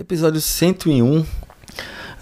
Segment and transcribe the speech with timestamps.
[0.00, 1.26] Episódio 101.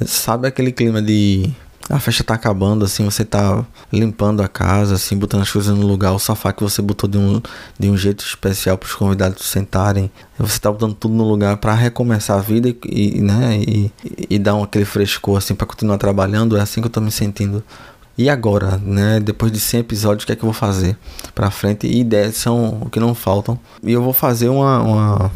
[0.04, 1.48] Sabe aquele clima de
[1.88, 5.86] a festa tá acabando, assim, você tá limpando a casa, assim, botando as coisas no
[5.86, 7.40] lugar, o sofá que você botou de um,
[7.78, 10.10] de um jeito especial para os convidados sentarem.
[10.36, 13.92] Você tá botando tudo no lugar para recomeçar a vida e, e né, e,
[14.28, 16.56] e dar um, aquele frescor, assim, para continuar trabalhando.
[16.56, 17.62] É assim que eu tô me sentindo.
[18.18, 19.20] E agora, né?
[19.20, 20.98] Depois de 100 episódios, o que é que eu vou fazer
[21.32, 21.86] pra frente?
[21.86, 23.56] E ideias são o que não faltam.
[23.84, 25.30] E eu vou fazer uma, uma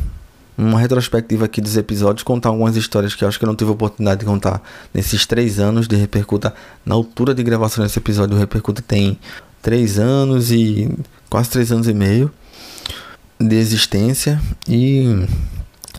[0.63, 3.71] uma retrospectiva aqui dos episódios, contar algumas histórias que eu acho que eu não tive
[3.71, 4.63] oportunidade de contar
[4.93, 6.55] nesses três anos de Repercuta.
[6.85, 9.19] Na altura de gravação desse episódio, o Repercuta tem
[9.61, 10.91] três anos e
[11.29, 12.31] quase três anos e meio
[13.41, 14.41] de existência.
[14.69, 15.27] E,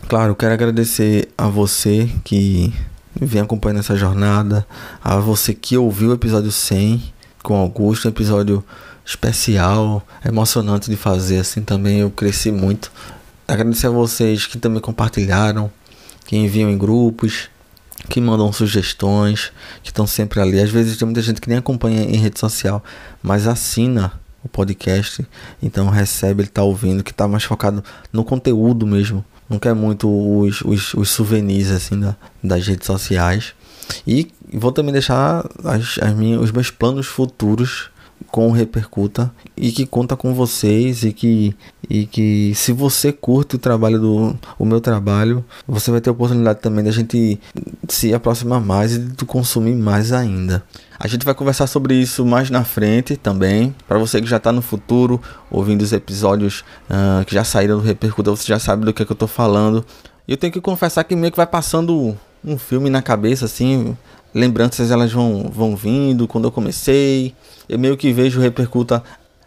[0.08, 2.72] claro, quero agradecer a você que
[3.20, 4.66] vem acompanhando essa jornada,
[5.02, 8.64] a você que ouviu o episódio 100 com Augusto, um episódio
[9.04, 12.00] especial, emocionante de fazer assim também.
[12.00, 12.90] Eu cresci muito
[13.46, 15.70] Agradecer a vocês que também compartilharam,
[16.24, 17.50] que enviam em grupos,
[18.08, 20.58] que mandam sugestões, que estão sempre ali.
[20.58, 22.82] Às vezes tem muita gente que nem acompanha em rede social,
[23.22, 25.26] mas assina o podcast,
[25.62, 29.24] então recebe, ele está ouvindo, que está mais focado no conteúdo mesmo.
[29.48, 33.54] Não quer muito os, os, os souvenirs assim da, das redes sociais.
[34.06, 37.90] E vou também deixar as, as minhas, os meus planos futuros
[38.30, 41.56] com Repercuta e que conta com vocês e que,
[41.88, 46.12] e que se você curte o trabalho do o meu trabalho, você vai ter a
[46.12, 47.40] oportunidade também da gente
[47.88, 50.64] se aproximar mais e de consumir mais ainda.
[50.98, 53.74] A gente vai conversar sobre isso mais na frente também.
[53.86, 57.82] Para você que já está no futuro, ouvindo os episódios uh, que já saíram do
[57.82, 59.84] Repercuta, você já sabe do que, é que eu estou falando.
[60.26, 63.96] E eu tenho que confessar que meio que vai passando um filme na cabeça, assim,
[64.34, 67.34] lembranças elas vão, vão vindo quando eu comecei.
[67.68, 69.02] Eu meio que vejo repercuta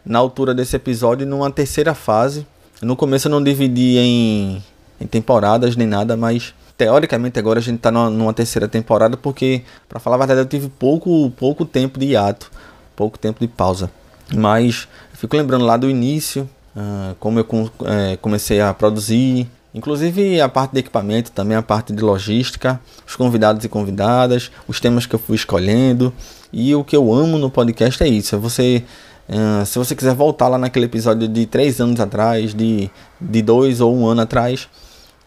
[0.06, 2.48] na altura desse episódio numa terceira fase.
[2.82, 4.64] No começo eu não dividi em,
[5.02, 9.64] em temporadas nem nada, mas teoricamente agora a gente tá numa, numa terceira temporada porque,
[9.90, 12.50] para falar a verdade, eu tive pouco, pouco tempo de hiato,
[12.96, 13.92] pouco tempo de pausa.
[14.34, 20.50] Mas fico lembrando lá do início, uh, como eu uh, comecei a produzir, Inclusive a
[20.50, 25.14] parte de equipamento, também a parte de logística, os convidados e convidadas, os temas que
[25.14, 26.12] eu fui escolhendo.
[26.52, 28.34] E o que eu amo no podcast é isso.
[28.34, 28.84] É você,
[29.30, 32.90] uh, se você quiser voltar lá naquele episódio de três anos atrás, de,
[33.22, 34.68] de dois ou um ano atrás,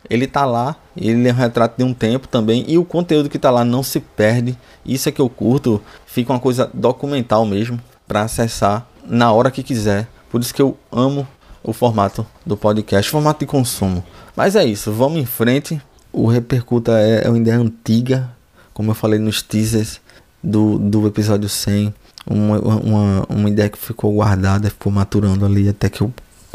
[0.08, 3.38] ele tá lá, ele é um retrato de um tempo também, e o conteúdo que
[3.38, 4.58] tá lá não se perde.
[4.84, 9.62] Isso é que eu curto, fica uma coisa documental mesmo, para acessar na hora que
[9.62, 10.08] quiser.
[10.28, 11.24] Por isso que eu amo
[11.62, 14.02] o formato do podcast, formato de consumo.
[14.36, 15.80] Mas é isso, vamos em frente.
[16.12, 18.30] O Repercuta é, é uma ideia antiga,
[18.72, 20.00] como eu falei nos teasers
[20.42, 21.94] do, do episódio 100.
[22.26, 26.12] Uma, uma, uma ideia que ficou guardada, ficou maturando ali até que eu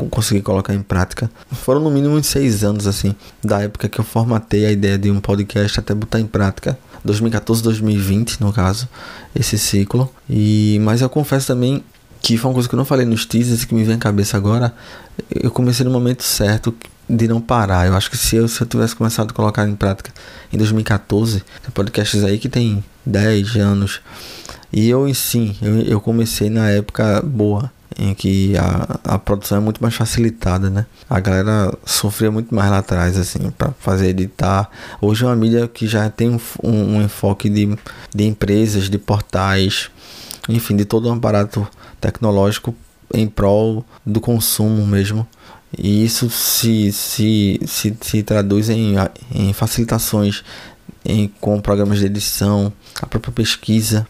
[0.09, 1.29] consegui colocar em prática.
[1.51, 5.09] Foram no mínimo uns seis anos, assim, da época que eu formatei a ideia de
[5.09, 6.77] um podcast até botar em prática.
[7.03, 8.87] 2014, 2020, no caso,
[9.35, 10.11] esse ciclo.
[10.29, 11.83] E mas eu confesso também
[12.25, 14.35] que foi uma coisa que eu não falei nos teasers que me vem à cabeça
[14.35, 14.73] agora.
[15.29, 16.75] Eu comecei no momento certo
[17.07, 17.85] de não parar.
[17.85, 20.11] Eu acho que se eu, se eu tivesse começado a colocar em prática
[20.51, 24.01] em 2014, tem podcasts aí que tem 10 anos.
[24.73, 29.61] E eu, sim, eu, eu comecei na época boa, em que a, a produção é
[29.61, 30.87] muito mais facilitada, né?
[31.07, 34.67] A galera sofria muito mais lá atrás, assim, para fazer editar.
[34.99, 37.77] Hoje é uma mídia que já tem um, um, um enfoque de,
[38.15, 39.91] de empresas, de portais,
[40.49, 41.67] enfim, de todo um aparato
[42.05, 42.75] tecnológico
[43.13, 45.27] em prol do consumo mesmo
[45.77, 48.95] e isso se, se, se, se traduz em,
[49.33, 50.43] em facilitações
[51.03, 52.71] em, com programas de edição,
[53.01, 54.07] a própria pesquisa,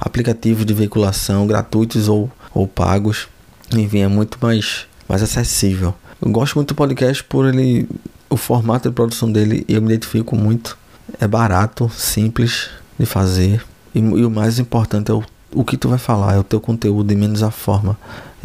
[0.00, 3.28] aplicativos de veiculação gratuitos ou, ou pagos.
[3.72, 5.94] Enfim, é muito mais, mais acessível.
[6.20, 7.88] Eu gosto muito do podcast por ele,
[8.28, 10.76] o formato de produção dele, eu me identifico muito.
[11.20, 13.64] É barato, simples de fazer.
[13.94, 15.22] E, e o mais importante é o,
[15.54, 17.96] o que tu vai falar, é o teu conteúdo e menos a forma.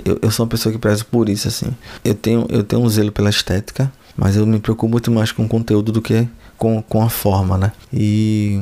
[0.05, 1.75] Eu, eu sou uma pessoa que prezo por isso, assim.
[2.03, 5.43] Eu tenho, eu tenho um zelo pela estética, mas eu me preocupo muito mais com
[5.43, 6.27] o conteúdo do que
[6.57, 7.71] com, com a forma, né?
[7.91, 8.61] E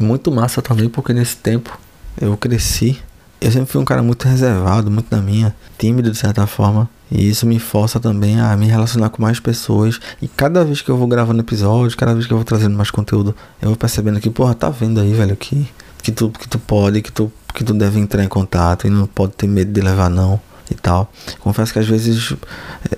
[0.00, 1.78] muito massa também, porque nesse tempo
[2.20, 2.98] eu cresci.
[3.40, 6.88] Eu sempre fui um cara muito reservado, muito na minha, tímido de certa forma.
[7.10, 10.00] E isso me força também a me relacionar com mais pessoas.
[10.20, 12.90] E cada vez que eu vou gravando episódios, cada vez que eu vou trazendo mais
[12.90, 15.68] conteúdo, eu vou percebendo que, porra, tá vendo aí, velho, que,
[16.06, 19.08] que, tu, que tu pode, que tu, que tu deve entrar em contato e não
[19.08, 21.10] pode ter medo de levar não e tal.
[21.40, 22.32] Confesso que às vezes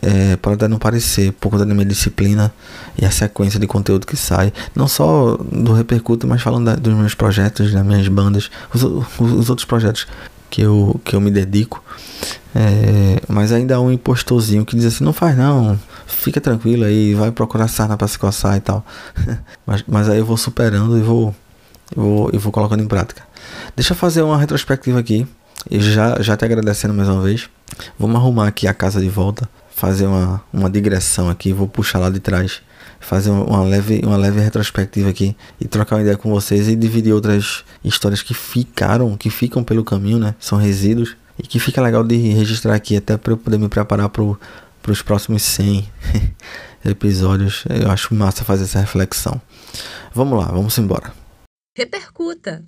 [0.02, 2.52] é, pode até não parecer por conta da minha disciplina
[2.98, 6.92] e a sequência de conteúdo que sai, não só do Repercuto, mas falando da, dos
[6.92, 10.06] meus projetos, das minhas bandas, os, os, outros projetos
[10.50, 11.82] que eu, que eu me dedico.
[12.54, 17.14] É, mas ainda há um impostorzinho que diz assim: não faz não, fica tranquilo aí,
[17.14, 18.84] vai procurar sarna pra se coçar e tal.
[19.64, 21.34] mas, mas aí eu vou superando e vou,
[21.94, 23.22] vou, e vou colocando em prática.
[23.74, 25.26] Deixa eu fazer uma retrospectiva aqui.
[25.70, 27.48] E já, já te agradecendo mais uma vez.
[27.98, 29.48] Vamos arrumar aqui a casa de volta.
[29.74, 31.52] Fazer uma, uma digressão aqui.
[31.52, 32.60] Vou puxar lá de trás.
[33.00, 35.36] Fazer uma leve, uma leve retrospectiva aqui.
[35.60, 36.68] E trocar uma ideia com vocês.
[36.68, 40.34] E dividir outras histórias que ficaram, que ficam pelo caminho, né?
[40.38, 41.16] São resíduos.
[41.38, 42.96] E que fica legal de registrar aqui.
[42.96, 44.22] Até para eu poder me preparar para
[44.88, 45.88] os próximos 100
[46.84, 47.64] episódios.
[47.68, 49.40] Eu acho massa fazer essa reflexão.
[50.14, 51.17] Vamos lá, vamos embora.
[51.78, 52.64] Repercuta.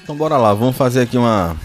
[0.00, 1.56] Então bora lá, vamos fazer aqui uma,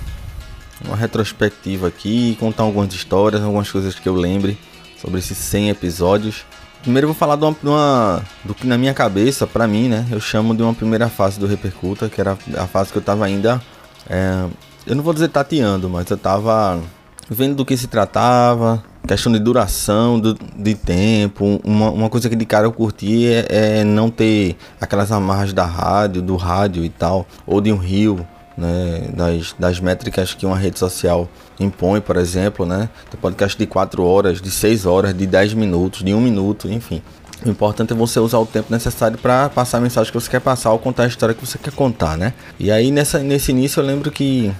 [0.83, 4.57] uma retrospectiva aqui, contar algumas histórias, algumas coisas que eu lembre
[4.99, 6.47] sobre esses 100 episódios.
[6.81, 9.89] Primeiro eu vou falar de uma, de uma, do que na minha cabeça, pra mim,
[9.89, 13.01] né, eu chamo de uma primeira fase do Repercuta, que era a fase que eu
[13.01, 13.61] tava ainda,
[14.09, 14.45] é,
[14.87, 16.81] eu não vou dizer tateando, mas eu tava
[17.29, 21.59] vendo do que se tratava, questão de duração, do, de tempo.
[21.63, 25.65] Uma, uma coisa que de cara eu curti é, é, não ter aquelas amarras da
[25.65, 28.25] rádio, do rádio e tal, ou de um rio,
[28.59, 31.29] né, das, das métricas que uma rede social
[31.59, 36.03] impõe, por exemplo, né, tem podcast de 4 horas, de 6 horas, de 10 minutos,
[36.03, 37.01] de 1 minuto, enfim.
[37.45, 40.41] O importante é você usar o tempo necessário para passar a mensagem que você quer
[40.41, 42.33] passar ou contar a história que você quer contar, né?
[42.59, 44.53] E aí nessa, nesse início eu lembro que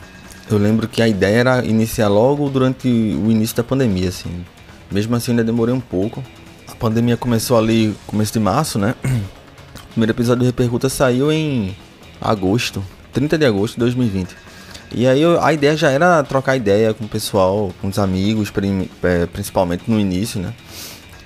[0.50, 4.44] eu lembro que a ideia era iniciar logo durante o início da pandemia, assim.
[4.90, 6.24] Mesmo assim, ainda demorei um pouco.
[6.68, 8.96] A pandemia começou ali, começo de março, né?
[9.90, 11.76] O primeiro episódio do Repercuta saiu em
[12.22, 12.82] agosto,
[13.14, 14.36] 30 de agosto de 2020.
[14.92, 18.52] E aí eu, a ideia já era trocar ideia com o pessoal, com os amigos,
[19.04, 20.54] é, principalmente no início, né?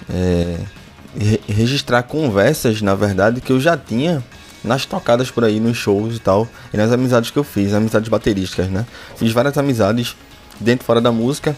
[0.09, 0.57] É,
[1.47, 4.23] registrar conversas, na verdade, que eu já tinha
[4.63, 8.09] nas tocadas por aí, nos shows e tal, e nas amizades que eu fiz, amizades
[8.09, 8.85] baterísticas, né?
[9.15, 10.15] Fiz várias amizades
[10.59, 11.55] dentro e fora da música,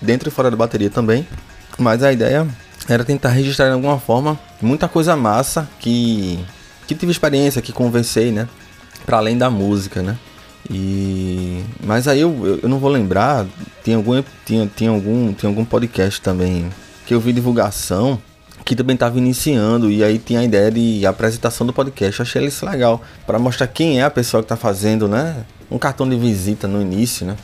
[0.00, 1.26] dentro e fora da bateria também,
[1.78, 2.46] mas a ideia
[2.88, 6.38] era tentar registrar de alguma forma muita coisa massa que
[6.86, 8.48] que tive experiência, que conversei, né?
[9.08, 10.18] Para além da música, né?
[10.70, 13.46] E mas aí eu, eu não vou lembrar,
[13.82, 16.68] tem algum tinha, tinha algum tinha algum podcast também
[17.06, 18.20] que eu vi divulgação
[18.66, 22.20] que também estava iniciando e aí tinha a ideia de apresentação do podcast.
[22.20, 25.42] Eu achei isso legal para mostrar quem é a pessoa que está fazendo, né?
[25.70, 27.34] Um cartão de visita no início, né?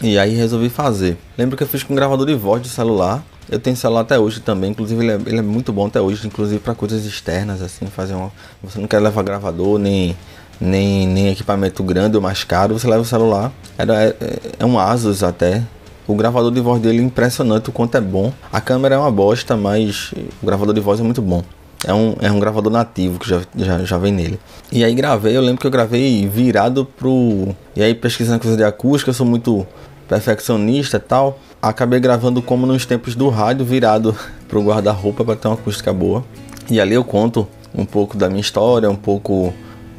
[0.00, 1.18] E aí resolvi fazer.
[1.36, 3.22] Lembro que eu fiz com um gravador de voz de celular.
[3.50, 6.26] Eu tenho celular até hoje também, inclusive ele é, ele é muito bom até hoje,
[6.26, 8.32] inclusive para coisas externas assim, fazer uma,
[8.62, 10.16] você não quer levar gravador nem
[10.60, 13.52] nem, nem equipamento grande ou mais caro, você leva o celular.
[13.76, 14.14] Era é,
[14.58, 15.62] é um Asus até,
[16.06, 18.32] o gravador de voz dele é impressionante o quanto é bom.
[18.52, 20.12] A câmera é uma bosta, mas
[20.42, 21.42] o gravador de voz é muito bom.
[21.84, 24.38] É um, é um gravador nativo que já, já, já vem nele.
[24.70, 27.54] E aí gravei, eu lembro que eu gravei virado pro.
[27.74, 29.66] E aí pesquisando coisa de acústica, eu sou muito
[30.08, 31.38] perfeccionista e tal.
[31.60, 34.16] Acabei gravando como nos tempos do rádio, virado
[34.48, 36.24] pro guarda-roupa para ter uma acústica boa.
[36.70, 39.52] E ali eu conto um pouco da minha história, um pouco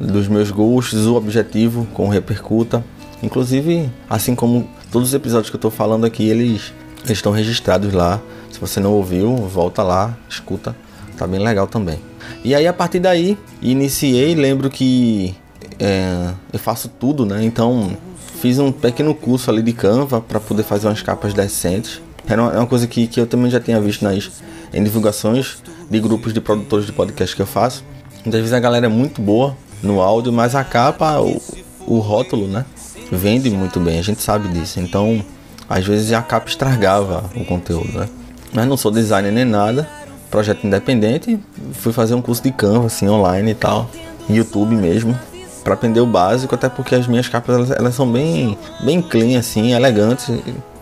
[0.04, 2.84] dos meus gostos, o objetivo com Repercuta.
[3.22, 6.72] Inclusive, assim como Todos os episódios que eu estou falando aqui, eles,
[7.08, 8.22] estão registrados lá.
[8.48, 10.76] Se você não ouviu, volta lá, escuta.
[11.18, 11.98] Tá bem legal também.
[12.44, 14.36] E aí, a partir daí, iniciei.
[14.36, 15.34] Lembro que
[15.80, 17.42] é, eu faço tudo, né?
[17.42, 17.96] Então,
[18.40, 22.00] fiz um pequeno curso ali de Canva para poder fazer umas capas decentes.
[22.24, 24.30] Era uma, é uma coisa que, que eu também já tinha visto nas
[24.72, 25.56] em divulgações
[25.90, 27.84] de grupos de produtores de podcast que eu faço.
[28.24, 31.40] Muitas vezes a galera é muito boa no áudio, mas a capa, o,
[31.86, 32.64] o rótulo, né?
[33.10, 34.80] vende muito bem, a gente sabe disso.
[34.80, 35.24] Então,
[35.68, 38.08] às vezes a capa estragava o conteúdo, né?
[38.52, 39.88] Mas não sou designer nem nada,
[40.30, 41.38] projeto independente,
[41.72, 43.90] fui fazer um curso de Canva assim online e tal,
[44.28, 45.18] YouTube mesmo,
[45.64, 49.38] para aprender o básico, até porque as minhas capas elas, elas, são bem bem clean
[49.38, 50.30] assim, elegantes,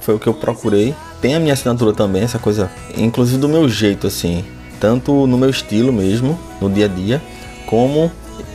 [0.01, 0.95] foi o que eu procurei.
[1.21, 4.45] Tem a minha assinatura também, essa coisa, inclusive do meu jeito assim,
[4.81, 7.23] tanto no meu estilo mesmo, no dia a dia,
[7.65, 8.11] como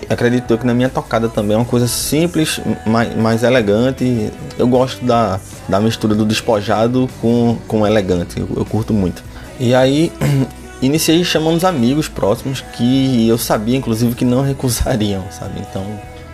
[0.10, 4.32] acredito que na minha tocada também é uma coisa simples, mais, mais elegante.
[4.58, 9.24] Eu gosto da, da mistura do despojado com, com elegante, eu, eu curto muito.
[9.60, 10.12] E aí
[10.82, 15.60] iniciei chamando os amigos próximos que eu sabia inclusive que não recusariam, sabe?
[15.60, 15.84] Então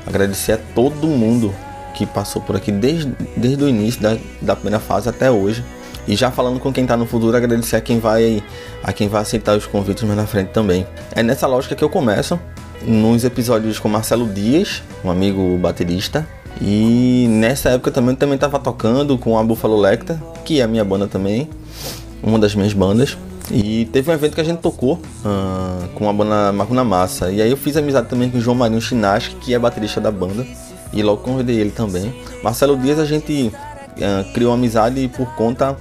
[0.06, 1.54] agradecer a todo mundo
[1.94, 5.64] que passou por aqui desde, desde o início da, da primeira fase até hoje.
[6.06, 8.44] E já falando com quem está no futuro, agradecer a quem vai
[8.84, 10.86] a quem vai aceitar os convites mais na frente também.
[11.16, 12.38] É nessa lógica que eu começo
[12.86, 16.28] nos episódios com Marcelo Dias, um amigo baterista.
[16.62, 20.84] E nessa época também também estava tocando com a Buffalo Lecter, que é a minha
[20.84, 21.50] banda também,
[22.22, 23.18] uma das minhas bandas.
[23.52, 27.32] E teve um evento que a gente tocou uh, com a banda Macuna Massa.
[27.32, 30.12] E aí eu fiz amizade também com o João Marinho Chinaski, que é baterista da
[30.12, 30.46] banda.
[30.94, 32.14] E logo convidei ele também.
[32.44, 33.52] Marcelo Dias a gente
[33.98, 35.76] uh, criou amizade por conta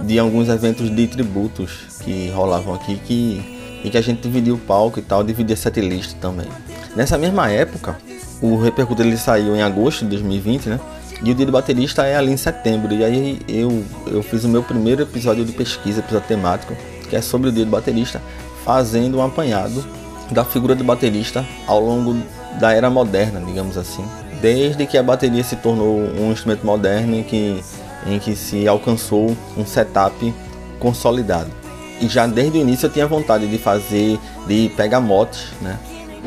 [0.00, 3.55] de alguns eventos de tributos que rolavam aqui que,
[3.86, 6.48] e que a gente dividia o palco e tal, dividia setlist também.
[6.96, 7.96] Nessa mesma época,
[8.42, 10.80] o Repercuta ele saiu em agosto de 2020, né?
[11.22, 12.92] E o dia do baterista é ali em setembro.
[12.92, 16.76] E aí eu, eu fiz o meu primeiro episódio de pesquisa, episódio temático,
[17.08, 18.20] que é sobre o dia do baterista,
[18.64, 19.86] fazendo um apanhado
[20.32, 22.16] da figura do baterista ao longo
[22.58, 24.04] da era moderna, digamos assim.
[24.40, 27.62] Desde que a bateria se tornou um instrumento moderno em que,
[28.04, 30.34] em que se alcançou um setup
[30.80, 31.65] consolidado.
[32.00, 35.78] E já desde o início eu tinha vontade de fazer, de pegar motes, né?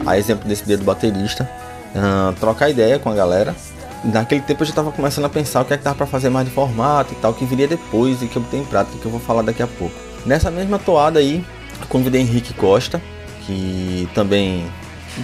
[0.06, 1.50] A exemplo desse dia do baterista,
[1.94, 3.56] uh, trocar ideia com a galera
[4.04, 6.30] naquele tempo eu já estava começando a pensar o que é que dava para fazer
[6.30, 9.06] mais de formato e tal, que viria depois e que eu botei em prática, que
[9.06, 9.94] eu vou falar daqui a pouco.
[10.26, 11.44] Nessa mesma toada aí,
[11.88, 13.02] convidei Henrique Costa,
[13.46, 14.66] que também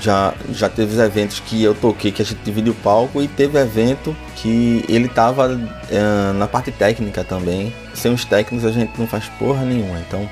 [0.01, 3.27] já, já teve os eventos que eu toquei, que a gente dividiu o palco, e
[3.27, 7.73] teve evento que ele tava uh, na parte técnica também.
[7.93, 9.99] Sem os técnicos a gente não faz porra nenhuma.
[9.99, 10.29] Então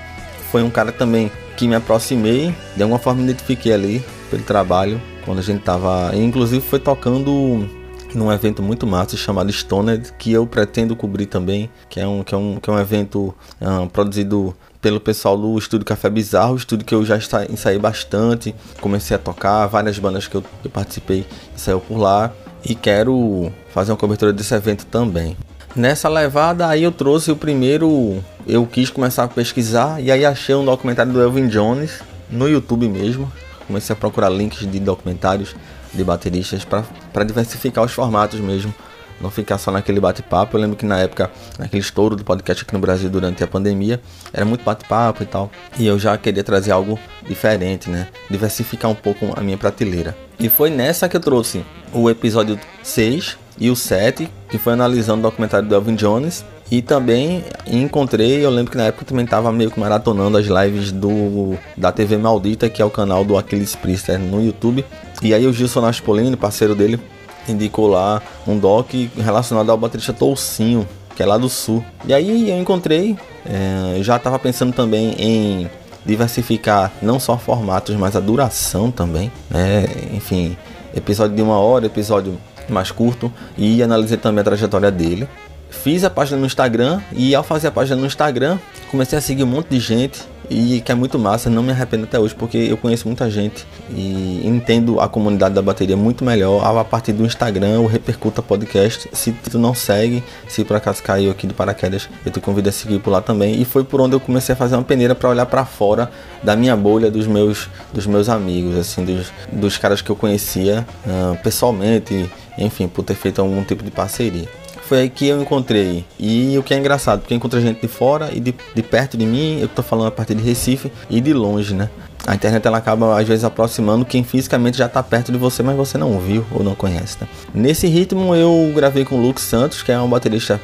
[0.52, 5.02] foi um cara também que me aproximei, de alguma forma me identifiquei ali pelo trabalho,
[5.26, 6.12] quando a gente tava.
[6.16, 7.68] Inclusive foi tocando
[8.14, 12.34] num evento muito massa chamado Stoned, que eu pretendo cobrir também, que é um, que
[12.34, 16.86] é um, que é um evento um, produzido pelo pessoal do Estúdio Café Bizarro, estúdio
[16.86, 17.18] que eu já
[17.50, 21.26] ensaiei bastante, comecei a tocar, várias bandas que eu, eu participei
[21.56, 22.34] saiu por lá
[22.66, 25.38] e quero fazer uma cobertura desse evento também.
[25.74, 30.54] Nessa levada aí eu trouxe o primeiro, eu quis começar a pesquisar e aí achei
[30.54, 33.32] um documentário do Elvin Jones no YouTube mesmo.
[33.66, 35.56] Comecei a procurar links de documentários
[35.94, 38.76] de bateristas para diversificar os formatos mesmo.
[39.22, 40.58] Não ficar só naquele bate-papo.
[40.58, 44.02] Eu lembro que na época, naquele estouro do podcast aqui no Brasil durante a pandemia,
[44.34, 45.52] era muito bate-papo e tal.
[45.78, 48.08] E eu já queria trazer algo diferente, né?
[48.30, 50.16] Diversificar um pouco a minha prateleira.
[50.40, 55.20] E foi nessa que eu trouxe o episódio 6 e o 7, que foi analisando
[55.20, 56.44] o documentário do Elvin Jones.
[56.72, 60.92] E também encontrei, eu lembro que na época também estava meio que maratonando as lives
[60.92, 64.84] do da TV Maldita, que é o canal do Aquiles Priester no YouTube.
[65.22, 67.00] E aí o Gilson Naspolini, parceiro dele,
[67.48, 71.84] indicou lá um doc relacionado ao baterista Toucinho, que é lá do sul.
[72.06, 75.70] E aí eu encontrei, é, já estava pensando também em
[76.06, 79.32] diversificar não só formatos, mas a duração também.
[79.50, 79.86] Né?
[80.14, 80.58] Enfim,
[80.96, 82.38] episódio de uma hora, episódio
[82.70, 83.32] mais curto.
[83.58, 85.28] E analisei também a trajetória dele.
[85.70, 88.60] Fiz a página no Instagram e ao fazer a página no Instagram,
[88.92, 92.04] comecei a seguir um monte de gente e que é muito massa, não me arrependo
[92.04, 96.64] até hoje porque eu conheço muita gente e entendo a comunidade da bateria muito melhor
[96.66, 99.10] a partir do Instagram, o Repercuta Podcast.
[99.14, 102.72] Se tu não segue, se por acaso caiu aqui de paraquedas, eu te convido a
[102.72, 103.62] seguir por lá também.
[103.62, 106.12] E foi por onde eu comecei a fazer uma peneira para olhar para fora
[106.44, 110.86] da minha bolha dos meus dos meus amigos, assim, dos, dos caras que eu conhecia
[111.06, 114.63] uh, pessoalmente, enfim, por ter feito algum tipo de parceria
[114.94, 116.06] foi aí que eu encontrei.
[116.20, 119.18] E o que é engraçado, porque eu encontrei gente de fora e de, de perto
[119.18, 121.90] de mim, eu tô falando a partir de Recife e de longe, né?
[122.28, 125.76] A internet ela acaba às vezes aproximando quem fisicamente já está perto de você, mas
[125.76, 127.18] você não viu ou não conhece.
[127.18, 127.28] Tá?
[127.56, 130.62] Nesse ritmo eu gravei com o Luke Santos, que é um baterista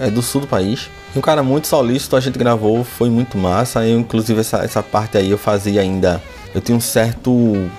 [0.00, 0.88] é, do sul do país.
[1.14, 3.86] E um cara muito solícito, a gente gravou, foi muito massa.
[3.86, 6.22] Eu, inclusive essa, essa parte aí eu fazia ainda.
[6.54, 7.30] Eu tinha um certo.
[7.30, 7.70] O,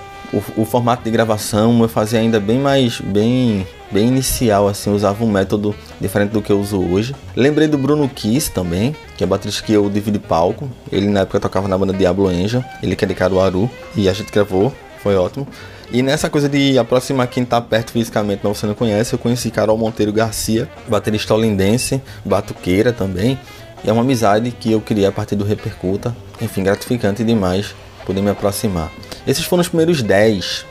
[0.57, 3.01] o formato de gravação eu fazia ainda bem mais.
[3.01, 7.15] bem bem inicial, assim, usava um método diferente do que eu uso hoje.
[7.35, 10.69] Lembrei do Bruno Kiss também, que é baterista que eu divido palco.
[10.91, 14.13] Ele na época tocava na banda Diablo Angel, ele que é de Caruaru, e a
[14.13, 15.47] gente gravou, foi ótimo.
[15.91, 19.51] E nessa coisa de aproximar quem tá perto fisicamente, mas você não conhece, eu conheci
[19.51, 23.37] Carol Monteiro Garcia, baterista holindense, batuqueira também.
[23.83, 26.15] E é uma amizade que eu criei a partir do Repercuta.
[26.41, 28.89] Enfim, gratificante demais poder me aproximar.
[29.27, 30.65] Esses foram os primeiros 10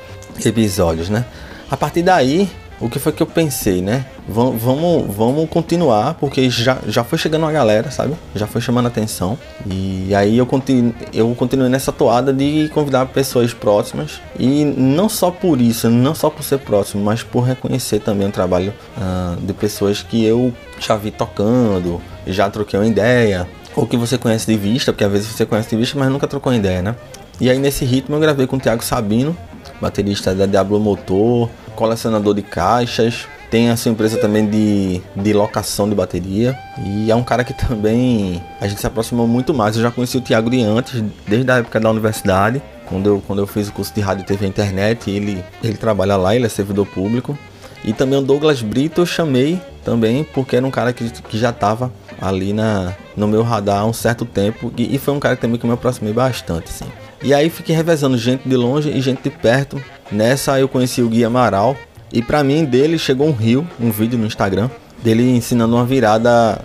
[0.45, 1.27] episódios, né?
[1.71, 2.49] A partir daí,
[2.81, 4.07] o que foi que eu pensei, né?
[4.27, 8.15] Vamos, vamos, continuar, porque já, já foi chegando uma galera, sabe?
[8.35, 9.39] Já foi chamando atenção.
[9.67, 14.21] E aí eu, continu, eu continuei nessa toada de convidar pessoas próximas.
[14.39, 18.33] E não só por isso, não só por ser próximo, mas por reconhecer também o
[18.33, 23.47] trabalho uh, de pessoas que eu já vi tocando, já troquei uma ideia.
[23.77, 26.27] Ou que você conhece de vista, porque às vezes você conhece de vista, mas nunca
[26.27, 26.97] trocou ideia, né?
[27.41, 29.37] E aí nesse ritmo eu gravei com o Thiago Sabino,
[29.81, 31.49] baterista da Diablo Motor,
[31.81, 36.57] colecionador de caixas, tem a sua empresa também de, de locação de bateria.
[36.85, 39.77] E é um cara que também a gente se aproximou muito mais.
[39.77, 42.63] Eu já conheci o Thiago de antes, desde a época da universidade.
[42.85, 46.17] Quando eu, quando eu fiz o curso de rádio, TV e internet, ele, ele trabalha
[46.17, 47.37] lá, ele é servidor público.
[47.83, 51.49] E também o Douglas Brito eu chamei também, porque era um cara que, que já
[51.49, 55.35] estava ali na, no meu radar há um certo tempo e, e foi um cara
[55.35, 56.85] também que eu me aproximei bastante, assim.
[57.23, 59.83] E aí fiquei revezando gente de longe e gente de perto.
[60.11, 61.77] Nessa eu conheci o Gui Amaral
[62.12, 64.71] e para mim dele chegou um rio, um vídeo no Instagram
[65.03, 66.61] dele ensinando uma virada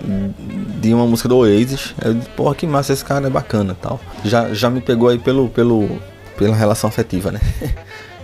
[0.82, 1.94] de uma música do Oasis.
[2.04, 4.00] Eu disse, porra, que massa, esse cara é bacana tal.
[4.24, 5.90] Já, já me pegou aí pelo, pelo,
[6.38, 7.40] pela relação afetiva, né?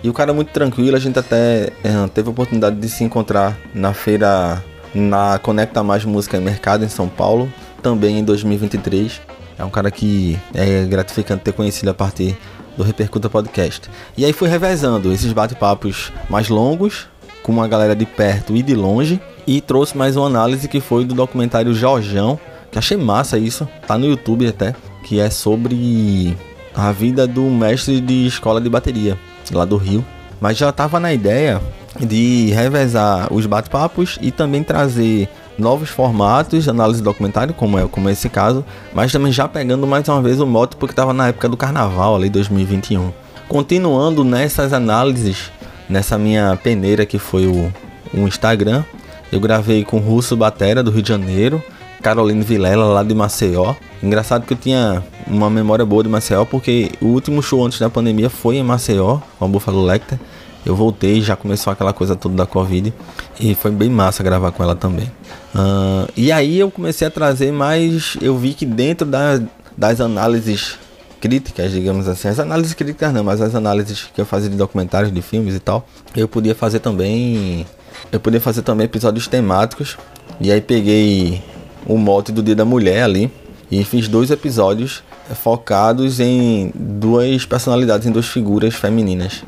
[0.02, 3.04] e o cara é muito tranquilo, a gente até é, teve a oportunidade de se
[3.04, 4.62] encontrar na feira
[4.94, 9.20] na Conecta Mais Música e Mercado em São Paulo, também em 2023.
[9.62, 12.36] É um cara que é gratificante ter conhecido a partir
[12.76, 13.88] do Repercuta Podcast.
[14.18, 17.06] E aí fui revezando esses bate-papos mais longos,
[17.44, 21.04] com uma galera de perto e de longe, e trouxe mais uma análise que foi
[21.04, 22.40] do documentário Jorjão,
[22.72, 26.36] que achei massa isso, tá no YouTube até, que é sobre
[26.74, 29.16] a vida do mestre de escola de bateria
[29.52, 30.04] lá do Rio.
[30.40, 31.62] Mas já tava na ideia
[32.00, 35.28] de revezar os bate-papos e também trazer
[35.58, 39.86] novos formatos de análise documentário, como é como é esse caso, mas também já pegando
[39.86, 43.12] mais uma vez o moto porque estava na época do carnaval ali 2021.
[43.48, 45.50] Continuando nessas análises,
[45.88, 47.72] nessa minha peneira que foi o,
[48.14, 48.82] o Instagram,
[49.30, 51.62] eu gravei com Russo Batera do Rio de Janeiro,
[52.02, 53.74] Caroline Vilela lá de Maceió.
[54.02, 57.88] Engraçado que eu tinha uma memória boa de Maceió porque o último show antes da
[57.88, 60.18] pandemia foi em Maceió com a Buffalo Lecter.
[60.64, 62.92] Eu voltei, já começou aquela coisa toda da Covid
[63.40, 65.10] e foi bem massa gravar com ela também.
[65.54, 68.16] Uh, e aí eu comecei a trazer mais.
[68.20, 69.40] Eu vi que dentro da,
[69.76, 70.78] das análises
[71.20, 75.12] críticas, digamos assim, as análises críticas não, mas as análises que eu fazia de documentários,
[75.12, 77.66] de filmes e tal, eu podia fazer também.
[78.10, 79.96] Eu podia fazer também episódios temáticos.
[80.40, 81.42] E aí peguei
[81.86, 83.30] o mote do Dia da Mulher ali
[83.70, 85.02] e fiz dois episódios
[85.42, 89.44] focados em duas personalidades, em duas figuras femininas.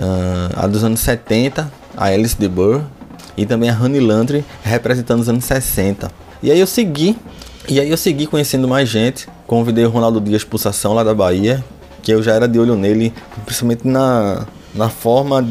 [0.00, 2.82] Uh, a dos anos 70, a Alice de Burr,
[3.36, 6.10] e também a Honey Landry, representando os anos 60.
[6.42, 7.18] E aí eu segui,
[7.68, 11.62] e aí eu segui conhecendo mais gente, convidei o Ronaldo Dias Pulsação lá da Bahia,
[12.02, 13.12] que eu já era de olho nele,
[13.44, 15.46] principalmente na, na forma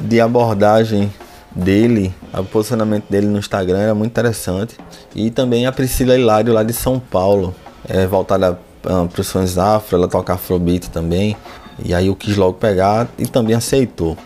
[0.00, 1.12] de abordagem
[1.54, 4.76] dele, o posicionamento dele no Instagram era muito interessante.
[5.14, 7.54] E também a Priscila Hilário lá de São Paulo,
[7.88, 11.36] é, voltada uh, para os fãs afro, ela toca afrobeat também.
[11.82, 14.16] E aí eu quis logo pegar e também aceitou.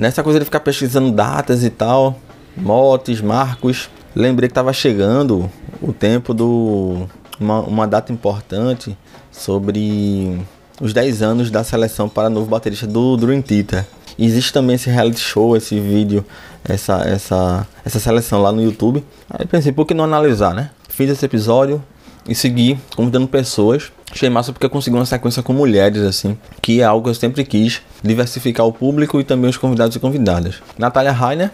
[0.00, 2.18] Nessa coisa de ficar pesquisando datas e tal,
[2.56, 7.06] motes, marcos, lembrei que estava chegando o tempo do
[7.38, 8.96] uma, uma, data importante
[9.30, 10.40] sobre
[10.80, 13.84] os 10 anos da seleção para novo baterista do Dream Theater.
[14.18, 16.24] Existe também esse reality show, esse vídeo,
[16.64, 19.04] essa, essa, essa seleção lá no YouTube.
[19.28, 20.70] Aí pensei, por que não analisar, né?
[20.88, 21.84] Fiz esse episódio,
[22.26, 23.90] e seguir convidando pessoas.
[24.10, 27.14] Achei massa porque eu consegui uma sequência com mulheres, assim, que é algo que eu
[27.14, 30.56] sempre quis, diversificar o público e também os convidados e convidadas.
[30.76, 31.50] Natália Rainer,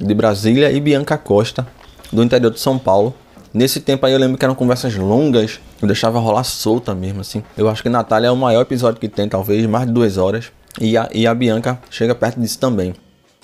[0.00, 1.66] de Brasília, e Bianca Costa,
[2.10, 3.14] do interior de São Paulo.
[3.52, 7.42] Nesse tempo aí eu lembro que eram conversas longas, eu deixava rolar solta mesmo, assim.
[7.56, 10.50] Eu acho que Natália é o maior episódio que tem, talvez, mais de duas horas.
[10.80, 12.94] E a, e a Bianca chega perto disso também.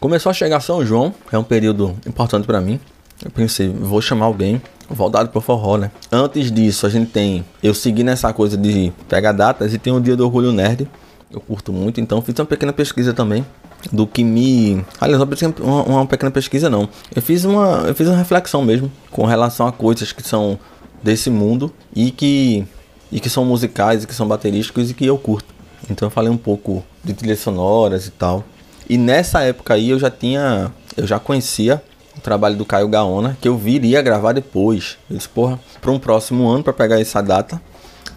[0.00, 2.78] Começou a chegar São João, é um período importante para mim.
[3.24, 5.90] Eu pensei, vou chamar alguém voltado pro forró, né?
[6.10, 7.44] Antes disso, a gente tem.
[7.62, 10.88] Eu segui nessa coisa de pegar datas e tem o Dia do Orgulho Nerd.
[11.30, 13.44] Eu curto muito, então fiz uma pequena pesquisa também
[13.92, 14.84] do que me.
[15.00, 15.22] Aliás,
[15.60, 16.88] uma, uma pequena pesquisa não.
[17.14, 20.58] Eu fiz uma, eu fiz uma reflexão mesmo com relação a coisas que são
[21.02, 22.64] desse mundo e que
[23.12, 25.54] e que são musicais e que são baterísticos e que eu curto.
[25.88, 28.44] Então eu falei um pouco de trilhas sonoras e tal.
[28.88, 31.82] E nessa época aí eu já tinha, eu já conhecia
[32.24, 34.96] trabalho do Caio Gaona, que eu viria gravar depois.
[35.10, 37.60] Eu disse, porra, para um próximo ano, para pegar essa data,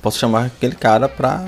[0.01, 1.45] posso chamar aquele cara pra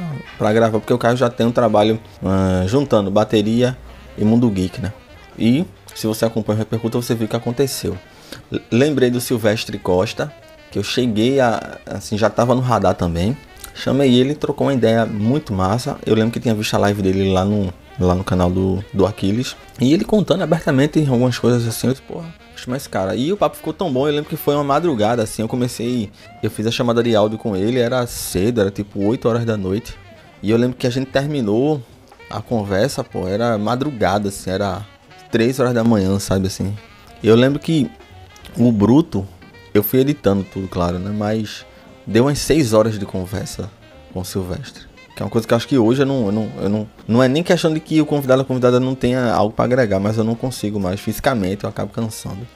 [0.53, 3.77] gravar, porque o Caio já tem um trabalho uh, juntando bateria
[4.17, 4.91] e mundo geek, né?
[5.37, 7.97] E se você acompanha o Repercuta, você viu o que aconteceu.
[8.69, 10.31] Lembrei do Silvestre Costa,
[10.69, 11.77] que eu cheguei a.
[11.85, 13.37] assim, já tava no radar também.
[13.73, 15.97] Chamei ele, trocou uma ideia muito massa.
[16.05, 19.05] Eu lembro que tinha visto a live dele lá no, lá no canal do, do
[19.05, 19.55] Aquiles.
[19.79, 22.33] E ele contando abertamente algumas coisas assim, eu disse, porra,
[22.67, 23.15] mas cara.
[23.15, 26.11] E o papo ficou tão bom, eu lembro que foi uma madrugada assim, eu comecei,
[26.41, 29.55] eu fiz a chamada de áudio com ele, era cedo, era tipo 8 horas da
[29.55, 29.95] noite.
[30.41, 31.81] E eu lembro que a gente terminou
[32.29, 34.85] a conversa, pô, era madrugada, assim, era
[35.31, 36.75] 3 horas da manhã, sabe assim.
[37.23, 37.89] Eu lembro que
[38.57, 39.27] o bruto,
[39.73, 41.11] eu fui editando tudo, claro, né?
[41.15, 41.65] Mas
[42.05, 43.69] deu umas 6 horas de conversa
[44.13, 44.88] com o Silvestre.
[45.19, 46.87] Que é uma coisa que eu acho que hoje eu não, eu não, eu não.
[47.05, 49.65] Não é nem questão de que o convidado ou a convidada não tenha algo para
[49.65, 51.01] agregar, mas eu não consigo mais.
[51.01, 52.47] Fisicamente eu acabo cansando.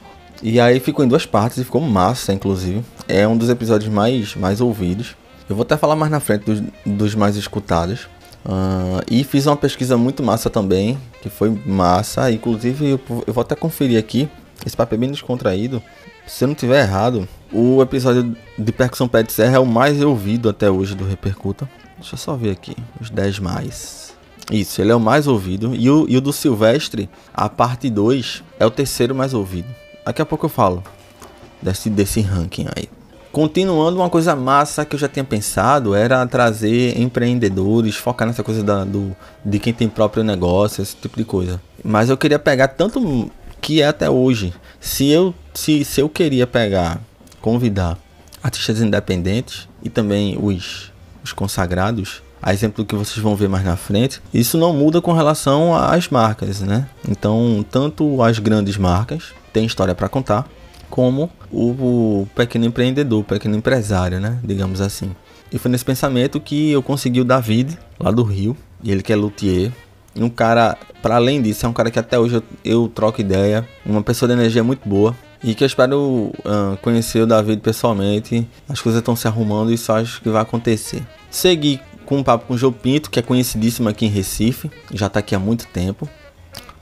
[0.42, 2.82] E aí ficou em duas partes e ficou massa, inclusive.
[3.06, 5.14] É um dos episódios mais, mais ouvidos.
[5.46, 8.08] Eu vou até falar mais na frente dos, dos mais escutados.
[8.46, 12.30] Uh, e fiz uma pesquisa muito massa também, que foi massa.
[12.30, 14.26] Inclusive, eu, eu vou até conferir aqui.
[14.64, 15.82] Esse papo é bem descontraído.
[16.26, 20.48] Se eu não tiver errado, o episódio de Percussão Pet Serra é o mais ouvido
[20.48, 21.68] até hoje do Repercuta.
[21.98, 24.14] Deixa eu só ver aqui, os 10 mais.
[24.50, 25.74] Isso, ele é o mais ouvido.
[25.74, 29.68] E o, e o do Silvestre, a parte 2, é o terceiro mais ouvido.
[30.04, 30.82] Daqui a pouco eu falo
[31.62, 32.88] desse, desse ranking aí.
[33.32, 38.62] Continuando, uma coisa massa que eu já tinha pensado era trazer empreendedores, focar nessa coisa
[38.62, 41.60] da, do, de quem tem próprio negócio, esse tipo de coisa.
[41.82, 43.28] Mas eu queria pegar tanto
[43.60, 44.54] que é até hoje.
[44.78, 47.00] Se eu, se, se eu queria pegar,
[47.40, 47.98] convidar
[48.40, 50.92] artistas independentes e também os,
[51.24, 55.00] os consagrados, a exemplo do que vocês vão ver mais na frente, isso não muda
[55.00, 56.86] com relação às marcas, né?
[57.08, 60.46] Então, tanto as grandes marcas têm história para contar,
[60.90, 64.38] como o, pequeno empreendedor, o pequeno empresário, né?
[64.44, 65.16] Digamos assim.
[65.50, 69.12] E foi nesse pensamento que eu consegui o David, lá do Rio, e ele que
[69.12, 69.72] é luthier.
[70.14, 73.20] E um cara, para além disso, é um cara que até hoje eu, eu, troco
[73.20, 75.16] ideia, uma pessoa de energia muito boa.
[75.44, 78.48] E que eu espero uh, conhecer o David pessoalmente.
[78.68, 81.06] As coisas estão se arrumando e só acho que vai acontecer.
[81.30, 85.06] Segui com um papo com o João Pinto, que é conhecidíssimo aqui em Recife, já
[85.06, 86.08] está aqui há muito tempo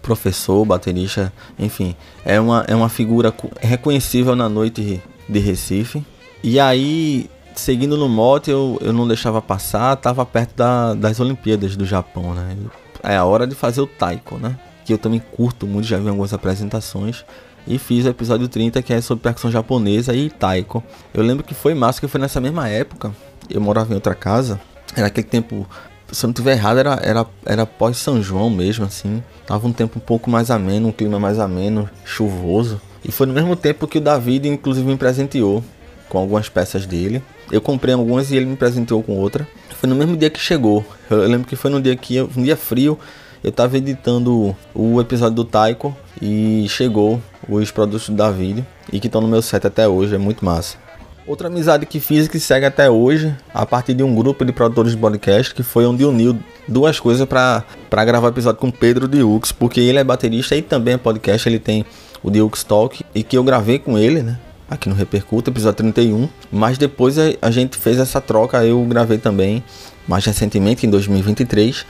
[0.03, 1.95] professor, baterista, enfim,
[2.25, 6.05] é uma, é uma figura reconhecível na noite de Recife.
[6.43, 11.77] E aí, seguindo no mote, eu, eu não deixava passar, tava perto da, das Olimpíadas
[11.77, 12.57] do Japão, né?
[13.05, 14.59] É a hora de fazer o taiko, né?
[14.85, 17.25] Que eu também curto muito, já vi algumas apresentações.
[17.67, 20.83] E fiz o episódio 30, que é sobre percussão japonesa e taiko.
[21.15, 23.13] Eu lembro que foi massa, que foi nessa mesma época.
[23.49, 24.61] Eu morava em outra casa.
[24.97, 25.67] Era aquele tempo
[26.13, 29.23] se eu não tiver errado, era, era, era pós São João mesmo, assim.
[29.47, 32.81] Tava um tempo um pouco mais ameno, um clima mais ameno, chuvoso.
[33.03, 35.65] E foi no mesmo tempo que o David, inclusive, me presenteou
[36.09, 37.23] com algumas peças dele.
[37.51, 39.49] Eu comprei algumas e ele me presenteou com outra.
[39.71, 40.85] Foi no mesmo dia que chegou.
[41.11, 42.99] Eu lembro que foi no dia que, um dia frio,
[43.43, 49.07] eu tava editando o episódio do Taiko e chegou os produtos do David e que
[49.07, 50.77] estão no meu set até hoje, é muito massa.
[51.25, 54.91] Outra amizade que fiz que segue até hoje, a partir de um grupo de produtores
[54.91, 57.65] de podcast, que foi onde uniu duas coisas para
[58.05, 61.87] gravar episódio com Pedro Diux, porque ele é baterista e também é podcast, ele tem
[62.25, 64.39] o Diux Talk, e que eu gravei com ele, né?
[64.69, 66.29] Aqui no Repercuta, episódio 31.
[66.51, 69.63] Mas depois a, a gente fez essa troca, eu gravei também,
[70.09, 71.87] mais recentemente, em 2023,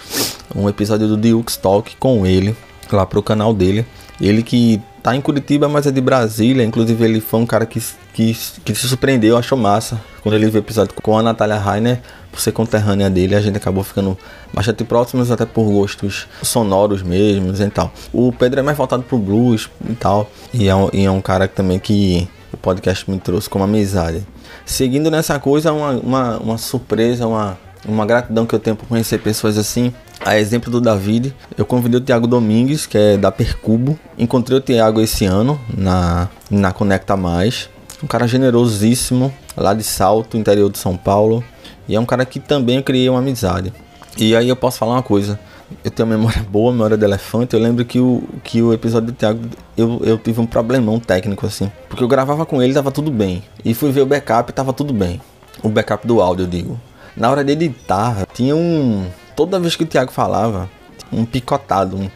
[0.55, 2.55] um episódio do Diux Talk com ele,
[2.91, 3.87] lá pro canal dele.
[4.21, 6.65] Ele que tá em Curitiba, mas é de Brasília.
[6.65, 7.83] Inclusive, ele foi um cara que,
[8.15, 10.01] que, que se surpreendeu, achou massa.
[10.23, 13.57] Quando ele viu o episódio com a Natália Rainer, por ser conterrânea dele, a gente
[13.57, 14.17] acabou ficando
[14.55, 17.93] bastante próximos, até por gostos sonoros mesmos e tal.
[18.13, 20.31] O Pedro é mais voltado pro blues e tal.
[20.55, 24.25] E é um, e é um cara também que o podcast me trouxe como amizade.
[24.65, 29.19] Seguindo nessa coisa, uma, uma, uma surpresa, uma, uma gratidão que eu tenho por conhecer
[29.19, 29.93] pessoas assim
[30.25, 33.99] a exemplo do David, eu convidei o Thiago Domingues, que é da Percubo.
[34.17, 37.69] Encontrei o Thiago esse ano na, na Conecta Mais.
[38.03, 41.45] Um cara generosíssimo, lá de Salto, interior de São Paulo.
[41.89, 43.73] E é um cara que também eu criei uma amizade.
[44.17, 45.39] E aí eu posso falar uma coisa.
[45.85, 47.55] Eu tenho uma memória boa, memória de elefante.
[47.55, 49.41] Eu lembro que o, que o episódio do Thiago
[49.77, 51.71] eu, eu tive um problemão técnico assim.
[51.89, 53.43] Porque eu gravava com ele tava tudo bem.
[53.65, 55.21] E fui ver o backup tava tudo bem.
[55.63, 56.81] O backup do áudio, eu digo.
[57.17, 60.69] Na hora de editar, tinha um Toda vez que o Thiago falava,
[61.13, 62.11] um picotado, um.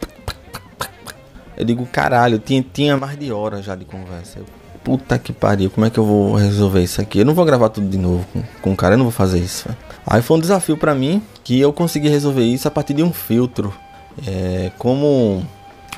[1.57, 4.39] Eu digo, caralho, tinha, tinha mais de hora já de conversa.
[4.39, 4.47] Eu,
[4.87, 7.19] Puta que pariu, como é que eu vou resolver isso aqui?
[7.19, 9.41] Eu não vou gravar tudo de novo com, com o cara, eu não vou fazer
[9.41, 9.69] isso.
[10.07, 13.13] Aí foi um desafio para mim que eu consegui resolver isso a partir de um
[13.13, 13.75] filtro.
[14.25, 15.45] É, como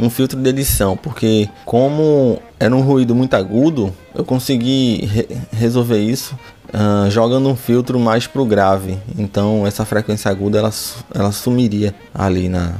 [0.00, 5.98] um filtro de edição, porque como era um ruído muito agudo, eu consegui re resolver
[5.98, 6.34] isso
[6.72, 8.98] uh, jogando um filtro mais pro grave.
[9.16, 10.70] Então essa frequência aguda ela,
[11.14, 12.76] ela sumiria ali na,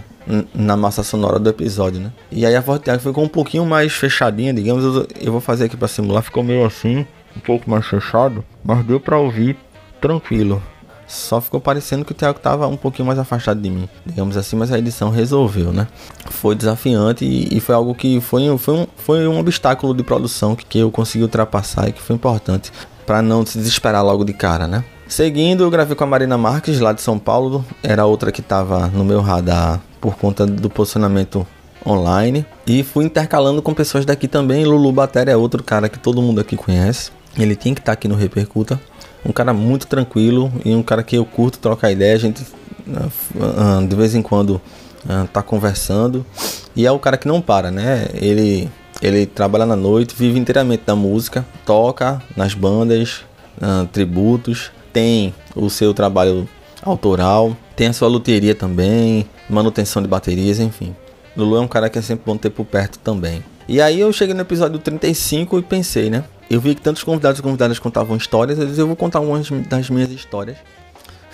[0.55, 2.13] na massa sonora do episódio, né?
[2.31, 4.85] E aí a voz de ficou um pouquinho mais fechadinha, digamos.
[4.85, 8.85] Eu, eu vou fazer aqui para simular, ficou meio assim, um pouco mais fechado, mas
[8.85, 9.57] deu para ouvir
[10.01, 10.63] tranquilo.
[11.07, 14.57] Só ficou parecendo que o Thiago tava um pouquinho mais afastado de mim, digamos assim,
[14.57, 15.89] mas a edição resolveu, né?
[16.27, 20.55] Foi desafiante e, e foi algo que foi, foi, um, foi um obstáculo de produção
[20.55, 22.71] que, que eu consegui ultrapassar e que foi importante
[23.09, 24.85] para não se desesperar logo de cara, né?
[25.09, 27.65] Seguindo, eu gravei com a Marina Marques, lá de São Paulo.
[27.83, 31.47] Era outra que estava no meu radar por conta do posicionamento
[31.87, 32.45] online.
[32.67, 34.67] E fui intercalando com pessoas daqui também.
[34.67, 37.11] Lulu Batera é outro cara que todo mundo aqui conhece.
[37.39, 38.79] Ele tinha que estar tá aqui no Repercuta.
[39.25, 42.15] Um cara muito tranquilo e um cara que eu curto trocar ideia.
[42.15, 42.45] A gente
[42.95, 43.09] ah,
[43.41, 44.61] ah, de vez em quando
[45.09, 46.27] ah, tá conversando.
[46.77, 48.07] E é o cara que não para, né?
[48.13, 48.69] Ele,
[49.01, 53.23] ele trabalha na noite, vive inteiramente da música, toca nas bandas,
[53.93, 56.49] tributos, tem o seu trabalho
[56.83, 60.95] autoral, tem a sua luteria também, manutenção de baterias, enfim.
[61.37, 63.45] Lulu é um cara que é sempre bom ter por perto também.
[63.69, 66.25] E aí eu cheguei no episódio 35 e pensei, né?
[66.51, 69.49] Eu vi que tantos convidados e convidadas contavam histórias, eu disse, eu vou contar umas
[69.69, 70.57] das minhas histórias.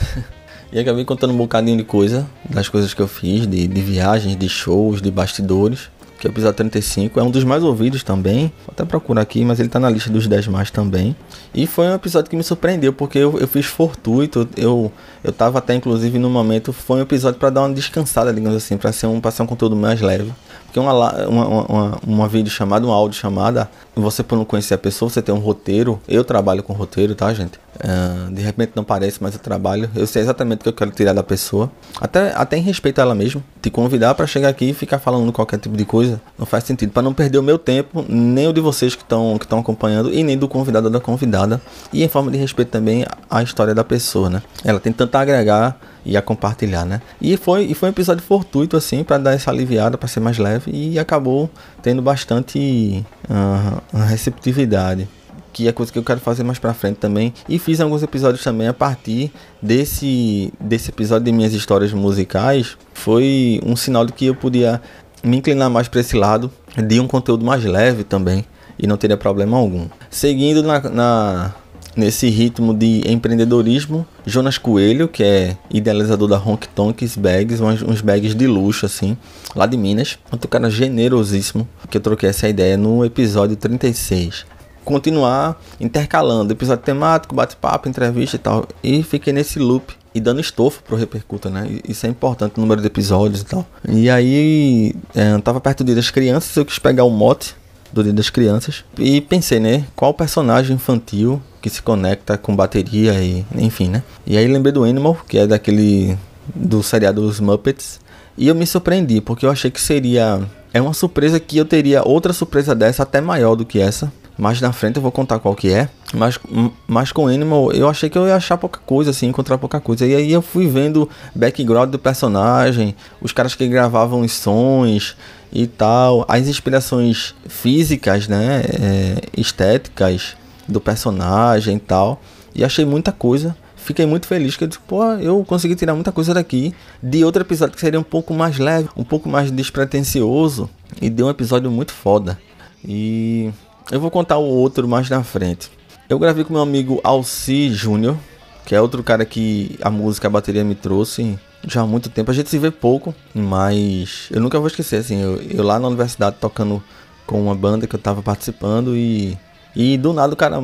[0.73, 4.37] e acabei contando um bocadinho de coisa, das coisas que eu fiz, de, de viagens,
[4.37, 5.89] de shows, de bastidores
[6.25, 7.21] que é o episódio 35.
[7.21, 8.53] É um dos mais ouvidos também.
[8.65, 11.15] Vou até procurar aqui, mas ele tá na lista dos 10 mais também.
[11.55, 14.49] E foi um episódio que me surpreendeu, porque eu, eu fiz fortuito.
[14.57, 14.91] Eu,
[15.23, 16.73] eu tava até, inclusive, no momento.
[16.73, 19.47] Foi um episódio para dar uma descansada, digamos assim, para ser, um, pra ser um
[19.47, 20.33] conteúdo mais leve.
[20.75, 20.93] Porque uma,
[21.29, 25.23] uma, uma, uma vídeo chamada, um áudio chamada, você por não conhecer a pessoa, você
[25.23, 26.01] tem um roteiro.
[26.09, 27.61] Eu trabalho com roteiro, tá, gente?
[27.77, 29.89] Uh, de repente não parece, mas eu trabalho.
[29.95, 31.71] Eu sei exatamente o que eu quero tirar da pessoa.
[32.01, 33.41] Até, até em respeito a ela mesmo.
[33.63, 36.91] Te convidar para chegar aqui e ficar falando qualquer tipo de coisa não faz sentido.
[36.91, 40.25] Para não perder o meu tempo, nem o de vocês que estão que acompanhando, e
[40.25, 41.61] nem do convidado ou da convidada.
[41.93, 44.43] E em forma de respeito também a história da pessoa, né?
[44.65, 47.01] Ela tem tanto a agregar e a compartilhar, né?
[47.21, 50.39] E foi, e foi um episódio fortuito, assim, para dar essa aliviada, para ser mais
[50.39, 51.51] leve, e acabou
[51.83, 55.09] tendo bastante uh, receptividade
[55.55, 57.33] que é coisa que eu quero fazer mais para frente também.
[57.49, 62.77] E fiz alguns episódios também a partir desse desse episódio de minhas histórias musicais.
[62.93, 64.83] Foi um sinal de que eu podia
[65.23, 68.45] me inclinar mais para esse lado de um conteúdo mais leve também
[68.77, 69.87] e não teria problema algum.
[70.11, 71.55] Seguindo na, na
[71.97, 74.07] nesse ritmo de empreendedorismo.
[74.27, 79.17] Jonas Coelho, que é idealizador da Honk Tonks Bags, uns, uns bags de luxo, assim,
[79.55, 80.19] lá de Minas.
[80.31, 84.47] Outro cara generosíssimo, que eu troquei essa ideia no episódio 36.
[84.85, 88.69] Continuar intercalando episódio temático, bate-papo, entrevista e tal.
[88.83, 91.81] E fiquei nesse loop e dando estofo pro Repercuta, né?
[91.89, 93.67] Isso é importante, o número de episódios e tal.
[93.89, 97.57] E aí, é, tava perto do dia das crianças, eu quis pegar o mote
[97.95, 98.85] do Dia das Crianças.
[98.99, 99.85] E pensei, né?
[99.95, 104.03] Qual personagem infantil que se conecta com bateria e enfim, né?
[104.27, 106.19] E aí lembrei do Animal, que é daquele
[106.55, 108.01] do seriado Os Muppets.
[108.37, 110.43] E eu me surpreendi, porque eu achei que seria.
[110.73, 114.13] É uma surpresa que eu teria outra surpresa dessa até maior do que essa.
[114.37, 115.89] Mais na frente eu vou contar qual que é.
[116.13, 116.39] Mas,
[116.87, 120.05] mas com Animal eu achei que eu ia achar pouca coisa, assim, encontrar pouca coisa.
[120.05, 125.17] E aí eu fui vendo background do personagem, os caras que gravavam os sons
[125.55, 130.37] e tal, as inspirações físicas, né, é, estéticas
[130.67, 132.21] do personagem e tal.
[132.53, 133.57] E achei muita coisa.
[133.77, 136.75] Fiquei muito feliz que eu disse, pô, eu consegui tirar muita coisa daqui.
[137.03, 140.69] De outro episódio que seria um pouco mais leve, um pouco mais despretensioso.
[141.01, 142.39] E deu um episódio muito foda.
[142.85, 143.51] E
[143.93, 145.71] eu vou contar o outro mais na frente.
[146.09, 148.17] Eu gravei com meu amigo Alci Júnior,
[148.65, 152.31] que é outro cara que a música, a bateria me trouxe já há muito tempo.
[152.31, 155.89] A gente se vê pouco, mas eu nunca vou esquecer, assim, eu, eu lá na
[155.89, 156.83] universidade tocando
[157.27, 159.39] com uma banda que eu tava participando e,
[159.75, 160.63] e do nada o cara,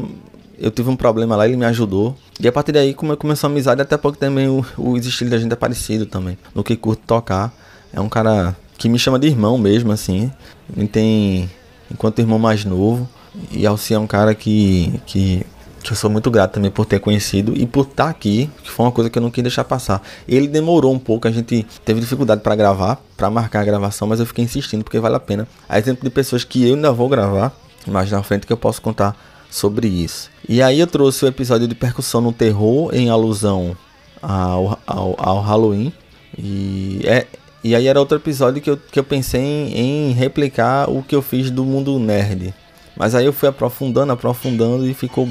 [0.59, 2.17] eu tive um problema lá, ele me ajudou.
[2.39, 5.53] E a partir daí começou a amizade, até pouco também o, o estilo da gente
[5.53, 7.53] é parecido também, no que curto tocar.
[7.93, 10.31] É um cara que me chama de irmão mesmo, assim,
[10.77, 11.51] ele tem
[11.91, 13.09] enquanto irmão mais novo.
[13.51, 15.45] E Alci é um cara que, que,
[15.83, 18.87] que eu sou muito grato também por ter conhecido e por estar aqui, que foi
[18.87, 20.03] uma coisa que eu não quis deixar passar.
[20.29, 24.21] Ele demorou um pouco, a gente teve dificuldade para gravar, para marcar a gravação, mas
[24.21, 25.49] eu fiquei insistindo porque vale a pena.
[25.69, 27.53] A exemplo de pessoas que eu ainda vou gravar,
[27.87, 29.17] mais na frente que eu posso contar
[29.51, 30.31] sobre isso.
[30.49, 33.77] E aí eu trouxe o episódio de percussão no terror em alusão
[34.23, 35.93] ao, ao, ao Halloween.
[36.39, 37.27] E, é,
[37.65, 41.15] e aí era outro episódio que eu, que eu pensei em, em replicar o que
[41.15, 42.55] eu fiz do mundo nerd.
[42.97, 45.27] Mas aí eu fui aprofundando, aprofundando e ficou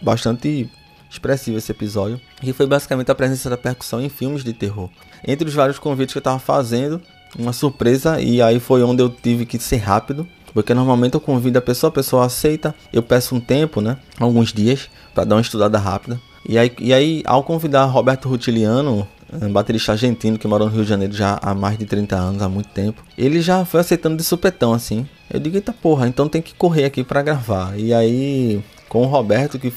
[0.00, 0.70] bastante
[1.10, 2.20] expressivo esse episódio.
[2.40, 4.90] Que foi basicamente a presença da percussão em filmes de terror.
[5.26, 7.00] Entre os vários convites que eu tava fazendo,
[7.38, 10.26] uma surpresa, e aí foi onde eu tive que ser rápido.
[10.52, 13.98] Porque normalmente eu convido a pessoa, a pessoa aceita, eu peço um tempo, né?
[14.18, 16.18] Alguns dias, para dar uma estudada rápida.
[16.48, 20.82] E aí, e aí ao convidar Roberto Rutiliano, um baterista argentino que mora no Rio
[20.82, 24.16] de Janeiro já há mais de 30 anos, há muito tempo, ele já foi aceitando
[24.16, 25.06] de supetão, assim.
[25.30, 27.78] Eu digo, eita porra, então tem que correr aqui para gravar.
[27.78, 29.72] E aí, com o Roberto, que,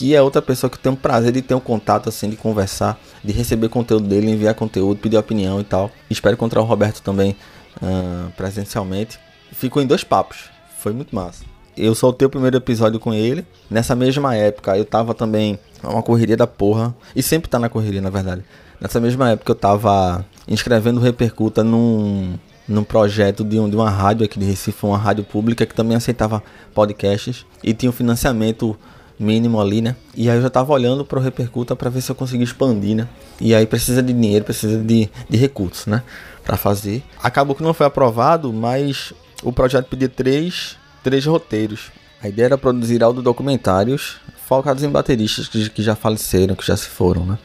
[0.00, 2.98] que é outra pessoa que tem o prazer de ter um contato, assim, de conversar,
[3.22, 5.90] de receber conteúdo dele, enviar conteúdo, pedir opinião e tal.
[6.08, 7.36] Espero encontrar o Roberto também
[7.82, 9.20] uh, presencialmente.
[9.52, 11.44] Ficou em dois papos, foi muito massa.
[11.76, 13.44] Eu soltei o primeiro episódio com ele.
[13.68, 16.96] Nessa mesma época, eu tava também uma correria da porra.
[17.14, 18.42] E sempre tá na correria, na verdade.
[18.80, 24.24] Nessa mesma época eu tava inscrevendo Repercuta num, num projeto de, um, de uma rádio
[24.24, 26.42] aqui de Recife, uma rádio pública que também aceitava
[26.74, 28.74] podcasts e tinha um financiamento
[29.20, 29.94] mínimo ali, né?
[30.16, 32.96] E aí eu já tava olhando para o Repercuta para ver se eu conseguia expandir,
[32.96, 33.06] né?
[33.38, 36.02] E aí precisa de dinheiro, precisa de, de recursos, né?
[36.42, 37.02] Para fazer.
[37.22, 41.92] Acabou que não foi aprovado, mas o projeto pedia três, três roteiros.
[42.22, 46.88] A ideia era produzir documentários focados em bateristas que, que já faleceram, que já se
[46.88, 47.38] foram, né?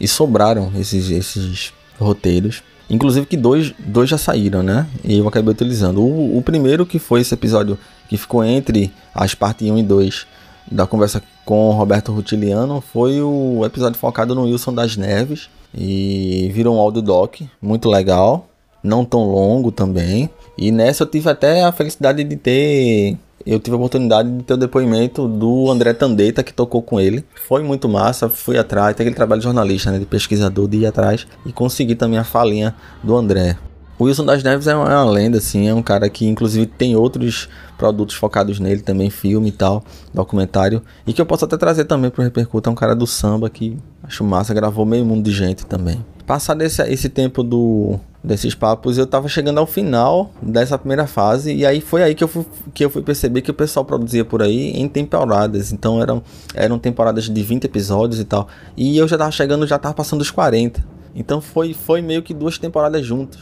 [0.00, 2.62] E sobraram esses, esses roteiros.
[2.88, 4.86] Inclusive que dois, dois já saíram, né?
[5.04, 6.00] E eu acabei utilizando.
[6.00, 7.76] O, o primeiro que foi esse episódio
[8.08, 10.26] que ficou entre as partes 1 e 2
[10.70, 15.48] da conversa com Roberto Rutiliano foi o episódio focado no Wilson das Neves.
[15.74, 18.48] E virou um audio doc, muito legal.
[18.82, 20.30] Não tão longo também.
[20.56, 24.54] E nessa eu tive até a felicidade de ter eu tive a oportunidade de ter
[24.54, 27.24] o depoimento do André Tandeta, que tocou com ele.
[27.46, 30.86] Foi muito massa, fui atrás, tem aquele trabalho de jornalista, né, de pesquisador, de ir
[30.86, 32.74] atrás e consegui também a falinha
[33.04, 33.56] do André.
[34.04, 36.94] Wilson das Neves é uma, é uma, lenda, assim, é um cara que inclusive tem
[36.94, 39.82] outros produtos focados nele também, filme e tal,
[40.12, 43.48] documentário, e que eu posso até trazer também pro Repercuta, é um cara do samba
[43.48, 46.04] que acho massa, gravou meio mundo de gente também.
[46.26, 51.54] Passado esse, esse tempo do, desses papos, eu tava chegando ao final dessa primeira fase,
[51.54, 54.24] e aí foi aí que eu fui, que eu fui perceber que o pessoal produzia
[54.24, 56.22] por aí em temporadas, então eram,
[56.54, 60.20] eram temporadas de 20 episódios e tal, e eu já tava chegando, já tava passando
[60.20, 63.40] os 40, então foi, foi meio que duas temporadas juntas.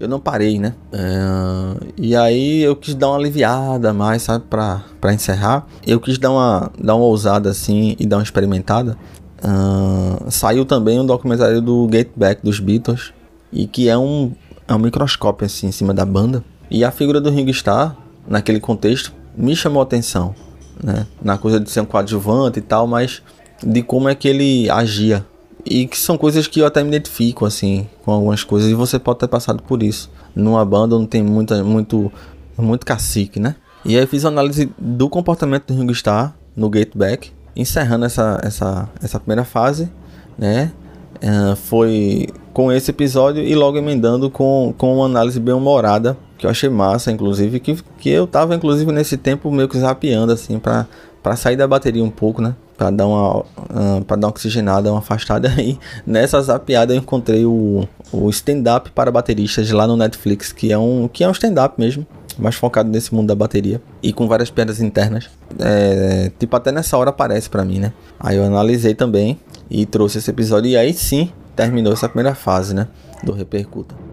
[0.00, 0.74] Eu não parei, né?
[0.92, 4.44] É, e aí eu quis dar uma aliviada mais, sabe?
[4.48, 5.66] Pra, pra encerrar.
[5.84, 8.96] Eu quis dar uma, dar uma ousada assim e dar uma experimentada.
[9.38, 13.12] Uh, saiu também um documentário do Get Back dos Beatles
[13.52, 14.32] e que é um,
[14.66, 18.58] é um microscópio assim em cima da banda e a figura do Ringo Starr naquele
[18.58, 20.34] contexto me chamou a atenção
[20.82, 23.22] né na coisa de ser um coadjuvante e tal mas
[23.62, 25.24] de como é que ele agia
[25.68, 28.98] e que são coisas que eu até me identifico assim com algumas coisas e você
[28.98, 32.10] pode ter passado por isso numa banda onde tem muita muito
[32.56, 36.90] muito cacique né e aí fiz uma análise do comportamento do Ringo Starr no Get
[36.94, 39.90] Back encerrando essa, essa, essa primeira fase,
[40.38, 40.70] né?
[41.16, 46.46] Uh, foi com esse episódio e logo emendando com, com uma análise bem humorada, que
[46.46, 50.60] eu achei massa, inclusive, que, que eu tava, inclusive, nesse tempo meio que zapeando, assim,
[50.60, 50.86] pra,
[51.20, 52.54] pra sair da bateria um pouco, né?
[52.78, 55.78] Pra dar uma, uh, pra dar uma oxigenada, uma afastada aí.
[56.06, 61.08] Nessa zapeada eu encontrei o, o stand-up para bateristas lá no Netflix, que é um,
[61.12, 62.06] que é um stand-up mesmo
[62.38, 65.28] mais focado nesse mundo da bateria e com várias piadas internas.
[65.58, 67.92] É, tipo, até nessa hora aparece para mim, né?
[68.18, 69.38] Aí eu analisei também
[69.68, 72.86] e trouxe esse episódio e aí sim terminou essa primeira fase, né?
[73.24, 74.07] Do Repercuta.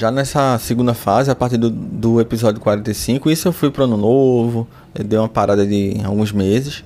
[0.00, 3.98] Já nessa segunda fase, a partir do, do episódio 45, isso eu fui pro ano
[3.98, 6.82] novo, deu uma parada de alguns meses.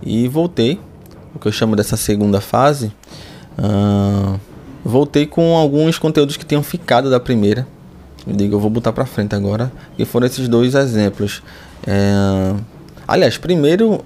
[0.00, 0.78] E voltei,
[1.34, 2.92] o que eu chamo dessa segunda fase.
[3.58, 4.38] Uh,
[4.84, 7.66] voltei com alguns conteúdos que tinham ficado da primeira.
[8.24, 9.72] Eu digo, eu vou botar pra frente agora.
[9.98, 11.42] E foram esses dois exemplos.
[11.84, 12.54] É,
[13.08, 14.04] aliás, primeiro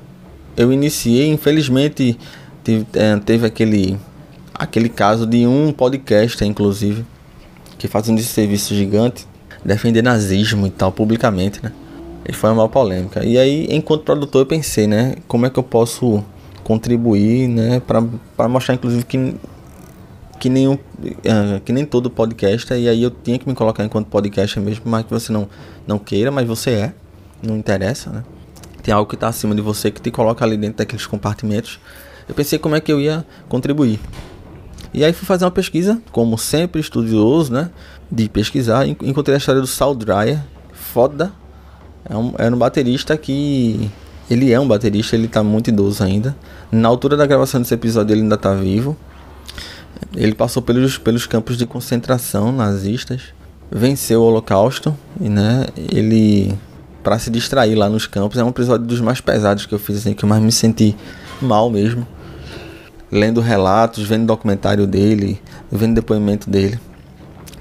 [0.57, 2.18] eu iniciei, infelizmente
[2.64, 3.98] teve, é, teve aquele,
[4.55, 7.05] aquele caso de um podcast, inclusive,
[7.80, 9.26] que faz um serviço gigante,
[9.64, 11.72] defender nazismo e tal, publicamente, né?
[12.28, 13.24] E foi uma polêmica.
[13.24, 15.14] E aí, enquanto produtor, eu pensei, né?
[15.26, 16.22] Como é que eu posso
[16.62, 17.80] contribuir, né?
[18.36, 19.34] Para mostrar, inclusive, que,
[20.38, 22.70] que, nenhum, uh, que nem todo podcast.
[22.74, 25.48] E aí eu tinha que me colocar enquanto podcast mesmo, mas que você não,
[25.86, 26.92] não queira, mas você é.
[27.42, 28.22] Não interessa, né?
[28.82, 31.80] Tem algo que está acima de você que te coloca ali dentro daqueles compartimentos.
[32.28, 33.98] Eu pensei como é que eu ia contribuir.
[34.92, 37.70] E aí fui fazer uma pesquisa, como sempre estudioso, né?
[38.11, 38.87] De pesquisar.
[38.87, 40.40] Encontrei a história do Sal Dryer.
[40.72, 41.33] Foda
[42.09, 43.90] é um, era um baterista que.
[44.29, 46.37] Ele é um baterista, ele tá muito idoso ainda.
[46.70, 48.96] Na altura da gravação desse episódio, ele ainda tá vivo.
[50.14, 53.22] Ele passou pelos, pelos campos de concentração nazistas,
[53.70, 56.57] venceu o Holocausto, e né, ele
[57.03, 59.98] para se distrair lá nos campos, é um episódio dos mais pesados que eu fiz,
[59.98, 60.95] assim, que eu mais me senti
[61.41, 62.07] mal mesmo.
[63.11, 65.40] Lendo relatos, vendo documentário dele,
[65.70, 66.78] vendo depoimento dele.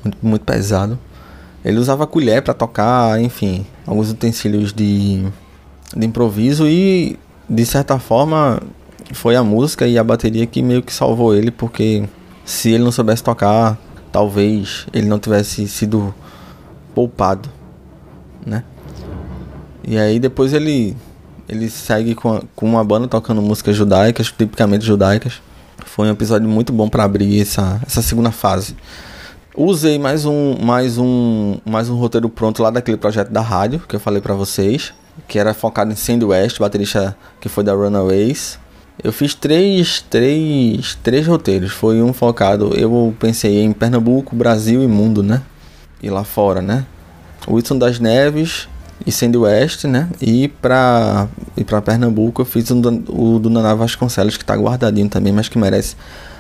[0.04, 0.98] Muito, muito pesado.
[1.64, 5.26] Ele usava colher para tocar, enfim, alguns utensílios de,
[5.96, 7.18] de improviso e,
[7.50, 8.62] de certa forma,
[9.14, 12.08] foi a música e a bateria que meio que salvou ele, porque
[12.46, 13.78] se ele não soubesse tocar,
[14.12, 16.14] talvez ele não tivesse sido
[16.96, 17.50] poupado,
[18.46, 18.64] né?
[19.84, 20.96] E aí depois ele
[21.50, 25.42] ele segue com, a, com uma banda tocando músicas judaicas, tipicamente judaicas.
[25.86, 28.76] Foi um episódio muito bom para abrir essa, essa segunda fase
[29.62, 33.94] Usei mais um, mais um, mais um roteiro pronto lá daquele projeto da rádio que
[33.94, 34.94] eu falei para vocês,
[35.28, 38.58] que era focado em Sandy West, baterista que foi da Runaways.
[39.04, 41.72] Eu fiz três, três, três roteiros.
[41.72, 45.42] Foi um focado, eu pensei em Pernambuco, Brasil e mundo, né?
[46.02, 46.86] E lá fora, né?
[47.46, 48.70] Wilson das Neves
[49.06, 50.10] e Sandy West, né?
[50.22, 52.78] E pra, e pra Pernambuco eu fiz o,
[53.10, 55.96] o do Naná Vasconcelos, que tá guardadinho também, mas que merece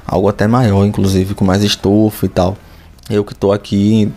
[0.05, 2.57] algo até maior, inclusive, com mais estofo e tal.
[3.09, 4.11] Eu que tô aqui,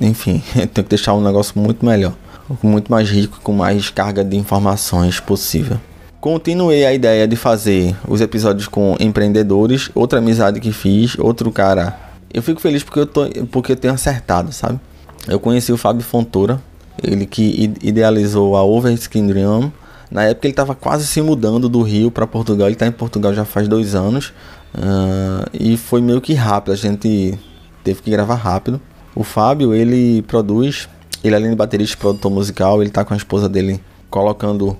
[0.00, 2.14] enfim, tenho que deixar um negócio muito melhor,
[2.62, 5.78] muito mais rico, com mais carga de informações possível.
[6.20, 11.98] Continuei a ideia de fazer os episódios com empreendedores, outra amizade que fiz, outro cara.
[12.32, 14.78] Eu fico feliz porque eu, tô, porque eu tenho acertado, sabe?
[15.26, 16.60] Eu conheci o Fábio Fontoura,
[17.02, 19.72] ele que idealizou a Overskin Dream.
[20.10, 22.66] Na época ele estava quase se mudando do Rio para Portugal.
[22.66, 24.32] Ele está em Portugal já faz dois anos.
[24.74, 26.72] Uh, e foi meio que rápido.
[26.72, 27.38] A gente
[27.84, 28.80] teve que gravar rápido.
[29.14, 30.88] O Fábio, ele produz,
[31.22, 34.76] ele além de baterista e produtor musical, ele tá com a esposa dele colocando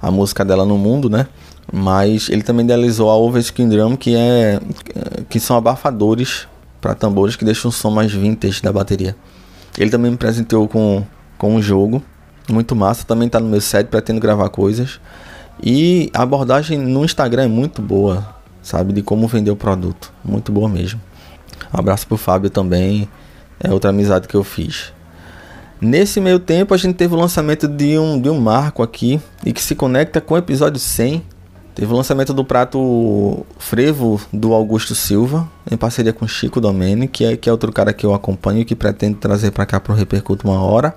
[0.00, 1.26] a música dela no mundo, né?
[1.72, 4.60] Mas ele também idealizou a Overskin Drum, que é
[5.28, 6.46] que são abafadores
[6.80, 9.16] para tambores que deixam o som mais vintage da bateria.
[9.78, 11.04] Ele também me presenteou com,
[11.42, 12.00] com um jogo
[12.48, 15.00] muito massa, também tá no meu set, pretendo gravar coisas.
[15.60, 18.24] E a abordagem no Instagram é muito boa,
[18.62, 21.00] sabe, de como vender o produto, muito boa mesmo.
[21.74, 23.08] Um abraço pro Fábio também.
[23.58, 24.92] É outra amizade que eu fiz.
[25.80, 29.52] Nesse meio tempo a gente teve o lançamento de um, de um marco aqui e
[29.52, 31.24] que se conecta com o episódio 100.
[31.74, 37.24] Teve o lançamento do prato frevo do Augusto Silva, em parceria com Chico Domene, que
[37.24, 39.92] é, que é outro cara que eu acompanho e que pretendo trazer para cá para
[39.92, 40.94] o Repercuto uma hora.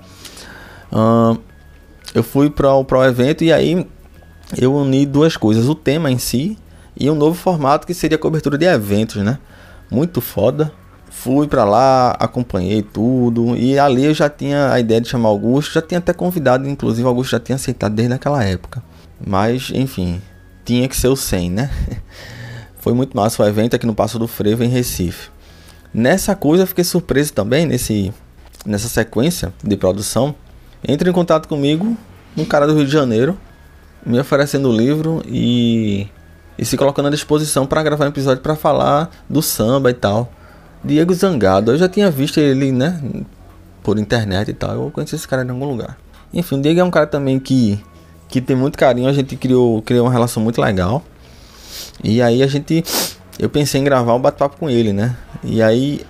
[0.92, 1.40] Uh,
[2.14, 3.88] eu fui para o evento e aí
[4.58, 6.58] eu uni duas coisas: o tema em si
[6.98, 9.40] e um novo formato que seria cobertura de eventos, né?
[9.90, 10.72] muito foda.
[11.10, 15.74] Fui para lá, acompanhei tudo e ali eu já tinha a ideia de chamar Augusto,
[15.74, 18.84] já tinha até convidado, inclusive Augusto já tinha aceitado desde aquela época.
[19.26, 20.22] Mas, enfim,
[20.66, 21.72] tinha que ser o 100, né?
[22.78, 25.30] Foi muito massa o evento aqui no Passo do Frevo em Recife.
[25.94, 28.14] Nessa coisa eu fiquei surpreso também nesse
[28.66, 30.36] nessa sequência de produção.
[30.88, 31.98] Entre em contato comigo
[32.38, 33.38] um cara do Rio de Janeiro,
[34.06, 36.08] me oferecendo o livro e
[36.58, 40.32] e se colocando à disposição para gravar um episódio para falar do samba e tal.
[40.84, 43.02] Diego Zangado, eu já tinha visto ele, né,
[43.84, 44.74] por internet e tal.
[44.74, 45.98] Eu conheci esse cara em algum lugar.
[46.34, 47.80] Enfim, o Diego é um cara também que
[48.28, 51.04] que tem muito carinho, a gente criou criou uma relação muito legal.
[52.04, 52.84] E aí a gente
[53.38, 55.16] eu pensei em gravar um bate-papo com ele, né?
[55.44, 56.02] E aí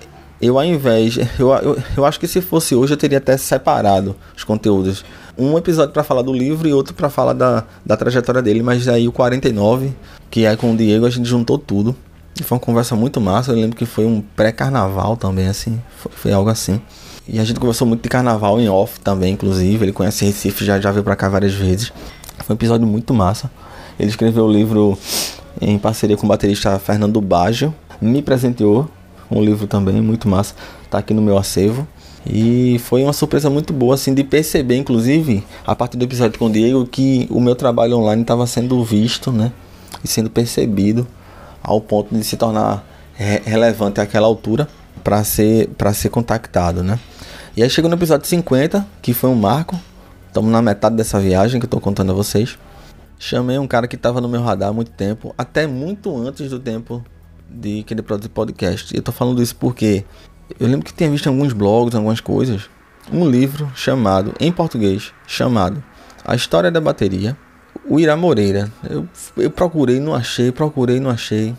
[0.45, 4.15] eu ao invés, eu, eu, eu acho que se fosse hoje eu teria até separado
[4.35, 5.03] os conteúdos
[5.37, 8.87] um episódio para falar do livro e outro para falar da, da trajetória dele, mas
[8.87, 9.93] aí o 49,
[10.31, 11.95] que é com o Diego, a gente juntou tudo.
[12.39, 13.51] E foi uma conversa muito massa.
[13.51, 15.81] Eu lembro que foi um pré-carnaval também, assim.
[15.97, 16.81] Foi, foi, algo assim.
[17.27, 19.85] E a gente conversou muito de carnaval em off também, inclusive.
[19.85, 21.93] Ele conhece Recife, já, já veio pra cá várias vezes.
[22.39, 23.49] Foi um episódio muito massa.
[23.97, 24.97] Ele escreveu o livro
[25.61, 27.73] em parceria com o baterista Fernando Baggio.
[28.01, 28.89] Me presenteou
[29.29, 30.55] um livro também, muito massa.
[30.89, 31.87] Tá aqui no meu acervo.
[32.25, 36.47] E foi uma surpresa muito boa, assim, de perceber, inclusive, a partir do episódio com
[36.47, 39.51] o Diego, que o meu trabalho online estava sendo visto, né?
[40.03, 41.07] E sendo percebido
[41.61, 44.67] ao ponto de se tornar re relevante àquela altura
[45.03, 46.99] para ser, pra ser contactado, né?
[47.55, 49.79] E aí chegou no episódio 50, que foi um marco.
[50.27, 52.57] Estamos na metade dessa viagem que eu estou contando a vocês.
[53.17, 56.59] Chamei um cara que estava no meu radar há muito tempo, até muito antes do
[56.59, 57.03] tempo
[57.49, 58.95] de que ele produzir podcast.
[58.95, 60.05] Eu tô falando isso porque
[60.59, 62.69] eu lembro que tinha visto em alguns blogs, algumas coisas,
[63.11, 65.83] um livro chamado, em português, chamado
[66.23, 67.37] A História da Bateria,
[67.87, 68.71] o Ira Moreira.
[68.89, 71.55] Eu, eu procurei, não achei, procurei, não achei.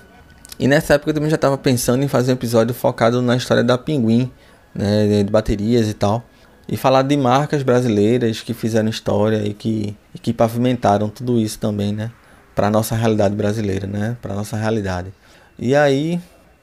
[0.59, 3.63] E nessa época eu também já estava pensando em fazer um episódio focado na história
[3.63, 4.31] da Pinguim,
[4.75, 6.25] né, de baterias e tal.
[6.69, 11.59] E falar de marcas brasileiras que fizeram história e que, e que pavimentaram tudo isso
[11.59, 12.11] também, né?
[12.57, 14.17] Para nossa realidade brasileira, né?
[14.21, 15.13] Para nossa realidade.
[15.59, 16.21] E aí,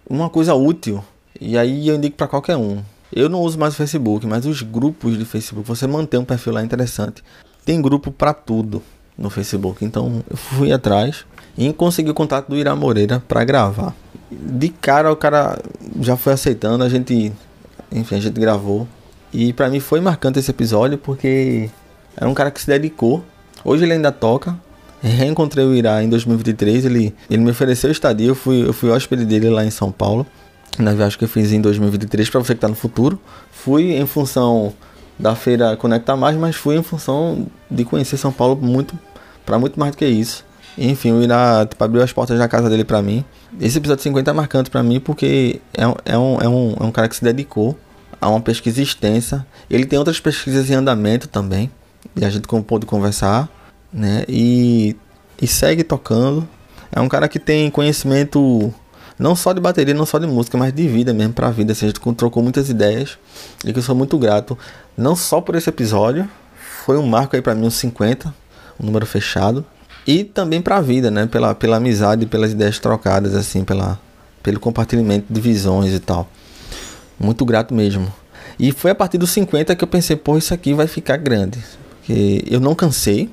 [0.09, 1.03] uma coisa útil
[1.39, 2.81] e aí eu indico para qualquer um.
[3.11, 6.53] Eu não uso mais o Facebook, mas os grupos de Facebook, você mantém um perfil
[6.53, 7.23] lá é interessante.
[7.65, 8.81] Tem grupo para tudo
[9.17, 9.83] no Facebook.
[9.83, 11.25] Então eu fui atrás
[11.57, 13.93] e consegui o contato do Ira Moreira para gravar.
[14.31, 15.59] De cara o cara
[15.99, 17.31] já foi aceitando, a gente,
[17.91, 18.87] enfim, a gente gravou.
[19.31, 21.69] E para mim foi marcante esse episódio porque
[22.15, 23.23] era um cara que se dedicou.
[23.65, 24.57] Hoje ele ainda toca.
[25.09, 29.25] Reencontrei o Ira em 2023, ele, ele me ofereceu estadia, eu fui, eu fui hóspede
[29.25, 30.25] dele lá em São Paulo
[30.77, 33.19] na viagem que eu fiz em 2023 para você que está no futuro.
[33.51, 34.73] Fui em função
[35.17, 38.97] da feira Conecta Mais, mas fui em função de conhecer São Paulo muito
[39.45, 40.45] para muito mais do que isso.
[40.77, 43.23] Enfim, o Irá tipo, abriu as portas da casa dele para mim.
[43.61, 46.91] Esse episódio 50 é marcante para mim porque é, é, um, é, um, é um
[46.91, 47.77] cara que se dedicou
[48.19, 49.45] a uma pesquisa extensa.
[49.69, 51.69] Ele tem outras pesquisas em andamento também.
[52.15, 53.49] E a gente pôde conversar,
[53.93, 54.23] né?
[54.27, 54.95] E,
[55.41, 56.47] e segue tocando.
[56.91, 58.73] É um cara que tem conhecimento
[59.17, 61.71] não só de bateria, não só de música, mas de vida mesmo, pra vida.
[61.71, 63.17] Assim, a gente trocou muitas ideias
[63.63, 64.57] e que eu sou muito grato,
[64.97, 66.27] não só por esse episódio,
[66.85, 68.33] foi um marco aí para mim, uns 50,
[68.79, 69.65] um número fechado,
[70.05, 71.25] e também pra vida, né?
[71.25, 73.99] Pela, pela amizade, pelas ideias trocadas, assim, pela,
[74.41, 76.29] pelo compartilhamento de visões e tal.
[77.17, 78.11] Muito grato mesmo.
[78.59, 81.63] E foi a partir dos 50 que eu pensei, pô, isso aqui vai ficar grande.
[81.99, 83.29] Porque eu não cansei.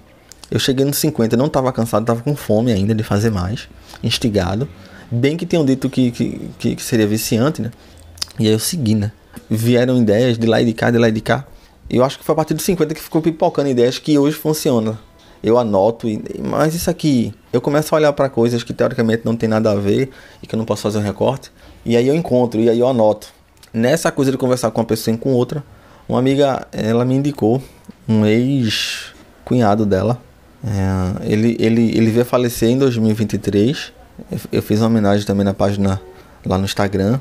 [0.50, 3.68] Eu cheguei nos 50, não estava cansado, estava com fome ainda de fazer mais,
[4.02, 4.68] instigado.
[5.10, 7.70] Bem que tinham dito que, que, que seria viciante, né?
[8.38, 9.12] E aí eu segui, né?
[9.48, 11.44] Vieram ideias de lá e de cá, de lá e de cá.
[11.88, 14.96] Eu acho que foi a partir dos 50 que ficou pipocando ideias que hoje funcionam.
[15.42, 19.34] Eu anoto, e, mas isso aqui, eu começo a olhar para coisas que teoricamente não
[19.34, 20.10] tem nada a ver
[20.42, 21.50] e que eu não posso fazer um recorte.
[21.84, 23.28] E aí eu encontro, e aí eu anoto.
[23.72, 25.64] Nessa coisa de conversar com uma pessoa e com outra,
[26.08, 27.62] uma amiga, ela me indicou
[28.08, 30.20] um ex-cunhado dela.
[30.64, 33.92] É, ele, ele, ele veio falecer em 2023
[34.50, 36.00] eu fiz uma homenagem também na página
[36.44, 37.18] lá no Instagram.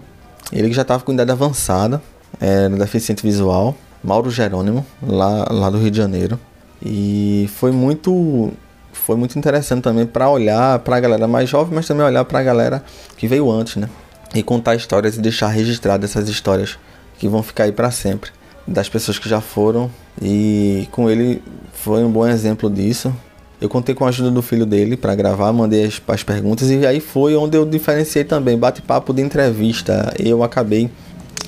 [0.51, 2.01] Ele já estava com idade avançada,
[2.39, 6.39] era deficiente visual, Mauro Jerônimo, lá, lá do Rio de Janeiro.
[6.83, 8.51] E foi muito
[8.91, 12.39] foi muito interessante também para olhar para a galera mais jovem, mas também olhar para
[12.39, 12.83] a galera
[13.17, 13.89] que veio antes, né?
[14.35, 16.77] E contar histórias e deixar registradas essas histórias
[17.17, 18.31] que vão ficar aí para sempre
[18.67, 19.89] das pessoas que já foram
[20.21, 21.41] e com ele
[21.73, 23.13] foi um bom exemplo disso.
[23.61, 26.85] Eu contei com a ajuda do filho dele para gravar, mandei as, as perguntas e
[26.87, 30.13] aí foi onde eu diferenciei também bate-papo de entrevista.
[30.17, 30.89] Eu acabei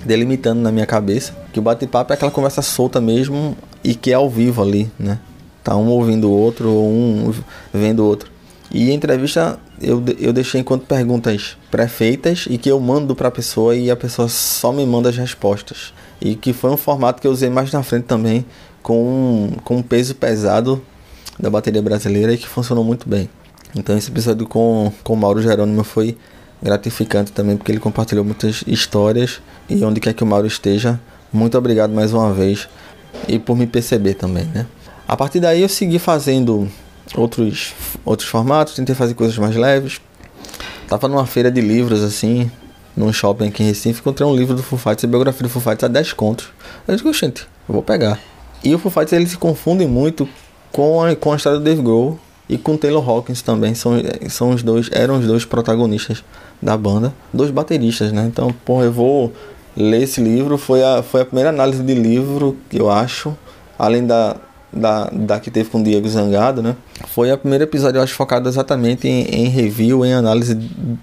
[0.05, 4.15] delimitando na minha cabeça que o bate-papo é aquela conversa solta mesmo e que é
[4.15, 5.19] ao vivo ali, né?
[5.63, 7.33] Tá um ouvindo o outro ou um
[7.73, 8.29] vendo o outro.
[8.69, 13.73] E entrevista eu, eu deixei enquanto perguntas pré-feitas e que eu mando para a pessoa
[13.73, 15.93] e a pessoa só me manda as respostas.
[16.19, 18.45] E que foi um formato que eu usei mais na frente também
[18.83, 20.81] com, com um peso pesado
[21.41, 23.27] da bateria brasileira e que funcionou muito bem.
[23.75, 26.17] Então esse episódio com, com Mauro Jerônimo foi
[26.61, 30.99] gratificante também porque ele compartilhou muitas histórias e onde quer que o Mauro esteja,
[31.33, 32.69] muito obrigado mais uma vez
[33.27, 34.67] e por me perceber também, né?
[35.07, 36.69] A partir daí eu segui fazendo
[37.15, 37.73] outros
[38.05, 39.99] outros formatos, tentei fazer coisas mais leves.
[40.87, 42.51] Tava numa feira de livros assim,
[42.95, 45.61] num shopping aqui em Recife, encontrei um livro do Foo Fighters, a biografia do Foo
[45.61, 46.49] Fighters a 10 contos.
[46.87, 48.19] Eu disse, gente, eu vou pegar.
[48.63, 50.27] E o Foo Fighters ele se confunde muito
[50.71, 53.73] com a, com a história do Dave Grohl e com Taylor Hawkins também.
[53.73, 53.93] São,
[54.29, 56.23] são os dois, eram os dois protagonistas
[56.61, 58.25] da banda, dois bateristas, né?
[58.27, 59.33] Então, pô, eu vou
[59.75, 60.57] ler esse livro.
[60.57, 63.35] Foi a, foi a primeira análise de livro que eu acho,
[63.79, 64.35] além da,
[64.71, 66.75] da, da que teve com o Diego Zangado, né?
[67.07, 70.55] Foi o primeiro episódio, eu acho, focado exatamente em, em review, em análise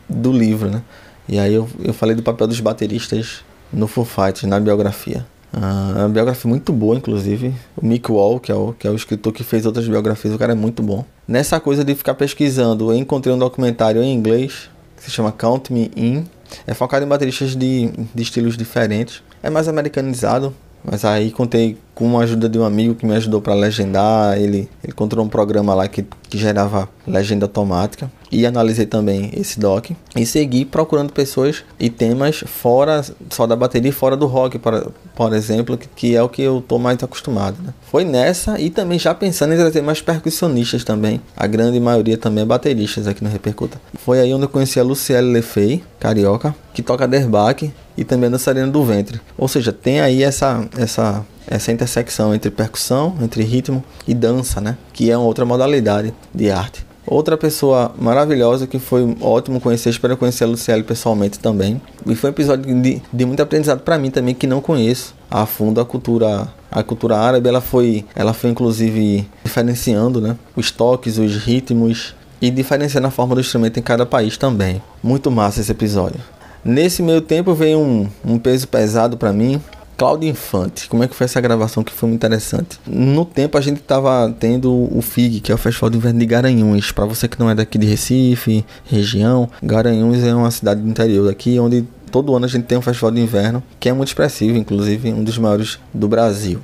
[0.09, 0.83] do livro, né?
[1.29, 5.27] E aí eu, eu falei do papel dos bateristas no Foo Fighters, na biografia.
[5.53, 7.55] Uh, é uma biografia muito boa, inclusive.
[7.77, 10.39] O Mick Wall, que é o, que é o escritor que fez outras biografias, o
[10.39, 11.05] cara é muito bom.
[11.27, 15.73] Nessa coisa de ficar pesquisando, eu encontrei um documentário em inglês que se chama Count
[15.73, 16.27] Me In.
[16.67, 19.23] É focado em bateristas de, de estilos diferentes.
[19.43, 23.41] É mais americanizado, mas aí contei com a ajuda de um amigo que me ajudou
[23.41, 24.37] para legendar.
[24.37, 28.09] Ele, ele encontrou um programa lá que, que gerava legenda automática.
[28.31, 29.91] E analisei também esse doc.
[30.15, 35.33] E segui procurando pessoas e temas fora só da bateria fora do rock, por, por
[35.33, 37.57] exemplo, que, que é o que eu tô mais acostumado.
[37.61, 37.75] Né?
[37.91, 41.21] Foi nessa e também já pensando em trazer mais percussionistas também.
[41.37, 43.81] A grande maioria também é bateristas aqui no Repercuta.
[43.95, 48.69] Foi aí onde eu conheci a Luciele Lefei, carioca, que toca derbaque e também dançarina
[48.69, 49.21] do ventre.
[49.37, 54.77] Ou seja, tem aí essa, essa, essa intersecção entre percussão, entre ritmo e dança, né?
[54.93, 56.87] Que é uma outra modalidade de arte.
[57.07, 61.81] Outra pessoa maravilhosa que foi ótimo conhecer, espero conhecer a Luciele pessoalmente também.
[62.07, 65.47] E foi um episódio de, de muito aprendizado para mim também, que não conheço a
[65.47, 67.49] fundo a cultura a cultura árabe.
[67.49, 73.35] Ela foi, ela foi inclusive diferenciando né, os toques, os ritmos e diferenciando a forma
[73.35, 74.83] do instrumento em cada país também.
[75.03, 76.21] Muito massa esse episódio.
[76.63, 79.61] Nesse meio tempo veio um, um peso pesado para mim.
[79.99, 82.79] Cláudio Infante, como é que foi essa gravação que foi muito interessante?
[82.87, 86.25] No tempo a gente tava tendo o FIG, que é o Festival de Inverno de
[86.25, 86.93] Garanhuns.
[86.93, 91.27] Para você que não é daqui de Recife, região, Garanhuns é uma cidade do interior
[91.27, 94.57] daqui onde todo ano a gente tem um festival de inverno que é muito expressivo,
[94.57, 96.61] inclusive um dos maiores do Brasil.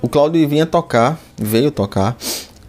[0.00, 2.16] O Cláudio vinha tocar, veio tocar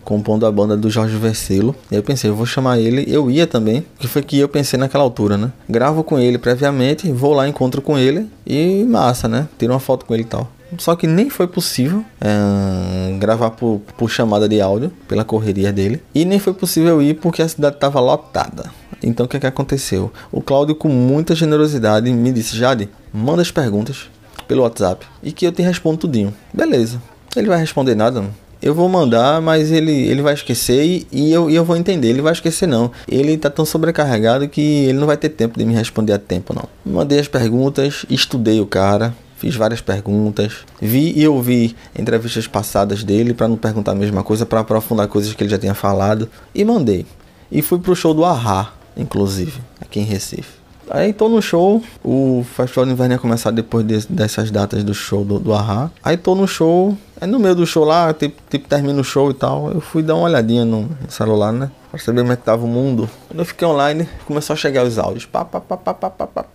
[0.08, 1.76] compondo a banda do Jorge Versilo.
[1.92, 5.04] Eu pensei, eu vou chamar ele, eu ia também, que foi que eu pensei naquela
[5.04, 5.52] altura, né?
[5.68, 9.50] Gravo com ele previamente, vou lá, encontro com ele e massa, né?
[9.60, 10.50] Tiro uma foto com ele e tal.
[10.78, 16.02] só que nem foi possível é, gravar por, por chamada de áudio, pela correria dele.
[16.16, 18.72] E nem foi possível ir porque a cidade estava lotada.
[19.04, 20.10] Então o que, é que aconteceu?
[20.32, 24.10] O Cláudio, com muita generosidade, me disse: Jade, manda as perguntas
[24.48, 26.34] pelo WhatsApp e que eu te respondo tudinho.
[26.54, 27.02] Beleza.
[27.36, 28.47] Ele vai responder nada, não?
[28.62, 32.10] Eu vou mandar, mas ele, ele vai esquecer e, e eu, e eu vou entender.
[32.10, 32.92] Ele vai esquecer, não.
[33.08, 36.54] Ele tá tão sobrecarregado que ele não vai ter tempo de me responder a tempo,
[36.54, 36.68] não.
[36.86, 43.34] Mandei as perguntas, estudei o cara, fiz várias perguntas, vi e ouvi entrevistas passadas dele
[43.34, 46.66] para não perguntar a mesma coisa, para aprofundar coisas que ele já tinha falado e
[46.66, 47.06] mandei.
[47.52, 50.57] E fui pro show do Ahá, inclusive, aqui em Recife.
[50.90, 54.94] Aí tô no show, o Festival de Inverno ia começar depois de, dessas datas do
[54.94, 55.92] show do, do Ahá.
[56.02, 59.30] Aí tô no show, aí no meio do show lá, tipo, tipo termina o show
[59.30, 61.70] e tal, eu fui dar uma olhadinha no celular, né?
[61.92, 63.10] Pra saber como é que tava o mundo.
[63.28, 65.26] Quando eu fiquei online, começou a chegar os áudios.
[65.26, 66.46] Pá, pá, pá, pá, pá, pá, pá.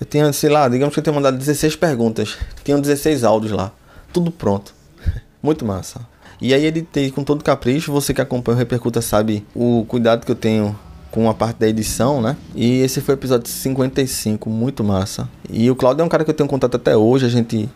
[0.00, 2.36] Eu tinha, sei lá, digamos que eu tinha mandado 16 perguntas.
[2.64, 3.72] Tinham 16 áudios lá.
[4.12, 4.74] Tudo pronto.
[5.42, 6.00] Muito massa.
[6.40, 7.92] E aí editei com todo capricho.
[7.92, 10.76] Você que acompanha o Repercuta sabe o cuidado que eu tenho
[11.12, 12.36] com a parte da edição, né?
[12.56, 15.28] E esse foi o episódio 55, muito massa.
[15.48, 17.68] E o Claudio é um cara que eu tenho contato até hoje, a gente.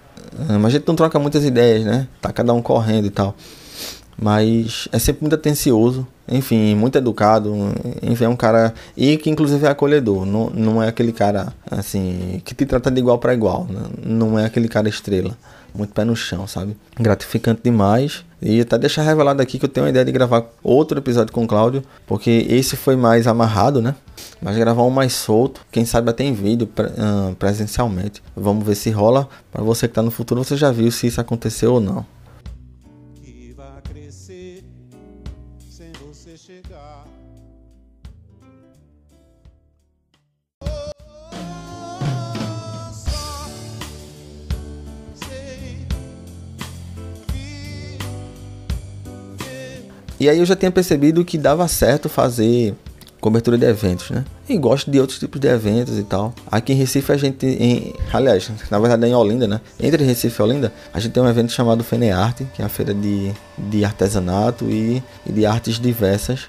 [0.49, 2.09] Eh, mas a gente não troca muitas ideias, né?
[2.20, 3.37] Tá cada um correndo e tal.
[4.18, 7.55] Mas é sempre muito atencioso, enfim, muito educado.
[8.03, 8.72] Enfim, é um cara.
[8.97, 10.24] E que inclusive é acolhedor.
[10.24, 13.66] Não, não é aquele cara, assim, que te trata de igual para igual.
[13.68, 13.82] Né?
[14.03, 15.37] Não é aquele cara estrela
[15.77, 16.77] muito pé no chão, sabe?
[16.99, 18.24] Gratificante demais.
[18.41, 21.45] E até deixar revelado aqui que eu tenho a ideia de gravar outro episódio com
[21.45, 23.95] o Cláudio, porque esse foi mais amarrado, né?
[24.41, 28.22] Mas gravar um mais solto, quem sabe até em vídeo uh, presencialmente.
[28.37, 29.29] Vamos ver se rola.
[29.51, 32.05] Para você que tá no futuro, você já viu se isso aconteceu ou não.
[50.19, 52.75] E aí eu já tinha percebido que dava certo fazer
[53.21, 54.25] cobertura de eventos, né?
[54.49, 56.33] E gosto de outros tipos de eventos e tal.
[56.51, 59.61] Aqui em Recife a gente, em, aliás, na verdade é em Olinda, né?
[59.81, 62.95] Entre Recife e Olinda, a gente tem um evento chamado Fenearte, que é a feira
[62.95, 66.49] de, de artesanato e, e de artes diversas.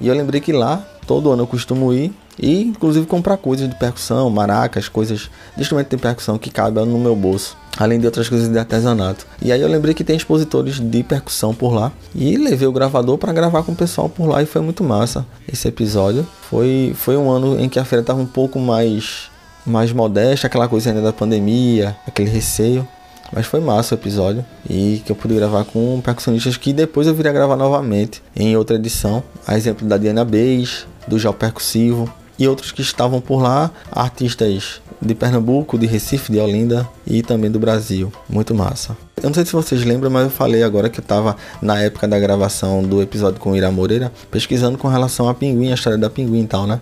[0.00, 3.74] E eu lembrei que lá, todo ano eu costumo ir e inclusive comprar coisas de
[3.74, 8.28] percussão, maracas, coisas de instrumento de percussão que cabem no meu bolso, além de outras
[8.28, 9.26] coisas de artesanato.
[9.42, 13.18] E aí eu lembrei que tem expositores de percussão por lá e levei o gravador
[13.18, 16.26] para gravar com o pessoal por lá e foi muito massa esse episódio.
[16.48, 19.28] Foi, foi um ano em que a feira estava um pouco mais
[19.66, 22.86] mais modesta, aquela coisa ainda da pandemia, aquele receio.
[23.32, 27.14] Mas foi massa o episódio e que eu pude gravar com percussionistas que depois eu
[27.14, 29.22] viria gravar novamente em outra edição.
[29.46, 34.80] A exemplo da Diana Beis, do Jal Percussivo, e outros que estavam por lá, artistas
[35.00, 38.10] de Pernambuco, de Recife, de Olinda e também do Brasil.
[38.28, 38.96] Muito massa.
[39.22, 42.08] Eu não sei se vocês lembram, mas eu falei agora que eu estava na época
[42.08, 46.08] da gravação do episódio com Ira Moreira, pesquisando com relação a Pinguim, a história da
[46.08, 46.80] Pinguim e tal, né?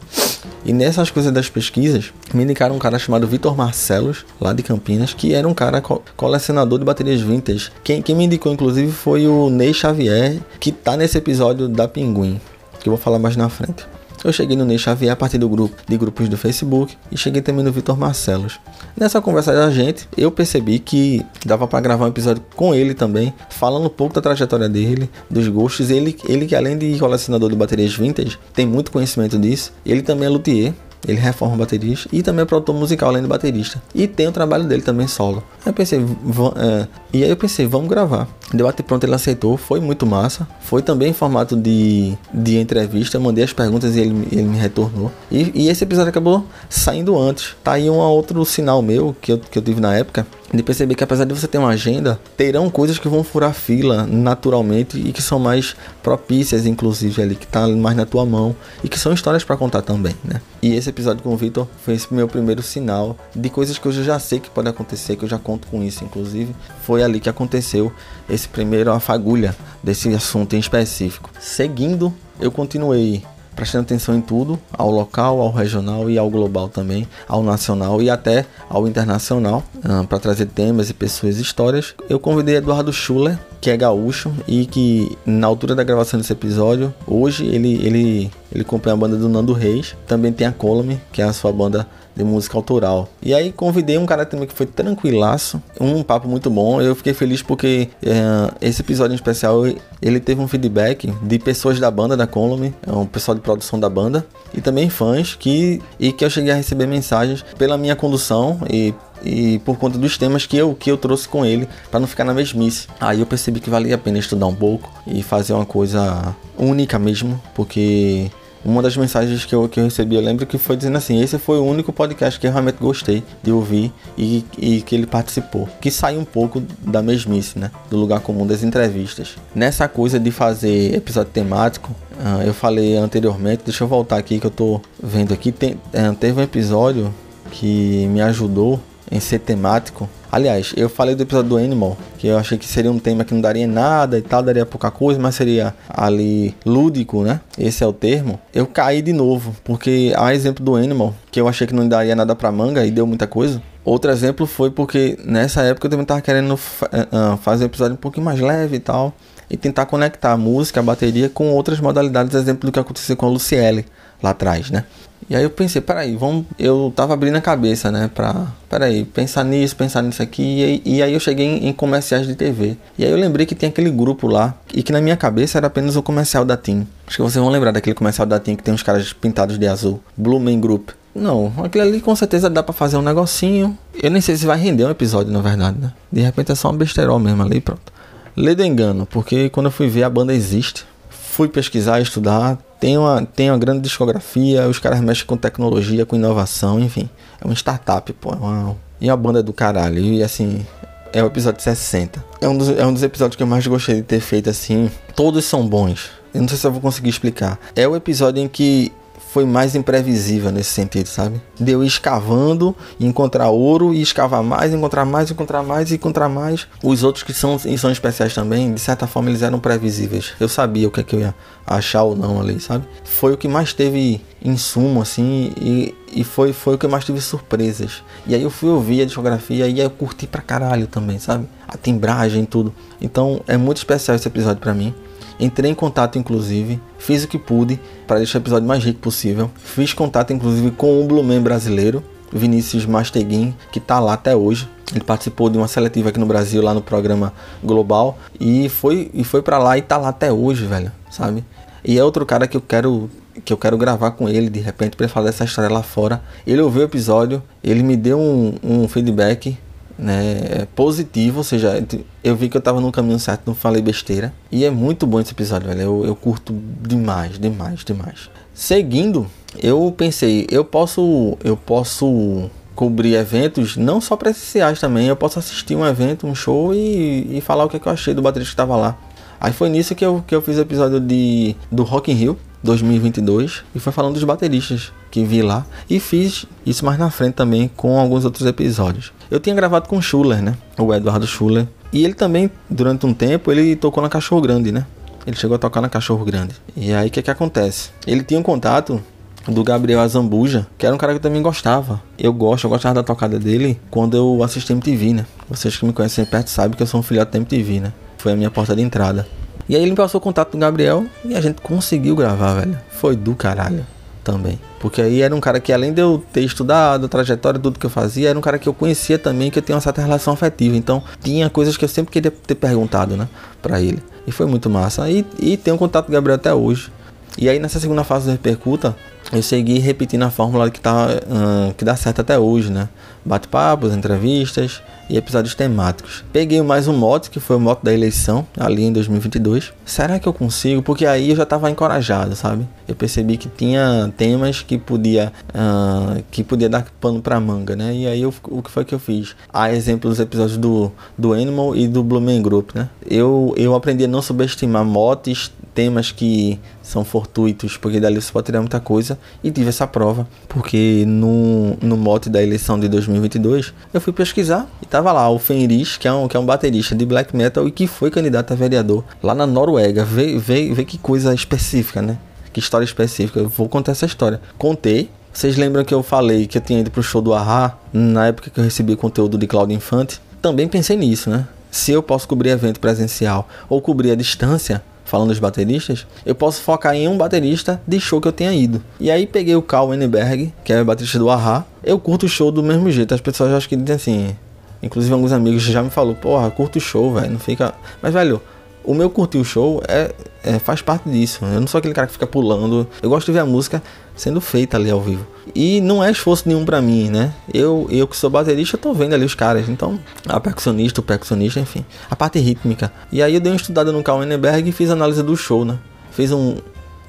[0.64, 5.12] E nessas coisas das pesquisas, me indicaram um cara chamado Vitor Marcelos, lá de Campinas,
[5.12, 7.72] que era um cara co colecionador de baterias vintage.
[7.82, 12.40] Quem, quem me indicou, inclusive, foi o Ney Xavier, que tá nesse episódio da Pinguim,
[12.78, 13.84] que eu vou falar mais na frente.
[14.24, 17.40] Eu cheguei no Ney Xavier a partir do grupo de grupos do Facebook e cheguei
[17.40, 18.58] também no Vitor Marcelos.
[18.96, 23.32] Nessa conversa da gente, eu percebi que dava para gravar um episódio com ele também,
[23.50, 25.90] falando um pouco da trajetória dele, dos gostos.
[25.90, 29.72] Ele, ele que além de colecionador de baterias vintage, tem muito conhecimento disso.
[29.86, 30.74] Ele também é luthier,
[31.06, 33.82] ele reforma baterias e também é produtor musical além de baterista.
[33.94, 35.42] E tem o trabalho dele também solo.
[35.64, 38.28] Aí eu pensei, é, e aí eu pensei, vamos gravar.
[38.52, 40.48] Debate pronto, ele aceitou, foi muito massa.
[40.60, 45.10] Foi também em formato de, de entrevista, mandei as perguntas e ele, ele me retornou.
[45.30, 47.54] E, e esse episódio acabou saindo antes.
[47.62, 50.94] Tá aí um outro sinal meu que eu, que eu tive na época de perceber
[50.94, 55.12] que apesar de você ter uma agenda, terão coisas que vão furar fila naturalmente e
[55.12, 59.12] que são mais propícias, inclusive ali que tá mais na tua mão e que são
[59.12, 60.40] histórias para contar também, né?
[60.62, 63.92] E esse episódio com o Victor foi esse meu primeiro sinal de coisas que eu
[63.92, 67.28] já sei que pode acontecer, que eu já conto com isso, inclusive foi ali que
[67.28, 67.92] aconteceu
[68.28, 71.30] esse primeiro afagulha desse assunto em específico.
[71.38, 73.22] Seguindo, eu continuei
[73.58, 78.08] prestando atenção em tudo, ao local, ao regional e ao global também, ao nacional e
[78.08, 81.92] até ao internacional, uh, para trazer temas e pessoas e histórias.
[82.08, 86.94] Eu convidei Eduardo Schuller, que é gaúcho e que na altura da gravação desse episódio,
[87.04, 91.20] hoje ele ele ele acompanha a banda do Nando Reis, também tem a Column, que
[91.20, 91.84] é a sua banda
[92.18, 93.08] de música autoral.
[93.22, 96.82] E aí convidei um cara também que foi tranquilaço, um papo muito bom.
[96.82, 99.62] Eu fiquei feliz porque é, esse episódio em especial
[100.02, 103.78] ele teve um feedback de pessoas da banda da Column, é um pessoal de produção
[103.78, 107.94] da banda e também fãs que e que eu cheguei a receber mensagens pela minha
[107.94, 108.92] condução e
[109.24, 112.24] e por conta dos temas que eu, que eu trouxe com ele, para não ficar
[112.24, 112.86] na mesmice.
[113.00, 116.98] Aí eu percebi que valia a pena estudar um pouco e fazer uma coisa única
[116.98, 118.30] mesmo, porque
[118.64, 121.38] uma das mensagens que eu, que eu recebi, eu lembro que foi dizendo assim: esse
[121.38, 125.68] foi o único podcast que eu realmente gostei de ouvir e, e que ele participou.
[125.80, 127.70] Que saiu um pouco da mesmice, né?
[127.90, 129.36] Do lugar comum das entrevistas.
[129.54, 134.46] Nessa coisa de fazer episódio temático, uh, eu falei anteriormente, deixa eu voltar aqui que
[134.46, 135.52] eu tô vendo aqui.
[135.52, 137.14] Tem, uh, teve um episódio
[137.50, 138.80] que me ajudou
[139.10, 140.08] em ser temático.
[140.30, 143.32] Aliás, eu falei do episódio do Animal, que eu achei que seria um tema que
[143.32, 147.40] não daria nada e tal, daria pouca coisa, mas seria ali lúdico, né?
[147.56, 148.38] Esse é o termo.
[148.52, 152.14] Eu caí de novo, porque há exemplo do Animal, que eu achei que não daria
[152.14, 153.62] nada pra manga e deu muita coisa.
[153.84, 157.98] Outro exemplo foi porque nessa época eu também tava querendo uh, fazer um episódio um
[157.98, 159.14] pouquinho mais leve e tal,
[159.48, 163.24] e tentar conectar a música, a bateria com outras modalidades, exemplo do que aconteceu com
[163.24, 163.86] a Luciele
[164.22, 164.84] lá atrás, né?
[165.28, 166.46] E aí eu pensei, peraí, vamos.
[166.58, 168.10] Eu tava abrindo a cabeça, né?
[168.14, 168.46] Pra.
[168.68, 170.82] Peraí, pensar nisso, pensar nisso aqui.
[170.84, 172.76] E, e aí eu cheguei em, em, comerciais de TV.
[172.98, 174.54] E aí eu lembrei que tem aquele grupo lá.
[174.72, 176.86] E que na minha cabeça era apenas o comercial da TIM.
[177.06, 179.66] Acho que vocês vão lembrar daquele comercial da TIM que tem uns caras pintados de
[179.66, 180.00] azul.
[180.16, 180.90] Blue Man Group.
[181.14, 183.76] Não, aquilo ali com certeza dá pra fazer um negocinho.
[184.00, 185.92] Eu nem sei se vai render um episódio, na verdade, né?
[186.12, 187.92] De repente é só um besterol mesmo ali, pronto.
[188.36, 190.86] Lê do engano, porque quando eu fui ver a banda existe.
[191.10, 196.16] Fui pesquisar, estudar, tem uma, tem uma grande discografia, os caras mexem com tecnologia, com
[196.16, 197.08] inovação, enfim.
[197.40, 198.32] É uma startup, pô.
[198.32, 199.98] É uma, e a banda é do caralho.
[199.98, 200.64] E assim,
[201.12, 202.24] é o episódio 60.
[202.40, 204.90] É um, dos, é um dos episódios que eu mais gostei de ter feito assim.
[205.14, 206.10] Todos são bons.
[206.32, 207.58] Eu não sei se eu vou conseguir explicar.
[207.74, 208.92] É o episódio em que
[209.38, 211.40] foi mais imprevisível nesse sentido, sabe?
[211.60, 216.66] Deu escavando, encontrar ouro e escavar mais, encontrar mais, encontrar mais e encontrar mais.
[216.82, 220.32] Os outros que são, são especiais também, de certa forma eles eram previsíveis.
[220.40, 221.34] Eu sabia o que, é que eu ia
[221.64, 222.84] achar ou não ali, sabe?
[223.04, 227.20] Foi o que mais teve insumo, assim, e, e foi, foi o que mais teve
[227.20, 228.02] surpresas.
[228.26, 231.48] E aí eu fui ouvir a discografia e aí eu curti pra caralho também, sabe?
[231.68, 232.74] A timbragem e tudo.
[233.00, 234.92] Então é muito especial esse episódio para mim.
[235.38, 239.50] Entrei em contato, inclusive, fiz o que pude para deixar o episódio mais rico possível.
[239.56, 244.68] Fiz contato, inclusive, com um Blueman brasileiro, Vinícius Masteguin, que está lá até hoje.
[244.90, 247.32] Ele participou de uma seletiva aqui no Brasil, lá no programa
[247.62, 251.44] Global, e foi, e foi para lá e está lá até hoje, velho, sabe?
[251.84, 253.08] E é outro cara que eu quero
[253.44, 256.20] que eu quero gravar com ele de repente para falar dessa história lá fora.
[256.44, 259.56] Ele ouviu o episódio, ele me deu um, um feedback
[259.98, 261.84] né, positivo, ou seja,
[262.22, 264.32] eu vi que eu tava no caminho certo, não falei besteira.
[264.50, 265.80] E é muito bom esse episódio, velho.
[265.80, 268.30] Eu, eu curto demais, demais, demais.
[268.54, 269.26] Seguindo,
[269.60, 275.74] eu pensei, eu posso, eu posso cobrir eventos não só presenciais também, eu posso assistir
[275.74, 278.50] um evento, um show e, e falar o que, é que eu achei do baterista
[278.50, 278.96] que estava lá.
[279.40, 282.38] Aí foi nisso que eu, que eu fiz o episódio de, do Rock in Rio
[282.62, 287.34] 2022 e foi falando dos bateristas que vi lá e fiz isso mais na frente
[287.34, 289.12] também com alguns outros episódios.
[289.30, 290.56] Eu tinha gravado com o Schuller, né?
[290.78, 291.66] O Eduardo Schuller.
[291.92, 294.86] E ele também, durante um tempo, ele tocou na Cachorro Grande, né?
[295.26, 296.54] Ele chegou a tocar na Cachorro Grande.
[296.76, 297.90] E aí o que que acontece?
[298.06, 299.02] Ele tinha um contato
[299.46, 302.02] do Gabriel Azambuja, que era um cara que eu também gostava.
[302.18, 305.26] Eu gosto, eu gostava da tocada dele quando eu assisti MTV, né?
[305.48, 307.92] Vocês que me conhecem perto sabem que eu sou um filhote da MTV, né?
[308.18, 309.26] Foi a minha porta de entrada.
[309.68, 312.78] E aí ele me passou o contato do Gabriel e a gente conseguiu gravar, velho.
[312.90, 313.84] Foi do caralho
[314.24, 314.58] também.
[314.78, 317.86] Porque aí era um cara que, além de eu ter estudado a trajetória, tudo que
[317.86, 320.34] eu fazia, era um cara que eu conhecia também, que eu tinha uma certa relação
[320.34, 320.76] afetiva.
[320.76, 323.28] Então, tinha coisas que eu sempre queria ter perguntado, né,
[323.60, 324.02] pra ele.
[324.26, 325.10] E foi muito massa.
[325.10, 326.92] E, e tenho contato com o Gabriel até hoje.
[327.36, 328.94] E aí, nessa segunda fase do Repercuta,
[329.32, 332.88] eu segui repetindo a fórmula que, tá, uh, que dá certo até hoje, né?
[333.24, 336.24] Bate-papos, entrevistas e episódios temáticos.
[336.32, 339.72] Peguei mais um mote, que foi o mote da eleição, ali em 2022.
[339.84, 340.82] Será que eu consigo?
[340.82, 342.66] Porque aí eu já estava encorajado, sabe?
[342.86, 347.94] Eu percebi que tinha temas que podia, uh, que podia dar pano pra manga, né?
[347.94, 349.34] E aí eu, o que foi que eu fiz?
[349.52, 352.88] Há exemplos dos episódios do, do Animal e do Blue Man Group, né?
[353.06, 358.46] Eu, eu aprendi a não subestimar motes, temas que são fortuitos, porque dali você pode
[358.46, 363.72] tirar muita coisa e tive essa prova, porque no, no mote da eleição de 2022
[363.94, 366.96] eu fui pesquisar e tava lá o Fenris, que é um, que é um baterista
[366.96, 370.04] de black metal e que foi candidato a vereador lá na Noruega.
[370.04, 372.18] Vê, vê, vê que coisa específica, né?
[372.52, 373.38] Que história específica.
[373.38, 374.40] Eu vou contar essa história.
[374.58, 375.08] Contei.
[375.32, 378.50] Vocês lembram que eu falei que eu tinha ido pro show do Ahá na época
[378.50, 380.20] que eu recebi conteúdo de Claudio Infante?
[380.42, 381.46] Também pensei nisso, né?
[381.70, 386.60] Se eu posso cobrir evento presencial ou cobrir a distância, falando dos bateristas, eu posso
[386.62, 388.82] focar em um baterista de show que eu tenha ido.
[389.00, 391.64] E aí peguei o Carl Wenberg, que é o baterista do Ahá.
[391.82, 393.14] Eu curto o show do mesmo jeito.
[393.14, 394.36] As pessoas acho que dizem assim,
[394.82, 397.74] inclusive alguns amigos já me falou, porra, curto o show, velho, não fica.
[398.02, 398.40] Mas velho,
[398.88, 401.44] o meu curtir o show é, é, faz parte disso.
[401.44, 402.88] Eu não sou aquele cara que fica pulando.
[403.02, 403.82] Eu gosto de ver a música
[404.16, 405.26] sendo feita ali ao vivo.
[405.54, 407.32] E não é esforço nenhum para mim, né?
[407.52, 409.68] Eu, eu que sou baterista, tô vendo ali os caras.
[409.68, 411.84] Então, a percussionista, o percussionista, enfim.
[412.10, 412.92] A parte rítmica.
[413.10, 415.78] E aí eu dei uma estudada no Carl Enneberg e fiz análise do show, né?
[416.10, 416.56] Fiz um,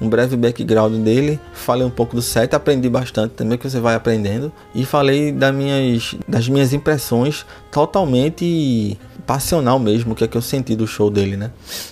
[0.00, 3.94] um breve background dele, falei um pouco do set, aprendi bastante também que você vai
[3.94, 10.36] aprendendo e falei das minhas, das minhas impressões totalmente passional mesmo, o que é que
[10.36, 11.50] eu senti do show dele, né?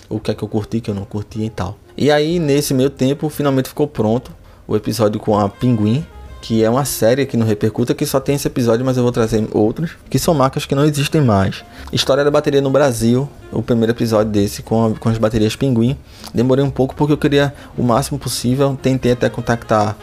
[0.08, 1.76] O que é que eu curti, que eu não curti e tal.
[1.96, 4.32] E aí nesse meio tempo finalmente ficou pronto
[4.66, 6.04] o episódio com a Pinguim,
[6.40, 9.12] que é uma série aqui no Repercuta que só tem esse episódio, mas eu vou
[9.12, 11.64] trazer outros, que são marcas que não existem mais.
[11.92, 15.96] História da bateria no Brasil, o primeiro episódio desse com, a, com as baterias Pinguim.
[16.32, 19.96] Demorei um pouco porque eu queria o máximo possível, tentei até contactar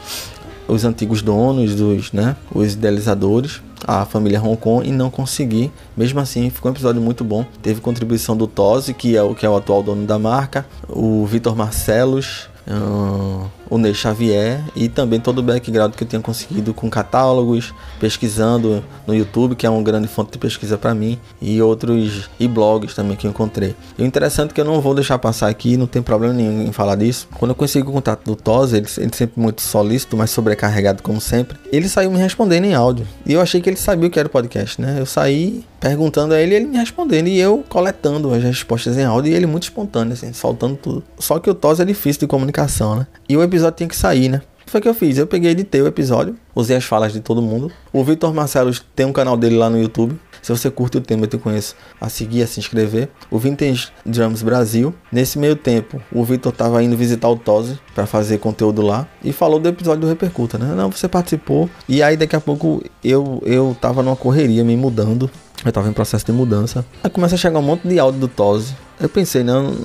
[0.68, 5.72] os antigos donos, dos, né, os idealizadores, a família Hong Kong e não consegui.
[5.96, 7.46] Mesmo assim, ficou um episódio muito bom.
[7.62, 11.26] Teve contribuição do Tosi, que é o que é o atual dono da marca, o
[11.26, 16.74] Vitor Marcelos, uh, o Ney Xavier e também todo o background que eu tinha conseguido
[16.74, 21.62] com catálogos, pesquisando no YouTube, que é uma grande fonte de pesquisa para mim, e
[21.62, 23.76] outros e blogs também que eu encontrei.
[23.98, 26.64] E o interessante é que eu não vou deixar passar aqui, não tem problema nenhum
[26.64, 27.28] em falar disso.
[27.36, 31.20] Quando eu consegui o contato do Tos, ele, ele sempre muito solícito, mas sobrecarregado como
[31.20, 33.08] sempre, ele saiu me respondendo em áudio.
[33.26, 34.96] E eu achei que ele sabia o que era o podcast, né?
[35.00, 39.32] Eu saí perguntando a ele ele me respondendo, e eu coletando as respostas em áudio,
[39.32, 41.04] e ele muito espontâneo, assim, soltando tudo.
[41.20, 43.08] Só que o Tos é difícil de comunicação, né?
[43.30, 44.42] E o tinha que sair, né?
[44.66, 45.18] Foi o que eu fiz.
[45.18, 47.72] Eu peguei, editei o episódio, usei as falas de todo mundo.
[47.94, 50.20] O Vitor Marcelo tem um canal dele lá no YouTube.
[50.42, 53.10] Se você curte o tema, eu te conheço a seguir, a se inscrever.
[53.32, 54.94] O Vintage Drums Brasil.
[55.12, 59.32] Nesse meio tempo, o Vitor tava indo visitar o Tose para fazer conteúdo lá e
[59.32, 60.74] falou do episódio do Repercuta, né?
[60.76, 61.70] Não, você participou.
[61.90, 65.30] E aí daqui a pouco eu eu tava numa correria me mudando.
[65.64, 66.86] Eu tava em processo de mudança.
[67.04, 68.76] Aí começa a chegar um monte de áudio do Tose.
[69.00, 69.76] Eu pensei, não,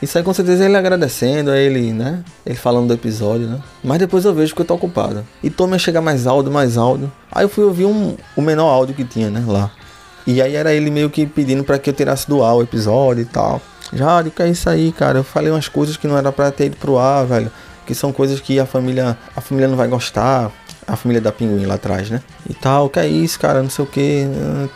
[0.00, 2.22] isso aí com certeza ele agradecendo a ele, né?
[2.44, 3.58] Ele falando do episódio, né?
[3.82, 5.26] Mas depois eu vejo que eu tô ocupado.
[5.42, 7.10] E tome a chegar mais áudio, mais áudio.
[7.32, 9.42] Aí eu fui ouvir um, o menor áudio que tinha, né?
[9.46, 9.70] Lá.
[10.26, 13.22] E aí era ele meio que pedindo para que eu tirasse do ar o episódio
[13.22, 13.60] e tal.
[13.92, 15.18] Já, o que é isso aí, cara?
[15.18, 17.50] Eu falei umas coisas que não era pra ter ido pro ar, velho.
[17.86, 19.16] Que são coisas que a família.
[19.36, 20.50] A família não vai gostar.
[20.86, 22.22] A família da pinguim lá atrás, né?
[22.48, 23.62] E tal, que é isso, cara?
[23.62, 24.26] Não sei o que.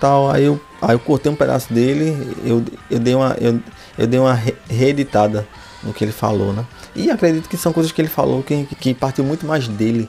[0.01, 0.31] tal.
[0.31, 2.37] Aí eu, aí eu cortei um pedaço dele.
[2.45, 3.37] Eu, eu dei uma.
[3.41, 3.61] Eu,
[3.99, 5.47] eu dei uma re reeditada
[5.83, 6.65] no que ele falou, né?
[6.95, 10.09] E acredito que são coisas que ele falou que, que partiu muito mais dele,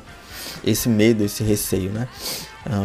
[0.63, 2.07] esse medo, esse receio, né?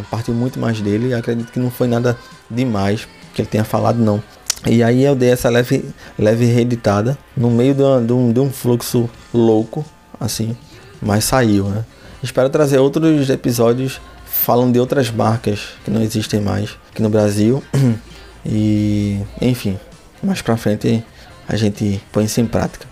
[0.09, 2.17] Partiu muito mais dele e acredito que não foi nada
[2.49, 4.21] demais que ele tenha falado, não.
[4.65, 5.85] E aí eu dei essa leve,
[6.17, 9.85] leve reeditada no meio de, um, de um fluxo louco,
[10.19, 10.57] assim,
[11.01, 11.85] mas saiu, né?
[12.25, 17.63] Espero trazer outros episódios falando de outras marcas que não existem mais aqui no Brasil.
[18.47, 19.79] E, enfim,
[20.21, 21.03] mais pra frente
[21.49, 22.85] a gente põe isso em prática.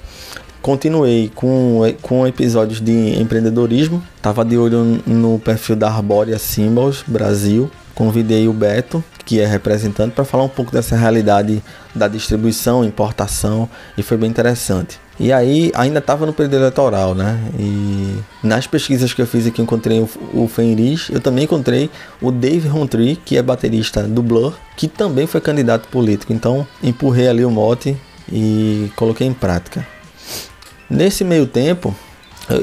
[0.63, 4.03] Continuei com, com episódios de empreendedorismo.
[4.19, 7.69] Tava de olho no perfil da Arborea Symbols Brasil.
[7.93, 11.61] Convidei o Beto, que é representante, para falar um pouco dessa realidade
[11.93, 14.99] da distribuição, importação, e foi bem interessante.
[15.19, 17.39] E aí, ainda estava no período eleitoral, né?
[17.57, 19.99] E nas pesquisas que eu fiz aqui, encontrei
[20.33, 21.89] o, Fenris, eu também encontrei
[22.19, 26.33] o Dave Rountree, que é baterista do Blur, que também foi candidato político.
[26.33, 27.95] Então, empurrei ali o mote
[28.31, 29.85] e coloquei em prática.
[30.89, 31.95] Nesse meio tempo,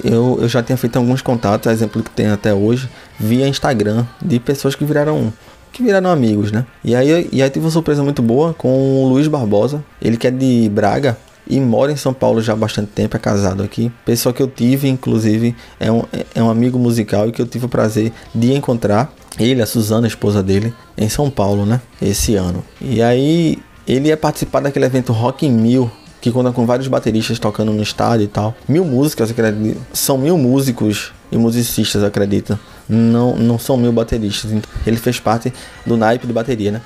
[0.04, 2.88] eu, eu já tinha feito alguns contatos, exemplo que tem até hoje,
[3.18, 5.32] via Instagram, de pessoas que viraram
[5.72, 6.66] que viraram amigos, né?
[6.82, 10.26] E aí, e aí tive uma surpresa muito boa com o Luiz Barbosa, ele que
[10.26, 11.16] é de Braga,
[11.50, 13.90] e mora em São Paulo já há bastante tempo, é casado aqui.
[14.06, 17.66] Pessoa que eu tive, inclusive, é um, é um amigo musical e que eu tive
[17.66, 19.12] o prazer de encontrar.
[19.38, 21.80] Ele, a Suzana, a esposa dele, em São Paulo, né?
[22.00, 22.64] Esse ano.
[22.80, 25.90] E aí, ele ia participar daquele evento Rock in Mil,
[26.20, 28.54] que conta com vários bateristas tocando no estádio e tal.
[28.68, 29.80] Mil músicas, acredito.
[29.92, 32.58] São mil músicos e musicistas, acredito.
[32.88, 34.52] Não, não são mil bateristas.
[34.86, 35.52] Ele fez parte
[35.84, 36.82] do naipe de bateria, né?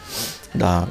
[0.54, 0.86] Da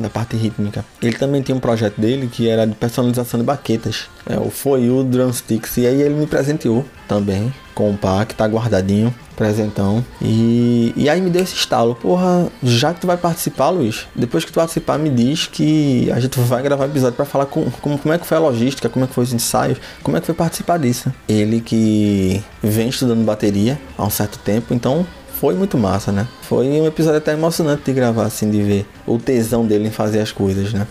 [0.00, 0.84] na parte rítmica.
[1.02, 4.08] Ele também tinha um projeto dele que era de personalização de baquetas.
[4.26, 5.76] É, o Foi o Drumsticks.
[5.78, 10.04] E aí ele me presenteou também com o que tá guardadinho, presentão.
[10.20, 11.94] E, e aí me deu esse estalo.
[11.94, 16.18] Porra, já que tu vai participar, Luiz, depois que tu participar, me diz que a
[16.18, 19.04] gente vai gravar episódio para falar com, como, como é que foi a logística, como
[19.04, 21.12] é que foi os ensaios, como é que foi participar disso.
[21.28, 25.06] Ele que vem estudando bateria há um certo tempo, então
[25.40, 26.26] foi muito massa, né?
[26.42, 30.20] Foi um episódio até emocionante de gravar, assim, de ver o tesão dele em fazer
[30.20, 30.86] as coisas, né?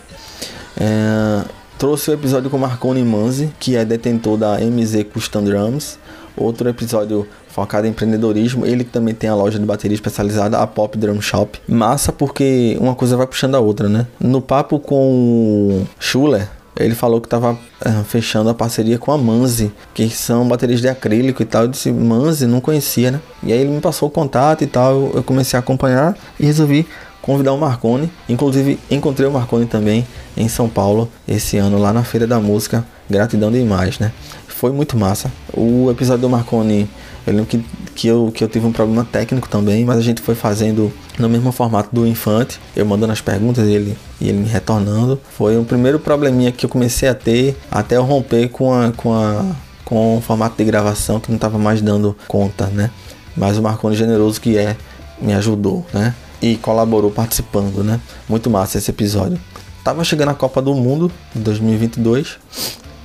[0.79, 1.43] É,
[1.77, 5.99] trouxe o episódio com Marconi Manzi, que é detentor da MZ Custom Drums.
[6.37, 8.65] Outro episódio focado em empreendedorismo.
[8.65, 11.59] Ele também tem a loja de bateria especializada, a Pop Drum Shop.
[11.67, 14.05] Massa porque uma coisa vai puxando a outra, né?
[14.19, 16.47] No papo com Schuller,
[16.79, 20.87] ele falou que estava é, fechando a parceria com a Manzi, que são baterias de
[20.87, 21.63] acrílico e tal.
[21.63, 23.21] Eu disse, Manzi, não conhecia, né?
[23.43, 26.87] E aí ele me passou o contato e tal, eu comecei a acompanhar e resolvi
[27.21, 28.11] convidar o Marconi.
[28.29, 32.85] Inclusive, encontrei o Marconi também em São Paulo esse ano, lá na Feira da Música.
[33.09, 34.11] Gratidão demais, né?
[34.47, 35.31] Foi muito massa.
[35.53, 36.89] O episódio do Marconi
[37.27, 40.21] eu lembro que, que, eu, que eu tive um problema técnico também, mas a gente
[40.21, 44.37] foi fazendo no mesmo formato do Infante, eu mandando as perguntas e ele, e ele
[44.37, 45.19] me retornando.
[45.37, 49.13] Foi o primeiro probleminha que eu comecei a ter até eu romper com, a, com,
[49.13, 49.45] a,
[49.83, 52.91] com o formato de gravação que não estava mais dando conta, né?
[53.35, 54.77] Mas o Marconi Generoso que é,
[55.21, 56.15] me ajudou, né?
[56.41, 57.99] E colaborou participando, né?
[58.29, 59.37] Muito massa esse episódio.
[59.83, 62.37] Tava chegando a Copa do Mundo de 2022,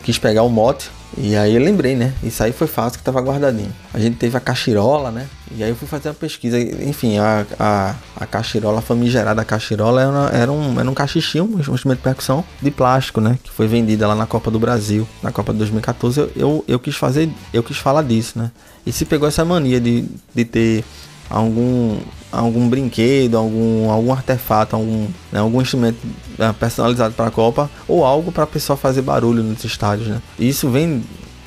[0.05, 2.15] quis pegar o mote e aí eu lembrei, né?
[2.23, 3.73] Isso aí foi fácil que tava guardadinho.
[3.93, 5.29] A gente teve a cachirola, né?
[5.55, 6.59] E aí eu fui fazer uma pesquisa.
[6.59, 11.61] Enfim, a, a, a cachirola, a famigerada cachirola era, era, um, era um cachixinho, um
[11.61, 13.39] instrumento de percussão de plástico, né?
[13.43, 15.07] Que foi vendida lá na Copa do Brasil.
[15.23, 18.51] Na Copa de 2014 eu, eu, eu quis fazer, eu quis falar disso, né?
[18.87, 20.85] E se pegou essa mania de, de ter
[21.29, 21.99] algum
[22.33, 25.99] algum brinquedo, algum, algum artefato, algum, né, algum instrumento
[26.39, 30.09] né, personalizado para a Copa ou algo para a pessoa fazer barulho nos estádios.
[30.09, 30.23] Né?
[30.39, 31.05] Isso vem,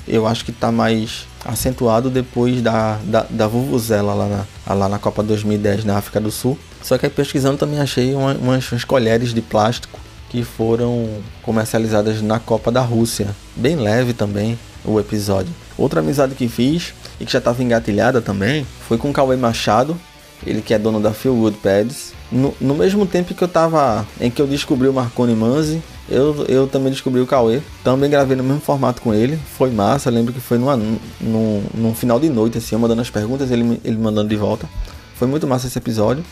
[0.08, 5.00] eu acho que está mais acentuado depois da, da, da Vuvuzela lá na, lá na
[5.00, 6.58] Copa 2010 na África do Sul.
[6.82, 11.10] Só que aí pesquisando também achei uma, umas, umas colheres de plástico que foram
[11.42, 13.28] comercializadas na Copa da Rússia.
[13.56, 15.54] Bem leve também o episódio.
[15.78, 20.00] Outra amizade que fiz e que já estava engatilhada também foi com o Cauê Machado,
[20.46, 22.14] ele que é dono da Feel Good Pads.
[22.32, 24.06] No, no mesmo tempo que eu tava.
[24.20, 27.62] em que eu descobri o Marconi Manzi, eu, eu também descobri o Cauê.
[27.84, 29.40] Também gravei no mesmo formato com ele.
[29.58, 30.10] Foi massa.
[30.10, 33.80] Lembro que foi numa, num, num final de noite, assim, eu mandando as perguntas, ele,
[33.84, 34.68] ele mandando de volta.
[35.16, 36.24] Foi muito massa esse episódio.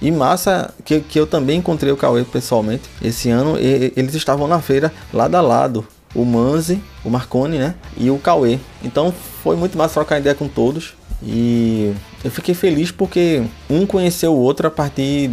[0.00, 3.58] E massa que, que eu também encontrei o Cauê pessoalmente esse ano.
[3.58, 5.86] E, eles estavam na feira lado a lado.
[6.14, 7.74] O Manzi, o Marconi, né?
[7.96, 8.58] E o Cauê.
[8.82, 10.94] Então foi muito massa trocar ideia com todos.
[11.22, 11.92] E
[12.24, 15.30] eu fiquei feliz porque um conheceu o outro a partir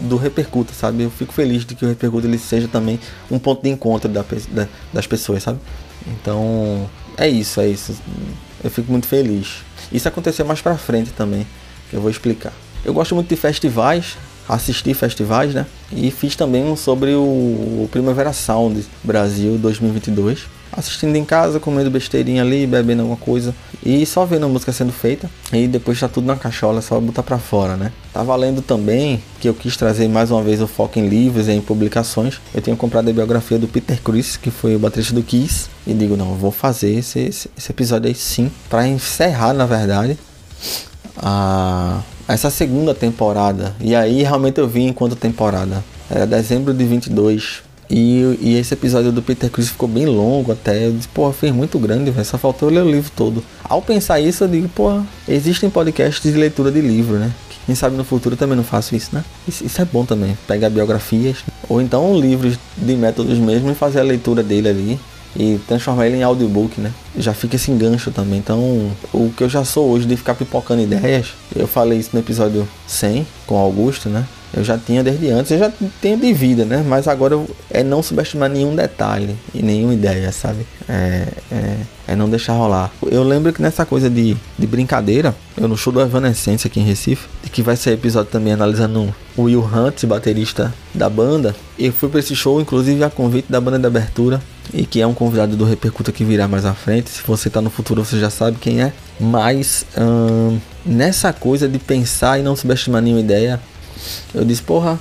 [0.00, 1.02] do Repercuta, sabe?
[1.02, 2.98] Eu fico feliz de que o Repercuta ele seja também
[3.30, 5.58] um ponto de encontro da, da, das pessoas, sabe?
[6.06, 7.94] Então, é isso, é isso.
[8.64, 9.58] Eu fico muito feliz.
[9.92, 11.46] Isso aconteceu mais pra frente também,
[11.90, 12.52] que eu vou explicar.
[12.84, 14.16] Eu gosto muito de festivais,
[14.48, 15.66] assisti festivais, né?
[15.92, 22.42] E fiz também um sobre o Primavera Sound Brasil 2022 assistindo em casa, comendo besteirinha
[22.42, 23.54] ali, bebendo alguma coisa
[23.84, 26.98] e só vendo a música sendo feita e depois tá tudo na cachola, é só
[27.00, 27.92] botar para fora, né?
[28.12, 31.52] Tá valendo também que eu quis trazer mais uma vez o foco em livros e
[31.52, 32.40] em publicações.
[32.54, 35.92] Eu tenho comprado a biografia do Peter Chris, que foi o baterista do Kiss, e
[35.94, 40.18] digo, não, vou fazer esse, esse, esse episódio aí sim, para encerrar, na verdade,
[41.16, 43.74] a essa segunda temporada.
[43.80, 45.84] E aí realmente eu vim enquanto temporada.
[46.10, 47.62] Era dezembro de 22
[47.94, 50.86] e, e esse episódio do Peter Chris ficou bem longo até.
[50.86, 53.44] Eu disse, pô, fez muito grande, véio, só faltou ler o livro todo.
[53.62, 57.30] Ao pensar isso, eu digo, pô, existem podcasts de leitura de livro, né?
[57.66, 59.22] Quem sabe no futuro eu também não faço isso, né?
[59.46, 60.36] Isso, isso é bom também.
[60.48, 65.00] Pegar biografias, ou então livros de métodos mesmo e fazer a leitura dele ali
[65.36, 66.92] e transformar ele em audiobook, né?
[67.16, 68.38] Já fica esse engancho também.
[68.38, 72.20] Então, o que eu já sou hoje de ficar pipocando ideias, eu falei isso no
[72.20, 74.26] episódio 100 com Augusto, né?
[74.54, 76.84] Eu já tinha desde antes, eu já tenho de vida, né?
[76.86, 77.40] Mas agora
[77.70, 80.66] é não subestimar nenhum detalhe e nenhuma ideia, sabe?
[80.88, 81.76] É, é,
[82.08, 82.90] é, não deixar rolar.
[83.10, 86.84] Eu lembro que nessa coisa de, de brincadeira, eu no show do Evanescence aqui em
[86.84, 91.54] Recife, que vai ser episódio também analisando o Will Hunt, baterista da banda.
[91.78, 94.42] Eu fui para esse show, inclusive a convite da banda de abertura,
[94.72, 97.10] e que é um convidado do Repercuta que virá mais à frente.
[97.10, 98.92] Se você tá no futuro, você já sabe quem é.
[99.18, 103.60] Mas hum, nessa coisa de pensar e não subestimar nenhuma ideia,
[104.34, 104.98] eu disse, porra,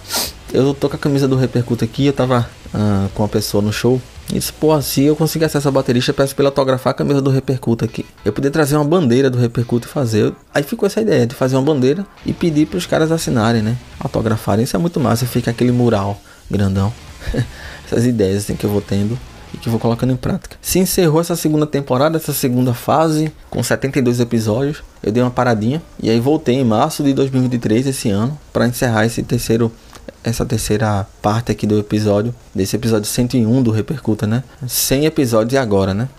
[0.54, 3.72] eu tô com a camisa do Repercuta aqui, eu tava ah, com uma pessoa no
[3.72, 4.02] show.
[4.30, 7.22] E disse, porra, se eu conseguir acessar a baterista, peço pra ele autografar a camisa
[7.22, 8.06] do Repercuta aqui.
[8.24, 10.34] Eu podia trazer uma bandeira do Repercuta e fazer.
[10.54, 13.78] Aí ficou essa ideia de fazer uma bandeira e pedir pros caras assinarem, né?
[14.00, 14.64] Autografarem.
[14.64, 16.94] Isso é muito massa, fica aquele mural grandão.
[17.86, 19.18] Essas ideias assim que eu vou tendo
[19.62, 20.58] que vou colocando em prática.
[20.62, 24.84] Se encerrou essa segunda temporada, essa segunda fase, com 72 episódios.
[25.02, 29.06] Eu dei uma paradinha e aí voltei em março de 2023 esse ano para encerrar
[29.06, 29.72] esse terceiro
[30.24, 34.44] essa terceira parte aqui do episódio, desse episódio 101 do Repercuta, né?
[34.68, 36.10] 100 episódios e agora, né?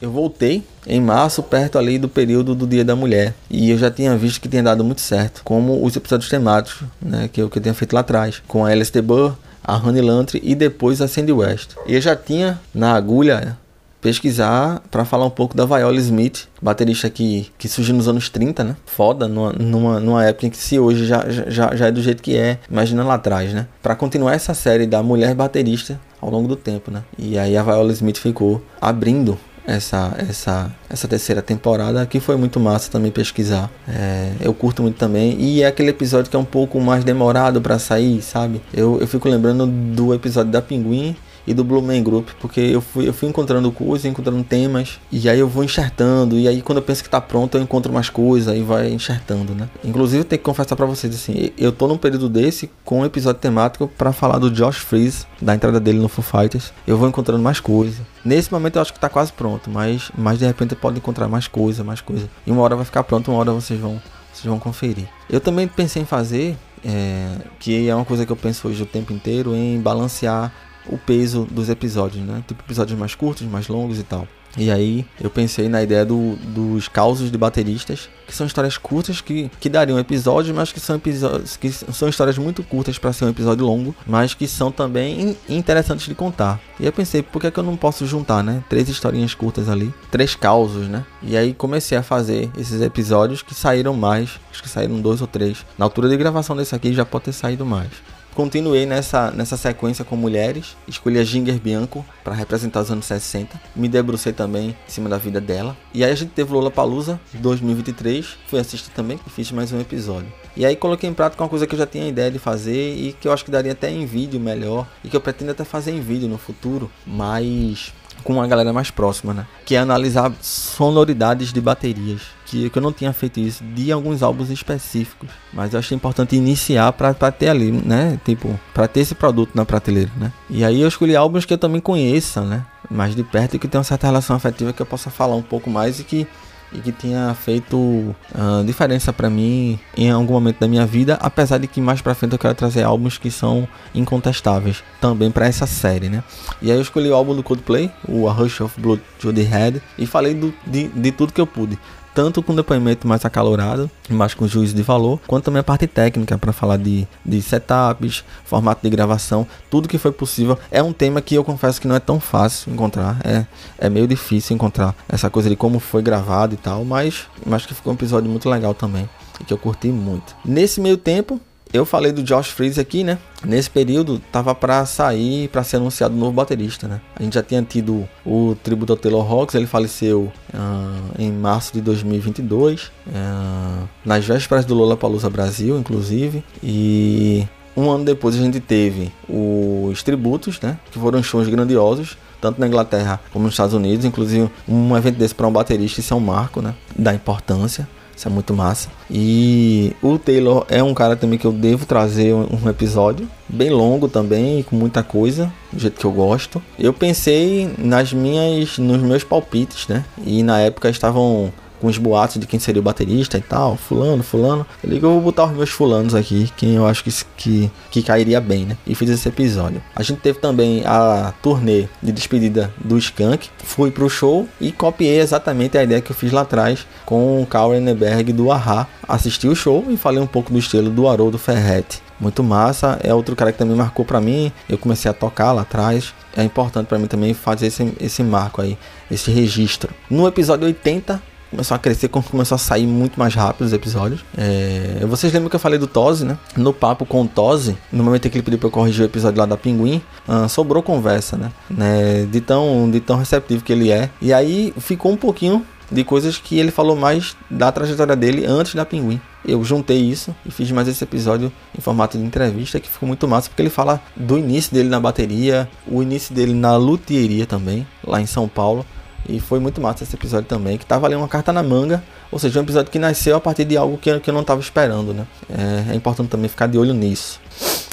[0.00, 3.34] Eu voltei em março, perto ali do período do Dia da Mulher.
[3.50, 7.28] E eu já tinha visto que tinha dado muito certo, como os episódios temáticos, né,
[7.32, 9.36] que eu, que eu tinha feito lá atrás, com a LSD Burr
[9.68, 11.72] a Honey Lantry e depois a Sandy West.
[11.86, 13.58] E eu já tinha na agulha
[14.00, 18.64] pesquisar para falar um pouco da Viola Smith, baterista que, que surgiu nos anos 30,
[18.64, 18.76] né?
[18.86, 22.22] Foda, numa, numa, numa época em que se hoje já, já, já é do jeito
[22.22, 23.66] que é, imagina lá atrás, né?
[23.82, 27.02] Para continuar essa série da mulher baterista ao longo do tempo, né?
[27.18, 29.38] E aí a Viola Smith ficou abrindo
[29.68, 33.70] essa, essa, essa terceira temporada, que foi muito massa também pesquisar.
[33.86, 35.36] É, eu curto muito também.
[35.38, 38.62] E é aquele episódio que é um pouco mais demorado para sair, sabe?
[38.72, 41.14] Eu, eu fico lembrando do episódio da Pinguim
[41.46, 45.28] e do Blue Man Group, porque eu fui, eu fui encontrando coisas, encontrando temas, e
[45.28, 48.10] aí eu vou enxertando, e aí quando eu penso que tá pronto, eu encontro mais
[48.10, 49.68] coisas, e vai enxertando, né?
[49.84, 53.04] Inclusive, eu tenho que confessar para vocês, assim, eu tô num período desse com um
[53.04, 56.72] episódio temático para falar do Josh Freeze, da entrada dele no Foo Fighters.
[56.86, 58.00] Eu vou encontrando mais coisas.
[58.24, 61.46] Nesse momento eu acho que tá quase pronto, mas, mas de repente pode encontrar mais
[61.46, 62.28] coisa, mais coisa.
[62.46, 64.00] E uma hora vai ficar pronto, uma hora vocês vão,
[64.32, 65.06] vocês vão conferir.
[65.30, 68.86] Eu também pensei em fazer é, que é uma coisa que eu penso hoje o
[68.86, 70.52] tempo inteiro em balancear
[70.88, 72.42] o peso dos episódios, né?
[72.46, 74.26] Tipo episódios mais curtos, mais longos e tal.
[74.56, 79.20] E aí eu pensei na ideia do, dos causos de bateristas, que são histórias curtas
[79.20, 83.26] que, que dariam episódios, mas que são episódios que são histórias muito curtas para ser
[83.26, 86.60] um episódio longo, mas que são também interessantes de contar.
[86.80, 88.62] E eu pensei, por que, é que eu não posso juntar, né?
[88.68, 91.04] Três historinhas curtas ali, três causos, né?
[91.22, 95.26] E aí comecei a fazer esses episódios que saíram mais, acho que saíram dois ou
[95.26, 95.64] três.
[95.76, 97.90] Na altura de gravação desse aqui já pode ter saído mais
[98.38, 100.76] continuei nessa, nessa sequência com mulheres.
[100.86, 103.60] Escolhi a Ginger Bianco para representar os anos 60.
[103.74, 105.76] Me debrucei também em cima da vida dela.
[105.92, 108.38] E aí a gente teve Lola Palusa 2023.
[108.46, 110.32] Fui assistir também e fiz mais um episódio.
[110.56, 113.12] E aí coloquei em prática uma coisa que eu já tinha ideia de fazer e
[113.12, 114.86] que eu acho que daria até em vídeo melhor.
[115.02, 116.88] E que eu pretendo até fazer em vídeo no futuro.
[117.04, 119.46] Mas com uma galera mais próxima, né?
[119.64, 122.22] Que é analisar sonoridades de baterias.
[122.46, 125.28] Que, que eu não tinha feito isso de alguns álbuns específicos.
[125.52, 128.18] Mas eu achei importante iniciar para ter ali, né?
[128.24, 130.32] Tipo, para ter esse produto na prateleira, né?
[130.48, 132.64] E aí eu escolhi álbuns que eu também conheça, né?
[132.90, 135.42] Mais de perto e que tem uma certa relação afetiva que eu possa falar um
[135.42, 136.26] pouco mais e que
[136.72, 141.58] e que tinha feito uh, diferença para mim em algum momento da minha vida, apesar
[141.58, 145.66] de que mais para frente eu quero trazer álbuns que são incontestáveis também para essa
[145.66, 146.22] série, né?
[146.60, 149.42] E aí eu escolhi o álbum do Coldplay, o A Rush of Blood to the
[149.42, 151.78] Head, e falei do, de, de tudo que eu pude
[152.18, 156.36] tanto com depoimento mais acalorado, mais com juízo de valor, quanto também a parte técnica
[156.36, 160.58] para falar de, de setups, formato de gravação, tudo que foi possível.
[160.68, 163.46] É um tema que eu confesso que não é tão fácil encontrar, é,
[163.78, 167.72] é meio difícil encontrar essa coisa de como foi gravado e tal, mas, mas que
[167.72, 169.08] ficou um episódio muito legal também
[169.46, 170.34] que eu curti muito.
[170.44, 171.40] Nesse meio tempo,
[171.72, 173.18] eu falei do Josh Freeze aqui, né?
[173.44, 177.00] Nesse período tava para sair, para ser anunciado um novo baterista, né?
[177.14, 181.72] A gente já tinha tido o tributo ao Taylor Hawks, ele faleceu uh, em março
[181.72, 187.46] de 2022, uh, ah, nas vésperas do Lollapalooza Brasil, inclusive, e
[187.76, 190.78] um ano depois a gente teve os tributos, né?
[190.90, 194.04] Que foram shows grandiosos, tanto na Inglaterra como nos Estados Unidos.
[194.04, 196.74] Inclusive, um evento desse para um baterista, isso é um marco, né?
[196.96, 197.88] Da importância.
[198.18, 198.88] Isso é muito massa.
[199.08, 204.08] E o Taylor é um cara também que eu devo trazer um episódio bem longo
[204.08, 206.60] também, com muita coisa, do jeito que eu gosto.
[206.76, 210.04] Eu pensei nas minhas nos meus palpites, né?
[210.26, 214.22] E na época estavam com os boatos de quem seria o baterista e tal, fulano,
[214.22, 214.66] fulano.
[214.82, 218.02] Eu digo, eu vou botar os meus fulanos aqui, quem eu acho que, que, que
[218.02, 218.76] cairia bem, né?
[218.86, 219.82] E fiz esse episódio.
[219.94, 223.48] A gente teve também a turnê de despedida do Skank.
[223.64, 227.46] Fui pro show e copiei exatamente a ideia que eu fiz lá atrás com o
[227.46, 228.86] Carl Enneberg do Ahá.
[229.06, 232.02] Assisti o show e falei um pouco do estilo do Haroldo Ferretti.
[232.20, 234.52] Muito massa, é outro cara que também marcou para mim.
[234.68, 236.12] Eu comecei a tocar lá atrás.
[236.36, 238.76] É importante para mim também fazer esse, esse marco aí,
[239.10, 239.94] esse registro.
[240.10, 244.24] No episódio 80, começou a crescer, começou a sair muito mais rápido os episódios.
[244.36, 245.04] É...
[245.06, 246.38] Vocês lembram que eu falei do Toze, né?
[246.56, 249.06] No papo com o Toze, no momento em que ele pediu pra eu corrigir o
[249.06, 251.52] episódio lá da Pinguim, uh, sobrou conversa, né?
[251.70, 252.26] né?
[252.30, 254.10] De, tão, de tão receptivo que ele é.
[254.20, 258.74] E aí ficou um pouquinho de coisas que ele falou mais da trajetória dele antes
[258.74, 259.20] da Pinguim.
[259.46, 263.26] Eu juntei isso e fiz mais esse episódio em formato de entrevista que ficou muito
[263.26, 267.86] massa porque ele fala do início dele na bateria, o início dele na luthieria também,
[268.04, 268.84] lá em São Paulo.
[269.28, 272.02] E foi muito massa esse episódio também, que tava ali uma carta na manga,
[272.32, 275.12] ou seja, um episódio que nasceu a partir de algo que, eu não estava esperando,
[275.12, 275.26] né?
[275.50, 277.40] É, é, importante também ficar de olho nisso.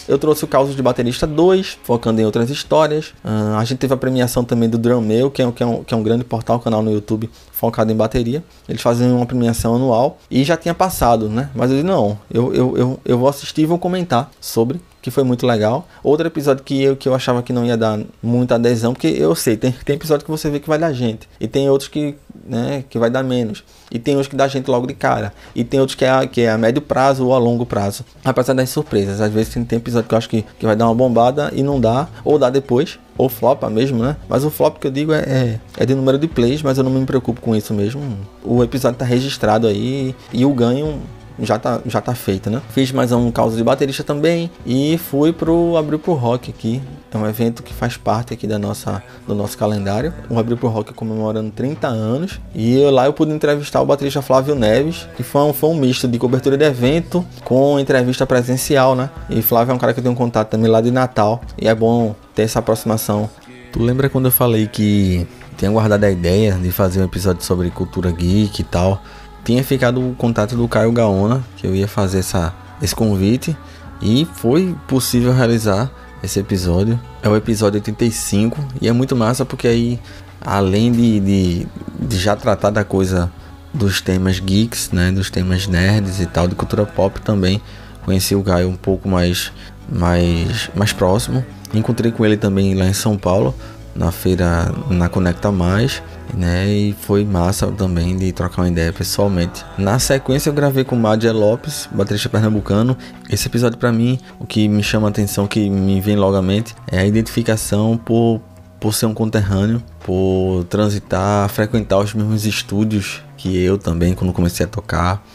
[0.08, 3.08] Eu trouxe o Caos de Baterista 2, focando em outras histórias.
[3.24, 5.84] Uh, a gente teve a premiação também do Drum Mail, que é, que, é um,
[5.84, 8.44] que é um grande portal, canal no YouTube focado em bateria.
[8.70, 11.50] Eles fazem uma premiação anual e já tinha passado, né?
[11.56, 15.12] Mas eu disse, não, eu, eu, eu, eu vou assistir e vou comentar sobre que
[15.12, 15.88] foi muito legal.
[16.04, 19.36] Outro episódio que eu, que eu achava que não ia dar muita adesão, porque eu
[19.36, 21.30] sei, tem, tem episódio que você vê que vai dar gente.
[21.40, 23.64] E tem outros que né, que vai dar menos.
[23.92, 25.32] E tem uns que dá gente logo de cara.
[25.54, 28.04] E tem outros que é, a, que é a médio prazo ou a longo prazo.
[28.24, 29.22] Apesar das surpresas.
[29.22, 31.80] Às vezes tem episódio que eu acho que, que vai dar uma bombada e não
[31.80, 32.08] dá.
[32.24, 32.98] Ou dá depois.
[33.16, 34.18] Ou flopa mesmo, né?
[34.28, 36.84] Mas o flop que eu digo é, é, é de número de plays, mas eu
[36.84, 38.02] não me preocupo com isso mesmo.
[38.44, 41.00] O episódio tá registrado aí e o ganho
[41.40, 42.62] já tá, já tá feito, né?
[42.70, 46.82] Fiz mais um causa de baterista também e fui pro Abril pro Rock aqui.
[47.12, 50.14] É um evento que faz parte aqui da nossa, do nosso calendário.
[50.30, 52.42] O Abril pro Rock comemorando 30 anos.
[52.54, 55.76] E eu, lá eu pude entrevistar o baterista Flávio Neves, que foi um, foi um
[55.76, 59.10] misto de cobertura de evento com entrevista presencial, né?
[59.30, 61.42] E Flávio é um cara que eu tenho contato também lá de Natal.
[61.58, 63.30] E é bom ter essa aproximação.
[63.72, 65.26] Tu lembra quando eu falei que
[65.58, 69.02] tinha guardado a ideia de fazer um episódio sobre cultura geek e tal?
[69.46, 72.52] Tinha ficado o contato do Caio Gaona, que eu ia fazer essa,
[72.82, 73.56] esse convite,
[74.02, 75.90] e foi possível realizar
[76.22, 77.00] esse episódio.
[77.22, 80.00] É o episódio 85 e é muito massa porque aí,
[80.42, 81.68] além de, de,
[82.00, 83.32] de já tratar da coisa
[83.72, 87.62] dos temas geeks, né, dos temas nerds e tal, de cultura pop também,
[88.04, 89.52] conheci o Caio um pouco mais,
[89.88, 91.46] mais, mais próximo.
[91.74, 93.54] Encontrei com ele também lá em São Paulo,
[93.96, 96.02] na feira na Conecta Mais
[96.34, 96.68] né?
[96.68, 99.66] E foi massa também de trocar uma ideia pessoalmente.
[99.78, 102.98] Na sequência eu gravei com Madia Lopes, baterista pernambucano.
[103.30, 106.42] Esse episódio para mim, o que me chama a atenção, que me vem logo à
[106.42, 108.42] mente, é a identificação por
[108.80, 114.66] por ser um conterrâneo, por transitar, frequentar os mesmos estúdios que eu também quando comecei
[114.66, 115.26] a tocar.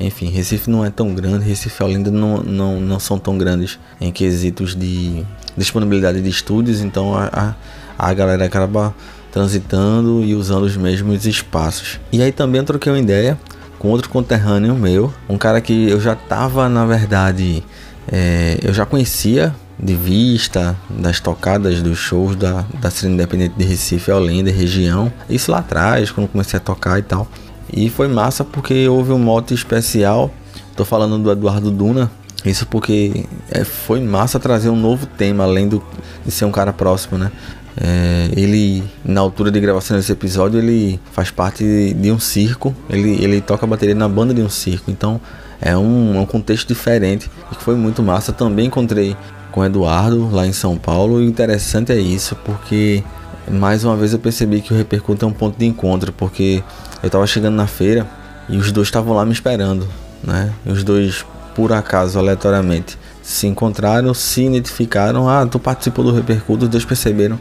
[0.00, 3.78] Enfim, Recife não é tão grande, Recife e Olinda não, não, não são tão grandes
[4.00, 5.24] em quesitos de
[5.56, 7.54] disponibilidade de estúdios, então a,
[7.98, 8.94] a, a galera acaba
[9.34, 11.98] transitando e usando os mesmos espaços.
[12.12, 13.36] E aí também troquei uma ideia
[13.80, 17.64] com outro conterrâneo meu, um cara que eu já estava, na verdade,
[18.06, 23.64] é, eu já conhecia de vista das tocadas dos shows da, da cena independente de
[23.64, 25.12] Recife, Olinda e região.
[25.28, 27.26] Isso lá atrás, quando comecei a tocar e tal.
[27.72, 30.32] E foi massa porque houve um mote especial.
[30.76, 32.08] Tô falando do Eduardo Duna.
[32.44, 35.82] Isso porque é, foi massa trazer um novo tema, além do,
[36.24, 37.32] de ser um cara próximo, né?
[37.76, 42.74] É, ele, na altura de gravação desse episódio, ele faz parte de um circo.
[42.88, 44.90] Ele, ele toca bateria na banda de um circo.
[44.90, 45.20] Então
[45.60, 48.32] é um, um contexto diferente e que foi muito massa.
[48.32, 49.16] Também encontrei
[49.50, 51.20] com o Eduardo lá em São Paulo.
[51.20, 53.02] E o interessante é isso, porque
[53.50, 56.12] mais uma vez eu percebi que o Repercuta é um ponto de encontro.
[56.12, 56.62] Porque
[57.02, 58.06] eu estava chegando na feira
[58.48, 59.88] e os dois estavam lá me esperando.
[60.22, 60.52] Né?
[60.64, 61.24] E os dois,
[61.56, 65.28] por acaso, aleatoriamente, se encontraram, se identificaram.
[65.28, 67.38] Ah, tu participou do Repercuta, os dois perceberam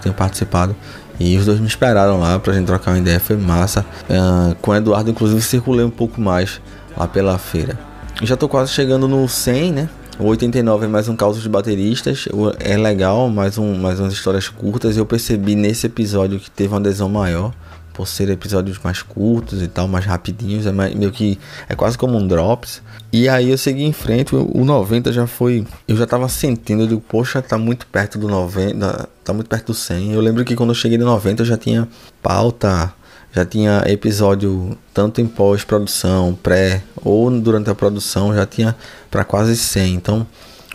[0.00, 0.74] tenho participado.
[1.18, 3.84] E os dois me esperaram lá pra gente trocar uma ideia, foi massa.
[4.10, 6.60] Uh, com o Eduardo, inclusive, circulei um pouco mais
[6.96, 7.78] lá pela feira.
[8.22, 9.88] Já tô quase chegando no 100, né?
[10.18, 12.26] O 89 é mais um caos de bateristas.
[12.60, 14.96] É legal, mais, um, mais umas histórias curtas.
[14.96, 17.52] Eu percebi nesse episódio que teve uma adesão maior
[17.94, 21.38] por ser episódios mais curtos e tal, mais rapidinhos, é meio que
[21.68, 22.82] é quase como um drops.
[23.12, 26.88] E aí eu segui em frente, o 90 já foi, eu já tava sentindo, eu
[26.88, 30.12] digo, poxa, tá muito perto do 90, tá muito perto do 100.
[30.12, 31.88] Eu lembro que quando eu cheguei no 90 eu já tinha
[32.20, 32.92] pauta,
[33.32, 38.74] já tinha episódio tanto em pós-produção, pré ou durante a produção, já tinha
[39.08, 39.94] para quase 100.
[39.94, 40.26] Então,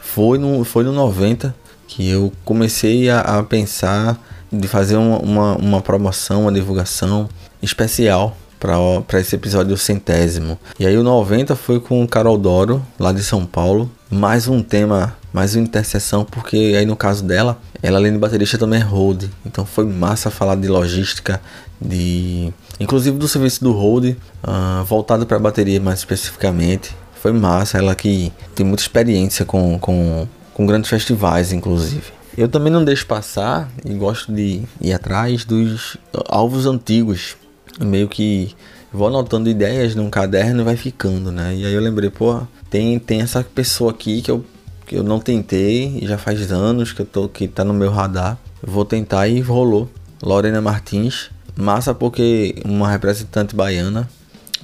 [0.01, 1.53] foi no foi no 90
[1.87, 4.17] que eu comecei a, a pensar
[4.51, 7.29] de fazer uma, uma, uma promoção, uma divulgação
[7.61, 10.59] especial para esse episódio centésimo.
[10.77, 13.89] E aí o 90 foi com Carol Doro, lá de São Paulo.
[14.11, 18.57] Mais um tema, mais uma interseção, porque aí no caso dela, ela além de baterista
[18.57, 19.25] também é hold.
[19.45, 21.39] Então foi massa falar de logística,
[21.79, 26.95] de inclusive do serviço do hold, uh, voltado para bateria mais especificamente.
[27.21, 32.18] Foi massa, ela que tem muita experiência com, com, com grandes festivais, inclusive.
[32.39, 35.97] Eu também não deixo passar e gosto de ir atrás dos
[36.29, 37.35] alvos antigos.
[37.81, 38.55] Meio que
[38.93, 41.53] vou anotando ideias num caderno e vai ficando, né?
[41.53, 44.45] E aí eu lembrei, pô, tem, tem essa pessoa aqui que eu,
[44.87, 47.91] que eu não tentei e já faz anos que eu tô que tá no meu
[47.91, 48.37] radar.
[48.63, 49.89] Eu vou tentar e rolou.
[50.23, 54.09] Lorena Martins, massa porque uma representante baiana,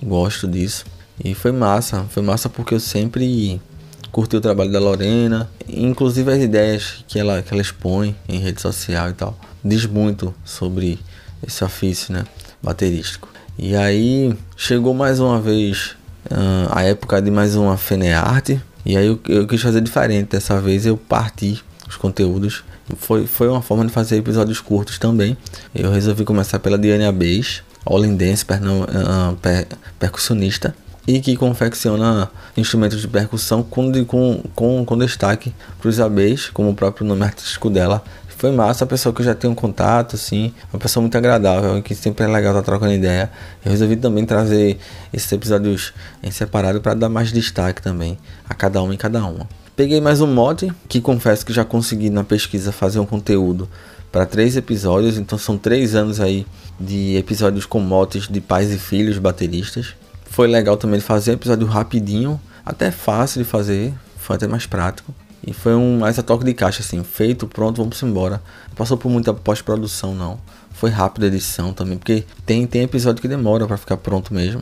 [0.02, 0.86] gosto disso.
[1.22, 3.60] E foi massa, foi massa porque eu sempre
[4.16, 8.62] curti o trabalho da Lorena, inclusive as ideias que ela, que ela expõe em rede
[8.62, 9.38] social e tal.
[9.62, 10.98] Diz muito sobre
[11.46, 12.24] esse ofício, né,
[12.64, 13.28] baterístico.
[13.60, 15.98] E aí chegou mais uma vez
[16.32, 20.30] uh, a época de mais uma Fenearte, e aí eu, eu quis fazer diferente.
[20.30, 22.64] Dessa vez eu parti os conteúdos.
[22.96, 25.36] Foi, foi uma forma de fazer episódios curtos também.
[25.74, 29.68] Eu resolvi começar pela Diane Abes, holandense, uh, per,
[30.00, 30.74] percussionista
[31.08, 36.72] e que confecciona instrumentos de percussão com, com, com, com destaque para os ABs, como
[36.72, 38.04] o próprio nome artístico dela
[38.38, 41.96] Foi massa, a pessoa que eu já tenho contato, assim, uma pessoa muito agradável, que
[41.96, 43.32] sempre é legal estar trocando ideia.
[43.64, 44.78] Eu resolvi também trazer
[45.14, 48.18] esses episódios em separado para dar mais destaque também
[48.50, 49.48] a cada um e cada uma.
[49.76, 53.70] Peguei mais um mod, que confesso que já consegui na pesquisa fazer um conteúdo
[54.12, 56.46] para três episódios, então são três anos aí
[56.80, 59.94] de episódios com motes de pais e filhos bateristas.
[60.36, 65.16] Foi legal também fazer um episódio rapidinho, até fácil de fazer, foi até mais prático.
[65.48, 68.42] E foi um mais a toque de caixa, assim, feito, pronto, vamos embora.
[68.68, 70.38] Não passou por muita pós-produção, não.
[70.74, 74.62] Foi rápida a edição também, porque tem, tem episódio que demora para ficar pronto mesmo.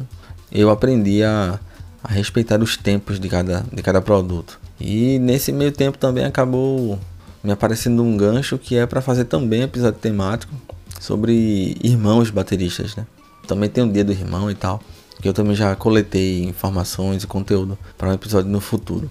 [0.51, 1.59] Eu aprendi a,
[2.03, 4.59] a respeitar os tempos de cada, de cada produto.
[4.79, 6.99] E nesse meio tempo também acabou
[7.43, 10.53] me aparecendo um gancho que é para fazer também episódio temático
[10.99, 13.07] sobre irmãos bateristas, né?
[13.47, 14.79] Também tem o dia do irmão e tal,
[15.23, 19.09] que eu também já coletei informações e conteúdo para um episódio no futuro.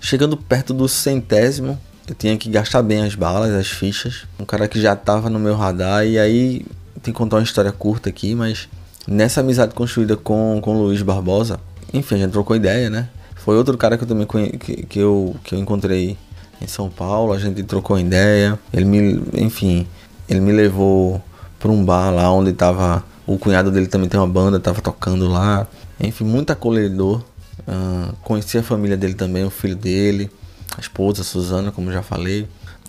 [0.00, 1.76] Chegando perto do centésimo,
[2.08, 4.22] eu tinha que gastar bem as balas, as fichas.
[4.38, 6.64] Um cara que já tava no meu radar, e aí
[7.02, 8.68] tem que contar uma história curta aqui, mas
[9.04, 11.58] nessa amizade construída com, com o Luiz Barbosa,
[11.92, 13.08] enfim, a gente trocou ideia, né?
[13.34, 14.50] Foi outro cara que eu também conhe...
[14.50, 16.16] que, que, eu, que eu encontrei
[16.60, 18.56] em São Paulo, a gente trocou ideia.
[18.72, 19.88] Ele me, enfim,
[20.28, 21.20] ele me levou
[21.58, 25.28] para um bar lá onde tava o cunhado dele também tem uma banda, tava tocando
[25.28, 25.66] lá.
[26.00, 27.22] Enfim, muito acolhedor.
[27.60, 30.30] Uh, conheci a família dele também, o filho dele,
[30.76, 32.48] a esposa, a Suzana, como já falei.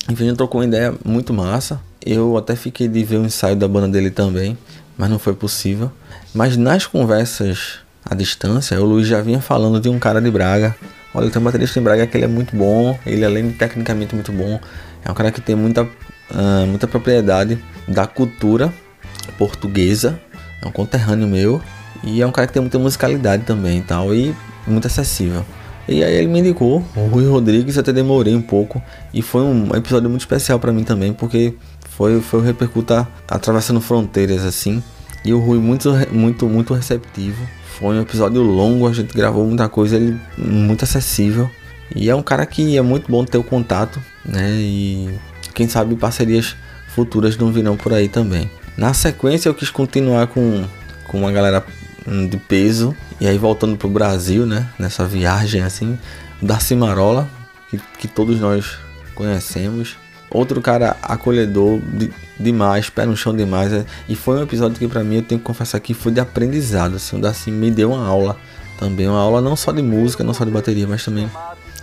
[0.10, 1.80] Enfim, a gente trocou uma ideia muito massa.
[2.04, 4.58] Eu até fiquei de ver o ensaio da banda dele também,
[4.98, 5.92] mas não foi possível.
[6.34, 10.76] Mas nas conversas à distância, o Luiz já vinha falando de um cara de Braga.
[11.14, 14.16] Olha, tem um baterista em Braga que ele é muito bom, ele além de tecnicamente
[14.16, 14.60] muito bom,
[15.06, 17.58] é um cara que tem muita, uh, muita propriedade
[17.88, 18.74] da cultura
[19.32, 20.20] portuguesa,
[20.62, 21.62] é um conterrâneo meu,
[22.04, 24.36] e é um cara que tem muita musicalidade também e tal, e
[24.68, 25.46] muito acessível.
[25.88, 28.82] E aí ele me indicou o Rui Rodrigues, até demorei um pouco,
[29.14, 31.54] e foi um episódio muito especial para mim também, porque
[31.90, 32.56] foi, foi o
[33.28, 34.82] atravessando fronteiras assim,
[35.26, 37.42] e o Rui muito, muito, muito receptivo.
[37.80, 41.50] Foi um episódio longo, a gente gravou muita coisa, ele muito acessível.
[41.96, 44.50] E é um cara que é muito bom ter o contato, né?
[44.52, 45.10] E
[45.54, 46.56] quem sabe parcerias
[46.90, 48.50] futuras não virão por aí também.
[48.78, 50.66] Na sequência eu quis continuar com,
[51.08, 51.64] com uma galera
[52.08, 52.96] hum, de peso.
[53.20, 54.68] E aí voltando pro Brasil, né?
[54.78, 55.98] Nessa viagem assim.
[56.42, 57.30] Da Cimarola,
[57.70, 58.78] que, que todos nós
[59.16, 59.96] conhecemos.
[60.30, 63.72] Outro cara acolhedor de, demais, pé no chão demais.
[63.72, 66.20] É, e foi um episódio que para mim eu tenho que confessar que foi de
[66.20, 66.96] aprendizado.
[66.96, 68.38] Assim, o Darcy me deu uma aula
[68.80, 69.08] também.
[69.08, 71.30] Uma aula não só de música, não só de bateria, mas também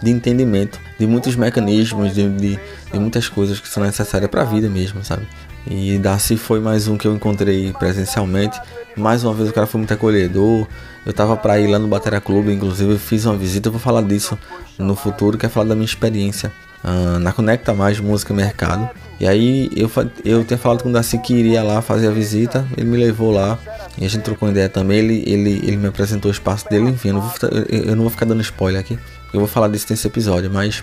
[0.02, 2.58] de entendimento de muitos mecanismos, de, de,
[2.92, 5.26] de muitas coisas que são necessárias para a vida mesmo, sabe?
[5.66, 8.58] E Darcy foi mais um que eu encontrei presencialmente.
[8.96, 10.66] Mais uma vez o cara foi muito acolhedor.
[11.04, 13.80] Eu tava para ir lá no Batera Clube, inclusive eu fiz uma visita, eu vou
[13.80, 14.38] falar disso
[14.78, 16.52] no futuro, que é falar da minha experiência
[16.84, 18.88] uh, na Conecta Mais Música Mercado.
[19.18, 19.90] E aí eu,
[20.24, 23.30] eu tinha falado com o Darcy que iria lá fazer a visita, ele me levou
[23.30, 23.58] lá
[23.98, 24.98] e a gente trocou ideia também.
[24.98, 27.32] Ele, ele, ele me apresentou o espaço dele, enfim, eu não, vou,
[27.68, 28.98] eu não vou ficar dando spoiler aqui,
[29.32, 30.82] eu vou falar disso nesse episódio, mas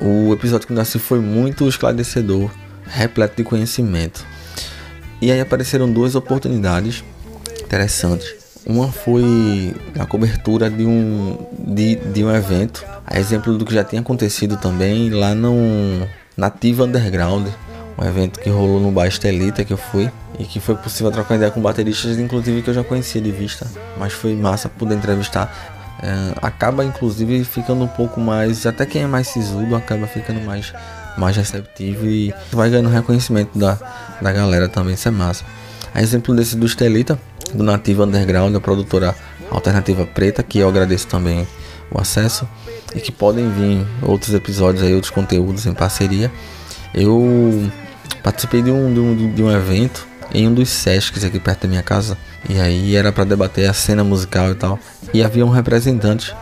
[0.00, 2.50] o episódio com o Darcy foi muito esclarecedor,
[2.86, 4.24] repleto de conhecimento.
[5.20, 7.04] E aí apareceram duas oportunidades
[7.62, 8.34] interessantes.
[8.66, 13.84] Uma foi a cobertura de um, de, de um evento, a exemplo do que já
[13.84, 16.06] tinha acontecido também lá no
[16.36, 17.46] Nativa Underground,
[17.98, 21.36] um evento que rolou no Bar Estelita que eu fui e que foi possível trocar
[21.36, 23.66] ideia com bateristas, inclusive que eu já conhecia de vista,
[23.98, 25.72] mas foi massa poder entrevistar.
[26.02, 30.72] É, acaba inclusive ficando um pouco mais, até quem é mais sisudo acaba ficando mais,
[31.16, 33.78] mais receptivo e vai ganhando reconhecimento da,
[34.20, 35.44] da galera também, isso é massa.
[35.94, 37.18] A exemplo desse do Estelita,
[37.52, 39.14] do Nativa Underground, a produtora
[39.50, 41.46] alternativa preta, que eu agradeço também
[41.90, 42.48] o acesso
[42.94, 46.30] e que podem vir outros episódios aí, outros conteúdos em parceria.
[46.92, 47.70] Eu
[48.22, 51.68] participei de um, de um, de um evento em um dos Sescs aqui perto da
[51.68, 52.16] minha casa
[52.48, 54.78] e aí era para debater a cena musical e tal.
[55.12, 56.34] E havia um representante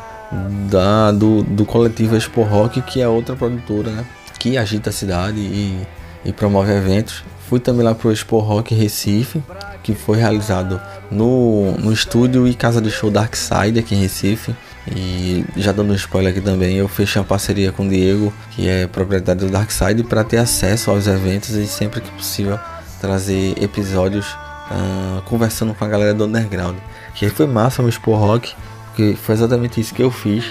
[0.70, 4.04] da, do, do coletivo Expo Rock, que é outra produtora, né?
[4.38, 5.86] Que agita a cidade e,
[6.24, 7.24] e promove eventos.
[7.48, 9.42] Fui também lá pro Expo Rock Recife,
[9.82, 10.80] que foi realizado
[11.10, 14.54] no, no estúdio e casa de show Dark Side aqui em Recife.
[14.90, 18.68] E já dando um spoiler aqui também, eu fechei uma parceria com o Diego, que
[18.68, 22.58] é proprietário do Dark Side, para ter acesso aos eventos e sempre que possível
[23.00, 24.26] trazer episódios
[24.70, 26.76] uh, conversando com a galera do underground.
[27.14, 28.54] Que foi massa o Expo Rock,
[28.96, 30.44] que foi exatamente isso que eu fiz.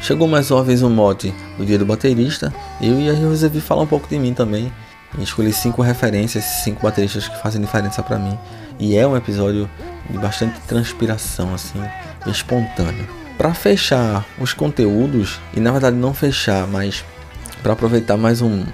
[0.00, 3.60] Chegou mais uma vez um mote do dia do baterista, eu e aí eu resolvi
[3.60, 4.72] falar um pouco de mim também.
[5.18, 8.38] E escolhi cinco referências, cinco bateristas que fazem diferença para mim.
[8.78, 9.68] E é um episódio
[10.08, 11.80] de bastante transpiração, assim,
[12.26, 13.06] espontâneo.
[13.36, 17.04] Para fechar os conteúdos, e na verdade não fechar, mas
[17.62, 18.64] para aproveitar mais um,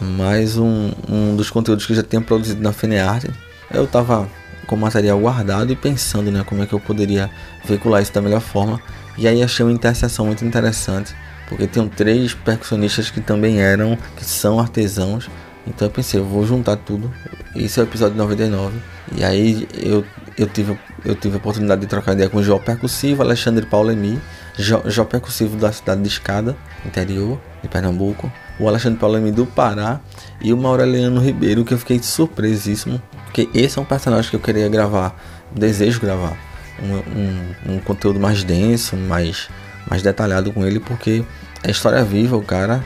[0.00, 3.24] mais um, um dos conteúdos que já tinha produzido na Feneart.
[3.72, 4.28] Eu tava
[4.66, 7.28] com material guardado e pensando, né, como é que eu poderia
[7.64, 8.80] veicular isso da melhor forma.
[9.18, 11.14] E aí achei uma interseção muito interessante,
[11.48, 15.28] porque tem três percussionistas que também eram, que são artesãos.
[15.66, 17.12] Então eu pensei, eu vou juntar tudo.
[17.54, 18.78] Esse é o episódio 99.
[19.16, 20.04] E aí eu,
[20.38, 24.20] eu, tive, eu tive a oportunidade de trocar ideia com o João Percussivo, Alexandre Paulemi,
[24.56, 26.56] João Percussivo da cidade de Escada,
[26.86, 30.00] interior de Pernambuco, o Alexandre Paulemi do Pará
[30.40, 34.40] e o Maureliano Ribeiro, que eu fiquei surpresíssimo, porque esse é um personagem que eu
[34.40, 35.14] queria gravar,
[35.54, 36.49] desejo gravar
[36.82, 39.48] um, um, um conteúdo mais denso, mais,
[39.88, 41.24] mais detalhado com ele, porque
[41.62, 42.84] é história viva, o cara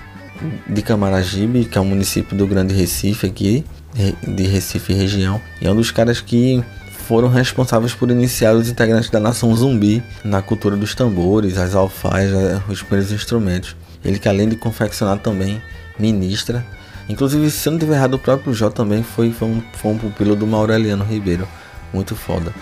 [0.69, 3.65] de Camaragibe, que é um município do Grande Recife aqui,
[4.27, 6.63] de Recife região, e é um dos caras que
[7.07, 12.63] foram responsáveis por iniciar os integrantes da nação zumbi na cultura dos tambores, as alfaias,
[12.69, 13.77] os primeiros instrumentos.
[14.05, 15.63] Ele que além de confeccionar também
[15.99, 16.65] ministra.
[17.09, 19.99] Inclusive, se eu não tiver errado, o próprio Jó também foi, foi, um, foi um
[19.99, 21.47] pupilo do Maureliano Ribeiro.
[21.93, 22.53] Muito foda.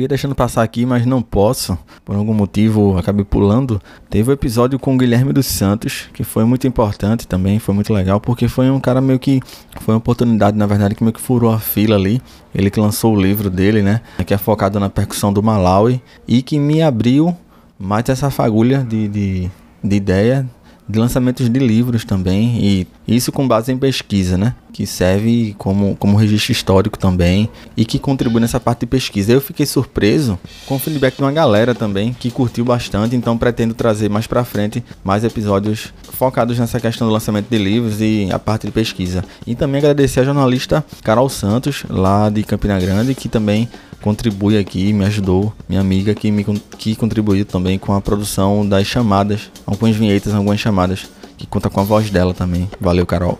[0.00, 1.78] Ia deixando passar aqui, mas não posso.
[2.04, 3.80] Por algum motivo, acabei pulando.
[4.08, 7.74] Teve o um episódio com o Guilherme dos Santos, que foi muito importante também, foi
[7.74, 9.40] muito legal, porque foi um cara meio que.
[9.80, 12.20] Foi uma oportunidade, na verdade, que meio que furou a fila ali.
[12.54, 14.00] Ele que lançou o livro dele, né?
[14.26, 16.02] Que é focado na percussão do Malawi.
[16.26, 17.36] E que me abriu
[17.78, 19.50] mais essa fagulha de, de,
[19.82, 20.48] de ideia
[20.90, 24.54] de lançamentos de livros também, e isso com base em pesquisa, né?
[24.72, 29.32] Que serve como, como registro histórico também e que contribui nessa parte de pesquisa.
[29.32, 33.74] Eu fiquei surpreso com o feedback de uma galera também que curtiu bastante, então pretendo
[33.74, 38.38] trazer mais para frente mais episódios focados nessa questão do lançamento de livros e a
[38.38, 39.24] parte de pesquisa.
[39.46, 43.68] E também agradecer a jornalista Carol Santos, lá de Campina Grande, que também
[44.02, 46.44] contribui aqui, me ajudou, minha amiga que, me,
[46.78, 51.80] que contribuiu também com a produção das chamadas, algumas vinhetas, algumas chamadas, que conta com
[51.80, 52.68] a voz dela também.
[52.80, 53.38] Valeu, Carol.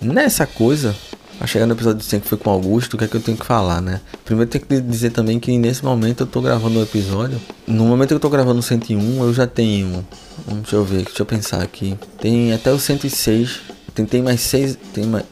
[0.00, 0.94] Nessa coisa,
[1.40, 3.36] a chegar no episódio 100 que foi com Augusto, o que é que eu tenho
[3.36, 4.00] que falar, né?
[4.24, 7.40] Primeiro tem que dizer também que nesse momento eu tô gravando o um episódio.
[7.66, 10.06] No momento que eu tô gravando o 101, eu já tenho.
[10.46, 11.96] Deixa eu ver, deixa eu pensar aqui.
[12.18, 13.60] Tem até o 106.
[13.94, 14.78] Tem, tem mais seis.
[14.92, 15.24] Tem, mais,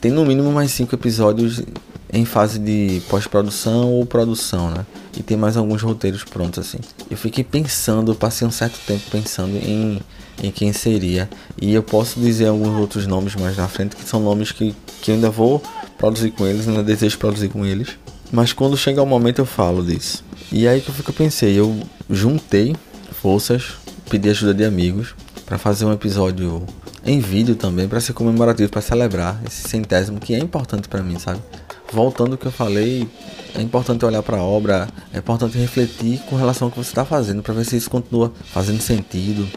[0.00, 1.62] tem no mínimo mais cinco episódios
[2.12, 4.86] em fase de pós-produção ou produção, né?
[5.16, 6.78] E tem mais alguns roteiros prontos assim.
[7.10, 10.00] Eu fiquei pensando, passei um certo tempo pensando em,
[10.42, 11.28] em quem seria.
[11.60, 15.10] E eu posso dizer alguns outros nomes mais na frente, que são nomes que, que
[15.10, 15.62] eu ainda vou
[15.98, 17.98] produzir com eles, ainda desejo produzir com eles.
[18.30, 20.24] Mas quando chegar o momento eu falo disso.
[20.50, 21.78] E aí que eu, eu pensei, eu
[22.08, 22.74] juntei
[23.12, 23.74] forças,
[24.08, 25.14] pedi ajuda de amigos
[25.44, 26.64] para fazer um episódio
[27.04, 31.18] em vídeo também, para ser comemorativo, para celebrar esse centésimo que é importante para mim,
[31.18, 31.40] sabe?
[31.92, 33.08] Voltando ao que eu falei,
[33.54, 37.04] é importante olhar para a obra, é importante refletir com relação ao que você está
[37.04, 39.48] fazendo, para ver se isso continua fazendo sentido,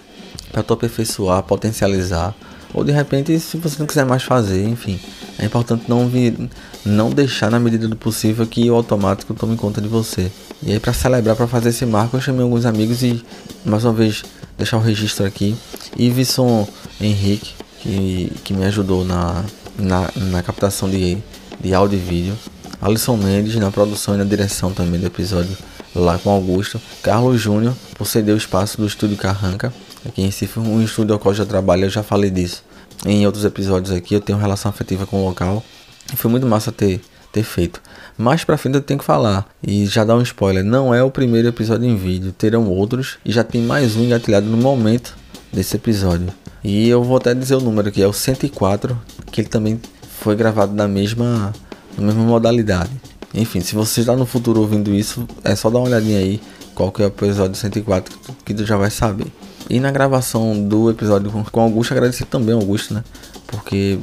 [0.52, 2.36] para tu aperfeiçoar, potencializar,
[2.74, 5.00] ou de repente, se você não quiser mais fazer, enfim,
[5.38, 6.50] é importante não vir,
[6.86, 10.32] não deixar na medida do possível que o automático tome conta de você.
[10.64, 13.24] E aí, para celebrar, para fazer esse marco, eu chamei alguns amigos e,
[13.66, 14.24] mais uma vez,
[14.58, 15.56] deixar o registro aqui.
[15.98, 16.68] Iveson
[17.00, 19.44] Henrique, que, que me ajudou na,
[19.78, 21.18] na, na captação de
[21.62, 22.38] de áudio e vídeo.
[22.82, 25.56] Alisson Mendes na produção e na direção também do episódio
[25.96, 26.82] lá com Augusto.
[27.04, 29.72] Carlos Júnior por ceder o espaço do estúdio Carranca,
[30.06, 32.64] aqui em Recife, um estúdio ao qual já trabalho, eu já falei disso
[33.06, 34.16] em outros episódios aqui.
[34.16, 35.64] Eu tenho relação afetiva com o local
[36.12, 37.02] e foi muito massa ter,
[37.32, 37.82] ter feito.
[38.18, 41.12] Mais pra frente eu tenho que falar e já dar um spoiler: não é o
[41.12, 45.16] primeiro episódio em vídeo, terão outros e já tem mais um engatilhado no momento
[45.54, 46.28] desse episódio.
[46.64, 49.00] E eu vou até dizer o número que é o 104,
[49.32, 49.80] que ele também
[50.22, 51.52] foi gravado na mesma,
[51.98, 52.92] na mesma modalidade.
[53.34, 56.40] Enfim, se você está no futuro ouvindo isso, é só dar uma olhadinha aí
[56.76, 59.28] qual que é o episódio 104 que tu, já vai saber.
[59.68, 63.04] E na gravação do episódio com, Augusto, agradecer também Augusto, né?
[63.48, 63.98] Porque,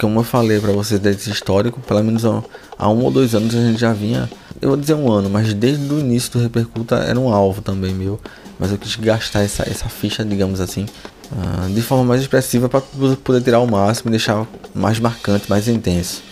[0.00, 2.42] como eu falei para vocês desse histórico, pelo menos há,
[2.78, 4.30] há um ou dois anos a gente já vinha,
[4.62, 7.92] eu vou dizer um ano, mas desde o início do Repercuta era um alvo também
[7.92, 8.20] meu.
[8.60, 10.86] Mas eu quis gastar essa, essa ficha, digamos assim,
[11.34, 15.68] uh, de forma mais expressiva para poder tirar o máximo e deixar mais marcante, mais
[15.68, 16.22] intenso.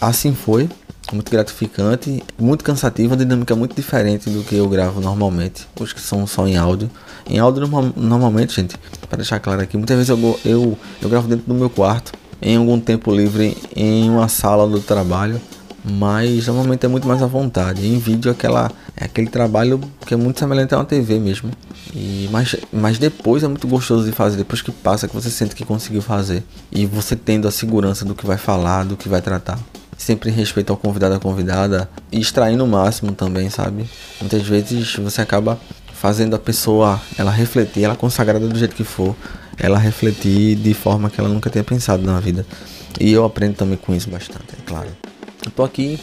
[0.00, 0.68] Assim foi,
[1.12, 6.00] muito gratificante, muito cansativo, uma dinâmica muito diferente do que eu gravo normalmente, os que
[6.00, 6.90] são só em áudio.
[7.28, 8.76] Em áudio, normalmente, gente,
[9.08, 12.56] para deixar claro aqui, muitas vezes eu, eu, eu gravo dentro do meu quarto, em
[12.56, 15.40] algum tempo livre, em uma sala do trabalho,
[15.84, 17.86] mas normalmente é muito mais à vontade.
[17.86, 21.50] Em vídeo aquela é aquele trabalho que é muito semelhante a uma TV mesmo.
[21.94, 25.54] E mas, mas depois é muito gostoso de fazer, depois que passa que você sente
[25.54, 29.20] que conseguiu fazer e você tendo a segurança do que vai falar, do que vai
[29.20, 29.58] tratar.
[29.98, 33.88] Sempre em respeito ao convidado, à convidada e extraindo o máximo também, sabe?
[34.20, 35.60] Muitas vezes você acaba
[35.92, 39.14] fazendo a pessoa ela refletir, ela consagrada do jeito que for,
[39.56, 42.44] ela refletir de forma que ela nunca tenha pensado na vida.
[43.00, 44.88] E eu aprendo também com isso bastante, é claro.
[45.44, 45.98] Eu tô aqui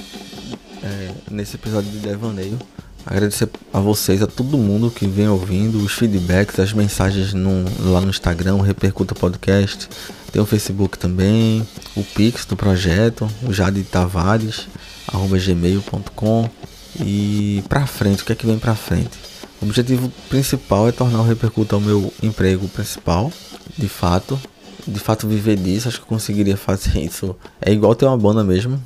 [0.84, 2.60] é, nesse episódio de Devaneio.
[3.06, 8.02] Agradecer a vocês, a todo mundo que vem ouvindo, os feedbacks, as mensagens no, lá
[8.02, 9.88] no Instagram, Repercuta Podcast.
[10.32, 14.68] Tem o Facebook também, o Pix do projeto, o Jade Tavares,
[15.08, 16.50] arroba gmail.com.
[17.00, 19.18] E pra frente, o que é que vem pra frente?
[19.62, 23.32] O objetivo principal é tornar o Repercuta o meu emprego principal,
[23.78, 24.40] de fato
[24.90, 27.36] de fato viver disso, acho que eu conseguiria fazer isso.
[27.62, 28.82] É igual ter uma banda mesmo.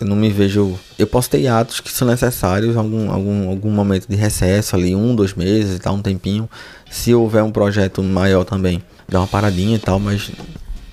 [0.00, 0.78] Eu não me vejo.
[0.98, 5.14] Eu posso ter atos que são necessários, algum, algum, algum momento de recesso ali, um,
[5.14, 6.48] dois meses e tal, um tempinho.
[6.90, 10.30] Se houver um projeto maior também, dar uma paradinha e tal, mas,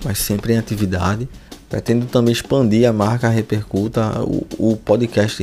[0.04, 1.28] mas sempre em atividade.
[1.74, 5.42] Pretendo também expandir a marca Repercuta, o, o podcast,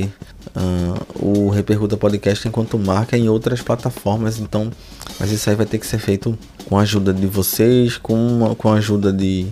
[0.56, 4.40] uh, o Repercuta Podcast enquanto marca em outras plataformas.
[4.40, 4.72] Então,
[5.20, 6.40] mas isso aí vai ter que ser feito
[6.70, 9.48] com a ajuda de vocês, com, uma, com a ajuda de,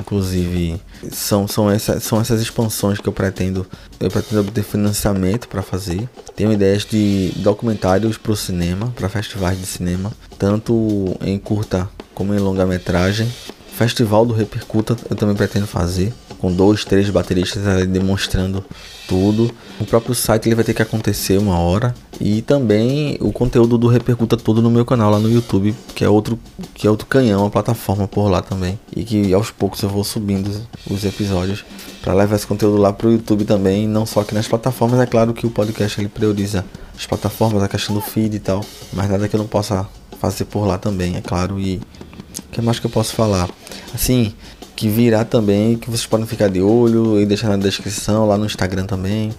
[0.00, 0.82] inclusive,
[1.12, 3.64] são, são, essa, são essas expansões que eu pretendo,
[4.00, 6.08] eu pretendo obter financiamento para fazer.
[6.34, 12.34] Tenho ideias de documentários para o cinema, para festivais de cinema, tanto em curta como
[12.34, 13.32] em longa metragem.
[13.76, 16.12] Festival do Repercuta eu também pretendo fazer
[16.44, 18.62] com dois, três bateristas ali demonstrando
[19.08, 19.50] tudo.
[19.80, 23.88] O próprio site ele vai ter que acontecer uma hora e também o conteúdo do
[23.88, 26.38] repercuta todo no meu canal lá no YouTube, que é outro
[26.74, 28.78] que é outro canhão, a plataforma por lá também.
[28.94, 30.50] E que aos poucos eu vou subindo
[30.90, 31.64] os episódios
[32.02, 35.32] para levar esse conteúdo lá pro YouTube também, não só aqui nas plataformas, é claro
[35.32, 36.62] que o podcast ele prioriza
[36.94, 38.62] as plataformas, a questão do feed e tal,
[38.92, 39.88] mas nada que eu não possa
[40.20, 41.58] fazer por lá também, é claro.
[41.58, 41.80] E
[42.38, 43.48] o que mais que eu posso falar?
[43.94, 44.34] Assim,
[44.76, 48.46] que virá também, que vocês podem ficar de olho e deixar na descrição, lá no
[48.46, 49.32] Instagram também.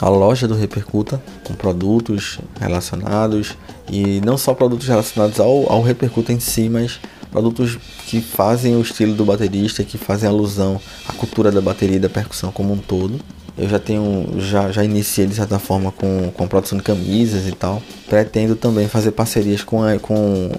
[0.00, 3.56] A loja do Repercuta, com produtos relacionados
[3.90, 6.98] e não só produtos relacionados ao, ao Repercuta em si, mas
[7.30, 12.00] produtos que fazem o estilo do baterista, que fazem alusão à cultura da bateria e
[12.00, 13.20] da percussão como um todo.
[13.56, 17.46] Eu já tenho, já, já iniciei de certa forma com, com a produção de camisas
[17.46, 17.80] e tal.
[18.08, 20.50] Pretendo também fazer parcerias com, com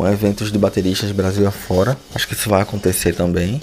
[0.00, 1.94] com eventos de bateristas Brasil afora.
[2.14, 3.60] Acho que isso vai acontecer também.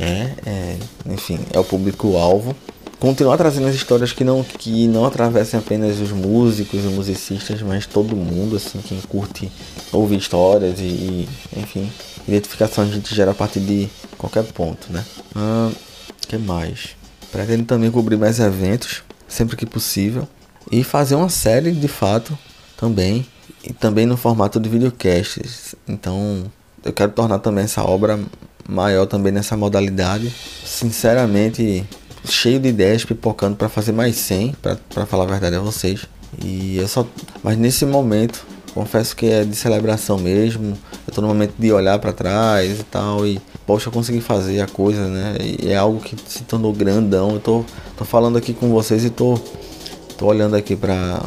[0.00, 0.76] É, é,
[1.06, 2.56] enfim, é o público-alvo.
[2.98, 7.86] Continuar trazendo as histórias que não, que não atravessem apenas os músicos, os musicistas, mas
[7.86, 9.50] todo mundo, assim, quem curte
[9.92, 11.90] ouvir histórias e, e enfim,
[12.26, 13.88] identificação a gente gera a partir de
[14.18, 15.04] qualquer ponto, né?
[15.36, 15.70] Ah,
[16.26, 16.96] que mais?
[17.30, 20.28] Pretendo também cobrir mais eventos, sempre que possível,
[20.70, 22.36] e fazer uma série de fato
[22.76, 23.24] também
[23.64, 25.74] e também no formato de videocasts.
[25.88, 26.44] Então,
[26.84, 28.18] eu quero tornar também essa obra
[28.68, 30.32] maior também nessa modalidade.
[30.64, 31.84] Sinceramente,
[32.24, 34.56] cheio de ideias pipocando para fazer mais 100,
[34.90, 36.06] para falar a verdade a vocês.
[36.42, 37.06] E eu só,
[37.42, 40.78] mas nesse momento, confesso que é de celebração mesmo.
[41.06, 44.60] Eu tô no momento de olhar para trás e tal e poxa, eu consegui fazer
[44.60, 45.36] a coisa, né?
[45.40, 47.32] E é algo que se tornou grandão.
[47.32, 47.64] Eu tô,
[47.96, 49.38] tô falando aqui com vocês e tô
[50.16, 51.18] tô olhando aqui para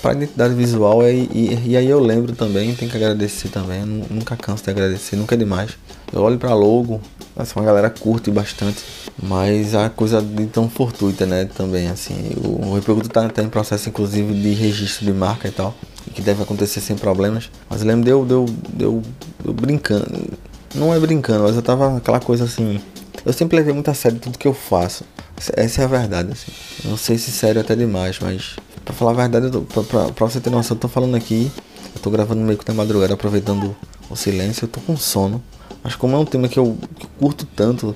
[0.00, 4.36] para identidade visual é, e, e, aí eu lembro também, tem que agradecer também, nunca
[4.36, 5.72] canso de agradecer, nunca é demais.
[6.12, 7.00] Eu olho para logo,
[7.36, 8.82] assim, uma galera curte bastante,
[9.20, 13.48] mas a coisa de tão fortuita, né, também, assim, o, o Repercuto tá, tá, em
[13.48, 15.74] processo, inclusive, de registro de marca e tal,
[16.14, 19.02] que deve acontecer sem problemas, mas eu lembro de eu, de eu, de eu,
[19.44, 20.06] eu brincando,
[20.74, 22.80] não é brincando, mas eu tava aquela coisa assim,
[23.26, 25.04] eu sempre levei muito a sério tudo que eu faço,
[25.54, 26.52] essa é a verdade, assim,
[26.88, 28.56] não sei se sério até demais, mas
[28.88, 31.52] Pra falar a verdade, tô, pra, pra, pra, você ter noção, eu tô falando aqui,
[31.94, 33.76] eu tô gravando meio que na madrugada, aproveitando
[34.08, 35.42] o silêncio, eu tô com sono.
[35.84, 37.94] Mas como é um tema que eu, que eu curto tanto,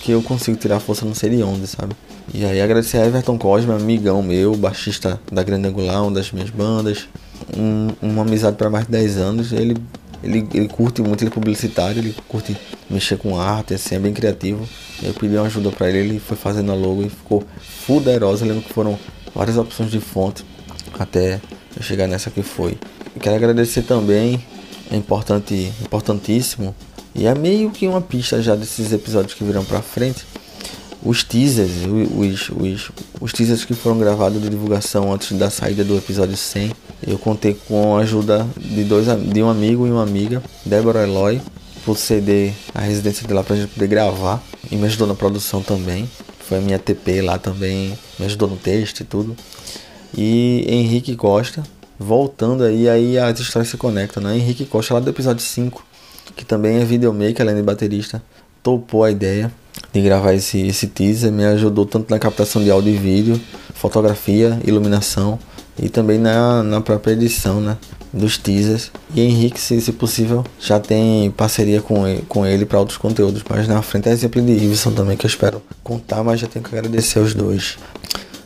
[0.00, 1.96] que eu consigo tirar força não sei de onde, sabe?
[2.32, 6.50] E aí agradecer a Everton Cosme, amigão meu, baixista da Grande Angular, uma das minhas
[6.50, 7.08] bandas.
[7.56, 9.52] Um, uma amizade para mais de 10 anos.
[9.52, 9.76] Ele,
[10.22, 12.56] ele, ele curte muito, ele é publicitário, ele curte
[12.88, 14.68] mexer com arte, assim, é bem criativo.
[15.02, 18.44] Eu pedi uma ajuda para ele, ele foi fazendo a logo e ficou fuderosa.
[18.44, 18.96] Eu lembro que foram
[19.34, 20.44] várias opções de fonte
[20.98, 21.40] até
[21.76, 22.76] eu chegar nessa que foi.
[23.20, 24.42] quero agradecer também,
[24.90, 26.74] é importante, importantíssimo,
[27.14, 30.24] e é meio que uma pista já desses episódios que virão pra frente.
[31.04, 32.90] Os teasers, os, os,
[33.20, 36.72] os teasers que foram gravados de divulgação antes da saída do episódio 100.
[37.04, 41.40] Eu contei com a ajuda de, dois, de um amigo e uma amiga, Débora Eloy,
[41.84, 44.40] por ceder a residência dela pra gente poder gravar.
[44.70, 46.08] E me ajudou na produção também
[46.52, 49.34] foi a minha TP lá também, me ajudou no texto e tudo.
[50.14, 51.62] E Henrique Costa,
[51.98, 54.36] voltando aí, aí as histórias se conectam, né?
[54.36, 55.82] Henrique Costa lá do episódio 5,
[56.36, 58.22] que também é videomaker, além de baterista,
[58.62, 59.50] topou a ideia
[59.94, 63.40] de gravar esse, esse teaser, me ajudou tanto na captação de áudio e vídeo,
[63.72, 65.38] fotografia, iluminação
[65.78, 67.78] e também na, na própria edição, né?
[68.12, 68.90] Dos teasers.
[69.14, 73.42] E Henrique, se, se possível, já tem parceria com ele, com ele para outros conteúdos.
[73.48, 76.64] Mas na frente é exemplo de Iveson também, que eu espero contar, mas já tenho
[76.64, 77.78] que agradecer os dois.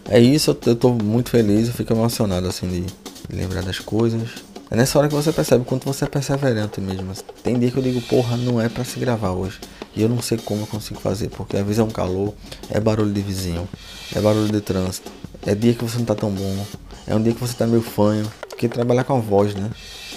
[0.09, 2.87] É isso, eu, eu tô muito feliz, eu fico emocionado assim de,
[3.35, 4.29] lembrar das coisas.
[4.71, 7.13] É nessa hora que você percebe quanto você é perseverante mesmo.
[7.43, 9.61] Tem dia que eu digo, porra, não é para se gravar hoje.
[9.95, 12.35] E eu não sei como eu consigo fazer, porque às vezes é um calor,
[12.71, 13.67] é barulho de vizinho,
[14.15, 15.11] é barulho de trânsito,
[15.47, 16.67] é dia que você não tá tão bom,
[17.07, 19.71] é um dia que você tá meio fanho, porque trabalhar com a voz, né?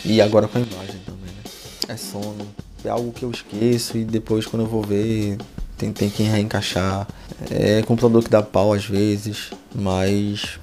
[0.03, 1.51] E agora com a imagem também, né?
[1.87, 2.47] É sono,
[2.83, 5.37] é algo que eu esqueço e depois quando eu vou ver
[5.79, 7.07] tem, tem que reencaixar.
[7.49, 10.59] É computador que dá pau às vezes, mas.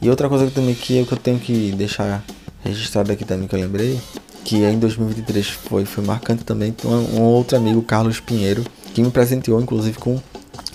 [0.00, 2.24] E outra coisa que também que eu, tenho que deixar
[2.64, 4.00] registrado aqui também que eu lembrei,
[4.44, 9.10] que em 2023 foi, foi marcante também, um, um outro amigo, Carlos Pinheiro, que me
[9.10, 10.20] presenteou inclusive com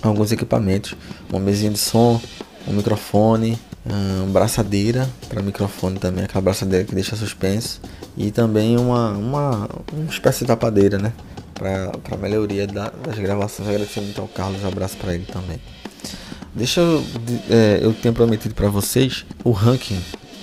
[0.01, 0.95] alguns equipamentos,
[1.29, 2.21] uma mesinha de som,
[2.67, 3.57] um microfone,
[3.93, 7.81] uma braçadeira para microfone também, aquela braçadeira que deixa suspenso,
[8.15, 11.13] e também uma, uma, uma espécie de tapadeira, né?
[11.53, 13.67] Para melhoria da, das gravações.
[13.67, 15.59] Agradecer muito ao Carlos, um abraço para ele também.
[16.53, 17.03] Deixa eu.
[17.49, 19.99] É, eu tenho prometido para vocês o ranking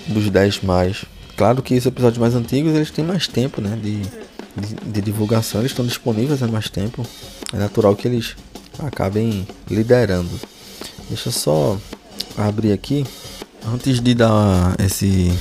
[0.07, 1.05] dos 10 mais.
[1.35, 5.59] Claro que os episódios mais antigos eles têm mais tempo né, de, de, de divulgação,
[5.59, 7.05] eles estão disponíveis há mais tempo.
[7.53, 8.35] É natural que eles
[8.79, 10.31] acabem liderando.
[11.09, 11.77] Deixa eu só
[12.37, 13.05] abrir aqui.
[13.67, 15.33] Antes de dar esse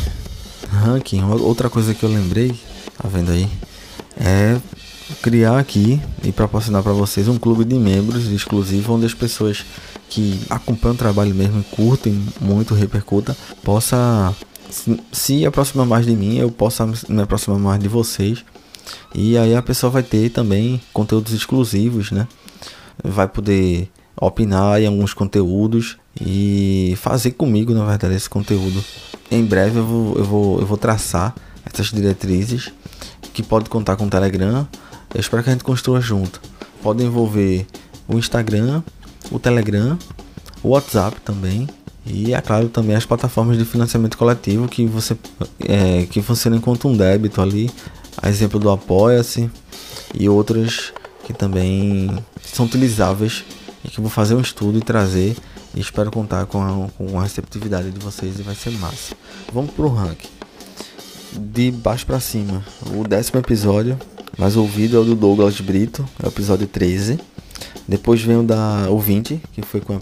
[0.71, 2.59] ranking, outra coisa que eu lembrei,
[2.97, 3.47] tá vendo aí?
[4.17, 4.59] É
[5.21, 9.65] criar aqui e proporcionar para vocês um clube de membros exclusivo onde as pessoas
[10.09, 14.35] que acompanham o trabalho mesmo e curtem muito repercuta possa
[14.71, 18.43] se, se aproximar mais de mim eu possa me aproximar mais de vocês
[19.15, 22.27] e aí a pessoa vai ter também conteúdos exclusivos né
[23.03, 28.85] vai poder opinar em alguns conteúdos e fazer comigo na verdade esse conteúdo
[29.31, 31.35] em breve eu vou, eu vou, eu vou traçar
[31.65, 32.73] essas diretrizes
[33.33, 34.67] que pode contar com o Telegram
[35.15, 36.41] eu espero que a gente construa junto.
[36.83, 37.65] Pode envolver
[38.09, 38.83] o Instagram,
[39.31, 39.97] o Telegram,
[40.61, 41.69] o WhatsApp também.
[42.05, 45.17] E é claro também as plataformas de financiamento coletivo que você
[45.61, 47.71] é, que funcionam enquanto um débito ali,
[48.21, 49.49] a exemplo do Apoia-se
[50.13, 50.93] e outras
[51.25, 52.11] que também
[52.43, 53.45] são utilizáveis
[53.85, 55.37] e que vou fazer um estudo e trazer
[55.75, 59.15] e espero contar com a, com a receptividade de vocês e vai ser massa.
[59.53, 60.29] Vamos pro ranking.
[61.33, 62.65] De baixo para cima,
[62.97, 63.99] o décimo episódio
[64.39, 67.21] mais ouvido é o do Douglas Brito, é o episódio 13.
[67.87, 70.01] Depois vem o da o 20, que foi com a,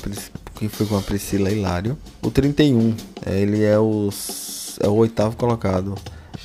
[0.54, 1.98] que foi com a Priscila Hilário.
[2.22, 2.94] O 31,
[3.26, 4.08] é, ele é o,
[4.80, 5.94] é o oitavo colocado.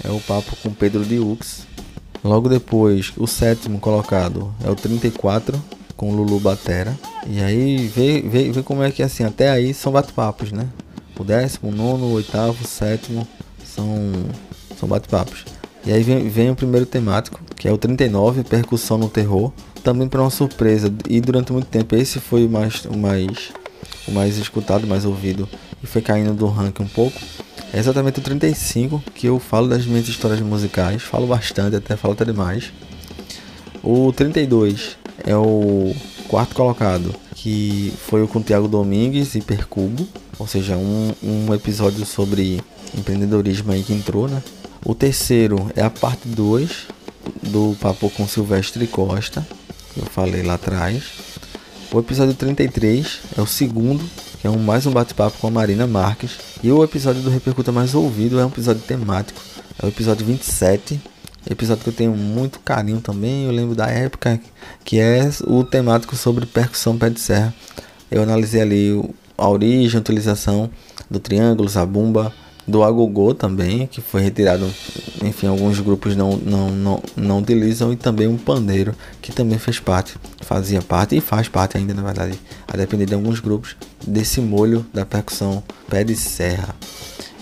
[0.03, 1.65] É o papo com Pedro Diux.
[2.23, 5.61] Logo depois, o sétimo colocado é o 34,
[5.97, 6.97] com Lulu Batera.
[7.27, 10.67] E aí vê, vê, vê como é que assim, até aí são bate-papos, né?
[11.19, 13.27] O décimo, nono, o oitavo, sétimo
[13.65, 13.87] são,
[14.79, 15.43] são bate-papos.
[15.85, 19.51] E aí vem, vem o primeiro temático, que é o 39, Percussão no Terror.
[19.83, 23.51] Também para uma surpresa, e durante muito tempo esse foi o mais, o mais,
[24.07, 25.47] o mais escutado, mais ouvido,
[25.81, 27.17] e foi caindo do ranking um pouco.
[27.73, 32.13] É exatamente o 35, que eu falo das minhas histórias musicais, falo bastante, até falo
[32.13, 32.73] até demais.
[33.81, 35.95] O 32 é o
[36.27, 40.07] quarto colocado, que foi o com Thiago Domingues e Percubo,
[40.37, 42.61] ou seja, um, um episódio sobre
[42.97, 44.41] empreendedorismo aí que entrou, né?
[44.85, 46.87] O terceiro é a parte 2
[47.43, 49.45] do papo com Silvestre Costa,
[49.93, 51.03] que eu falei lá atrás.
[51.91, 54.03] O episódio 33 é o segundo,
[54.39, 56.31] que é um, mais um bate-papo com a Marina Marques.
[56.63, 59.41] E o episódio do Repercuta Mais Ouvido é um episódio temático,
[59.81, 60.99] é o episódio 27.
[61.49, 63.45] Episódio que eu tenho muito carinho também.
[63.45, 64.39] Eu lembro da época
[64.83, 67.53] que é o temático sobre percussão pé de serra.
[68.09, 70.69] Eu analisei ali a origem, a utilização
[71.09, 72.33] do triângulo, zabumba,
[72.67, 74.69] do agogô também, que foi retirado,
[75.23, 79.79] enfim, alguns grupos não, não, não, não utilizam, e também um pandeiro, que também fez
[79.79, 82.37] parte, fazia parte e faz parte ainda, na verdade,
[82.67, 86.75] a depender de alguns grupos, desse molho da percussão pé de serra.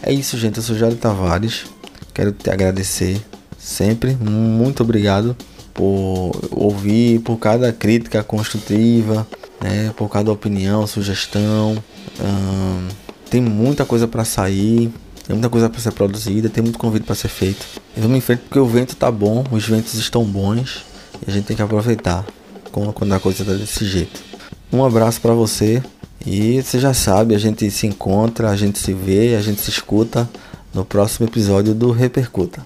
[0.03, 1.65] É isso, gente, eu sou Jário Tavares,
[2.13, 3.19] quero te agradecer
[3.66, 5.36] sempre, muito obrigado
[5.74, 9.28] por ouvir, por cada crítica construtiva,
[9.62, 11.76] né, por cada opinião, sugestão.
[12.20, 12.88] Hum,
[13.30, 14.92] tem muita coisa para sair,
[15.26, 17.66] tem muita coisa para ser produzida, tem muito convite para ser feito.
[17.98, 20.86] E vamos em frente porque o vento tá bom, os ventos estão bons
[21.26, 22.26] e a gente tem que aproveitar
[22.72, 24.22] quando a coisa tá desse jeito.
[24.72, 25.82] Um abraço para você
[26.26, 29.70] E você já sabe, a gente se encontra, a gente se vê, a gente se
[29.70, 30.28] escuta
[30.74, 32.66] no próximo episódio do Repercuta.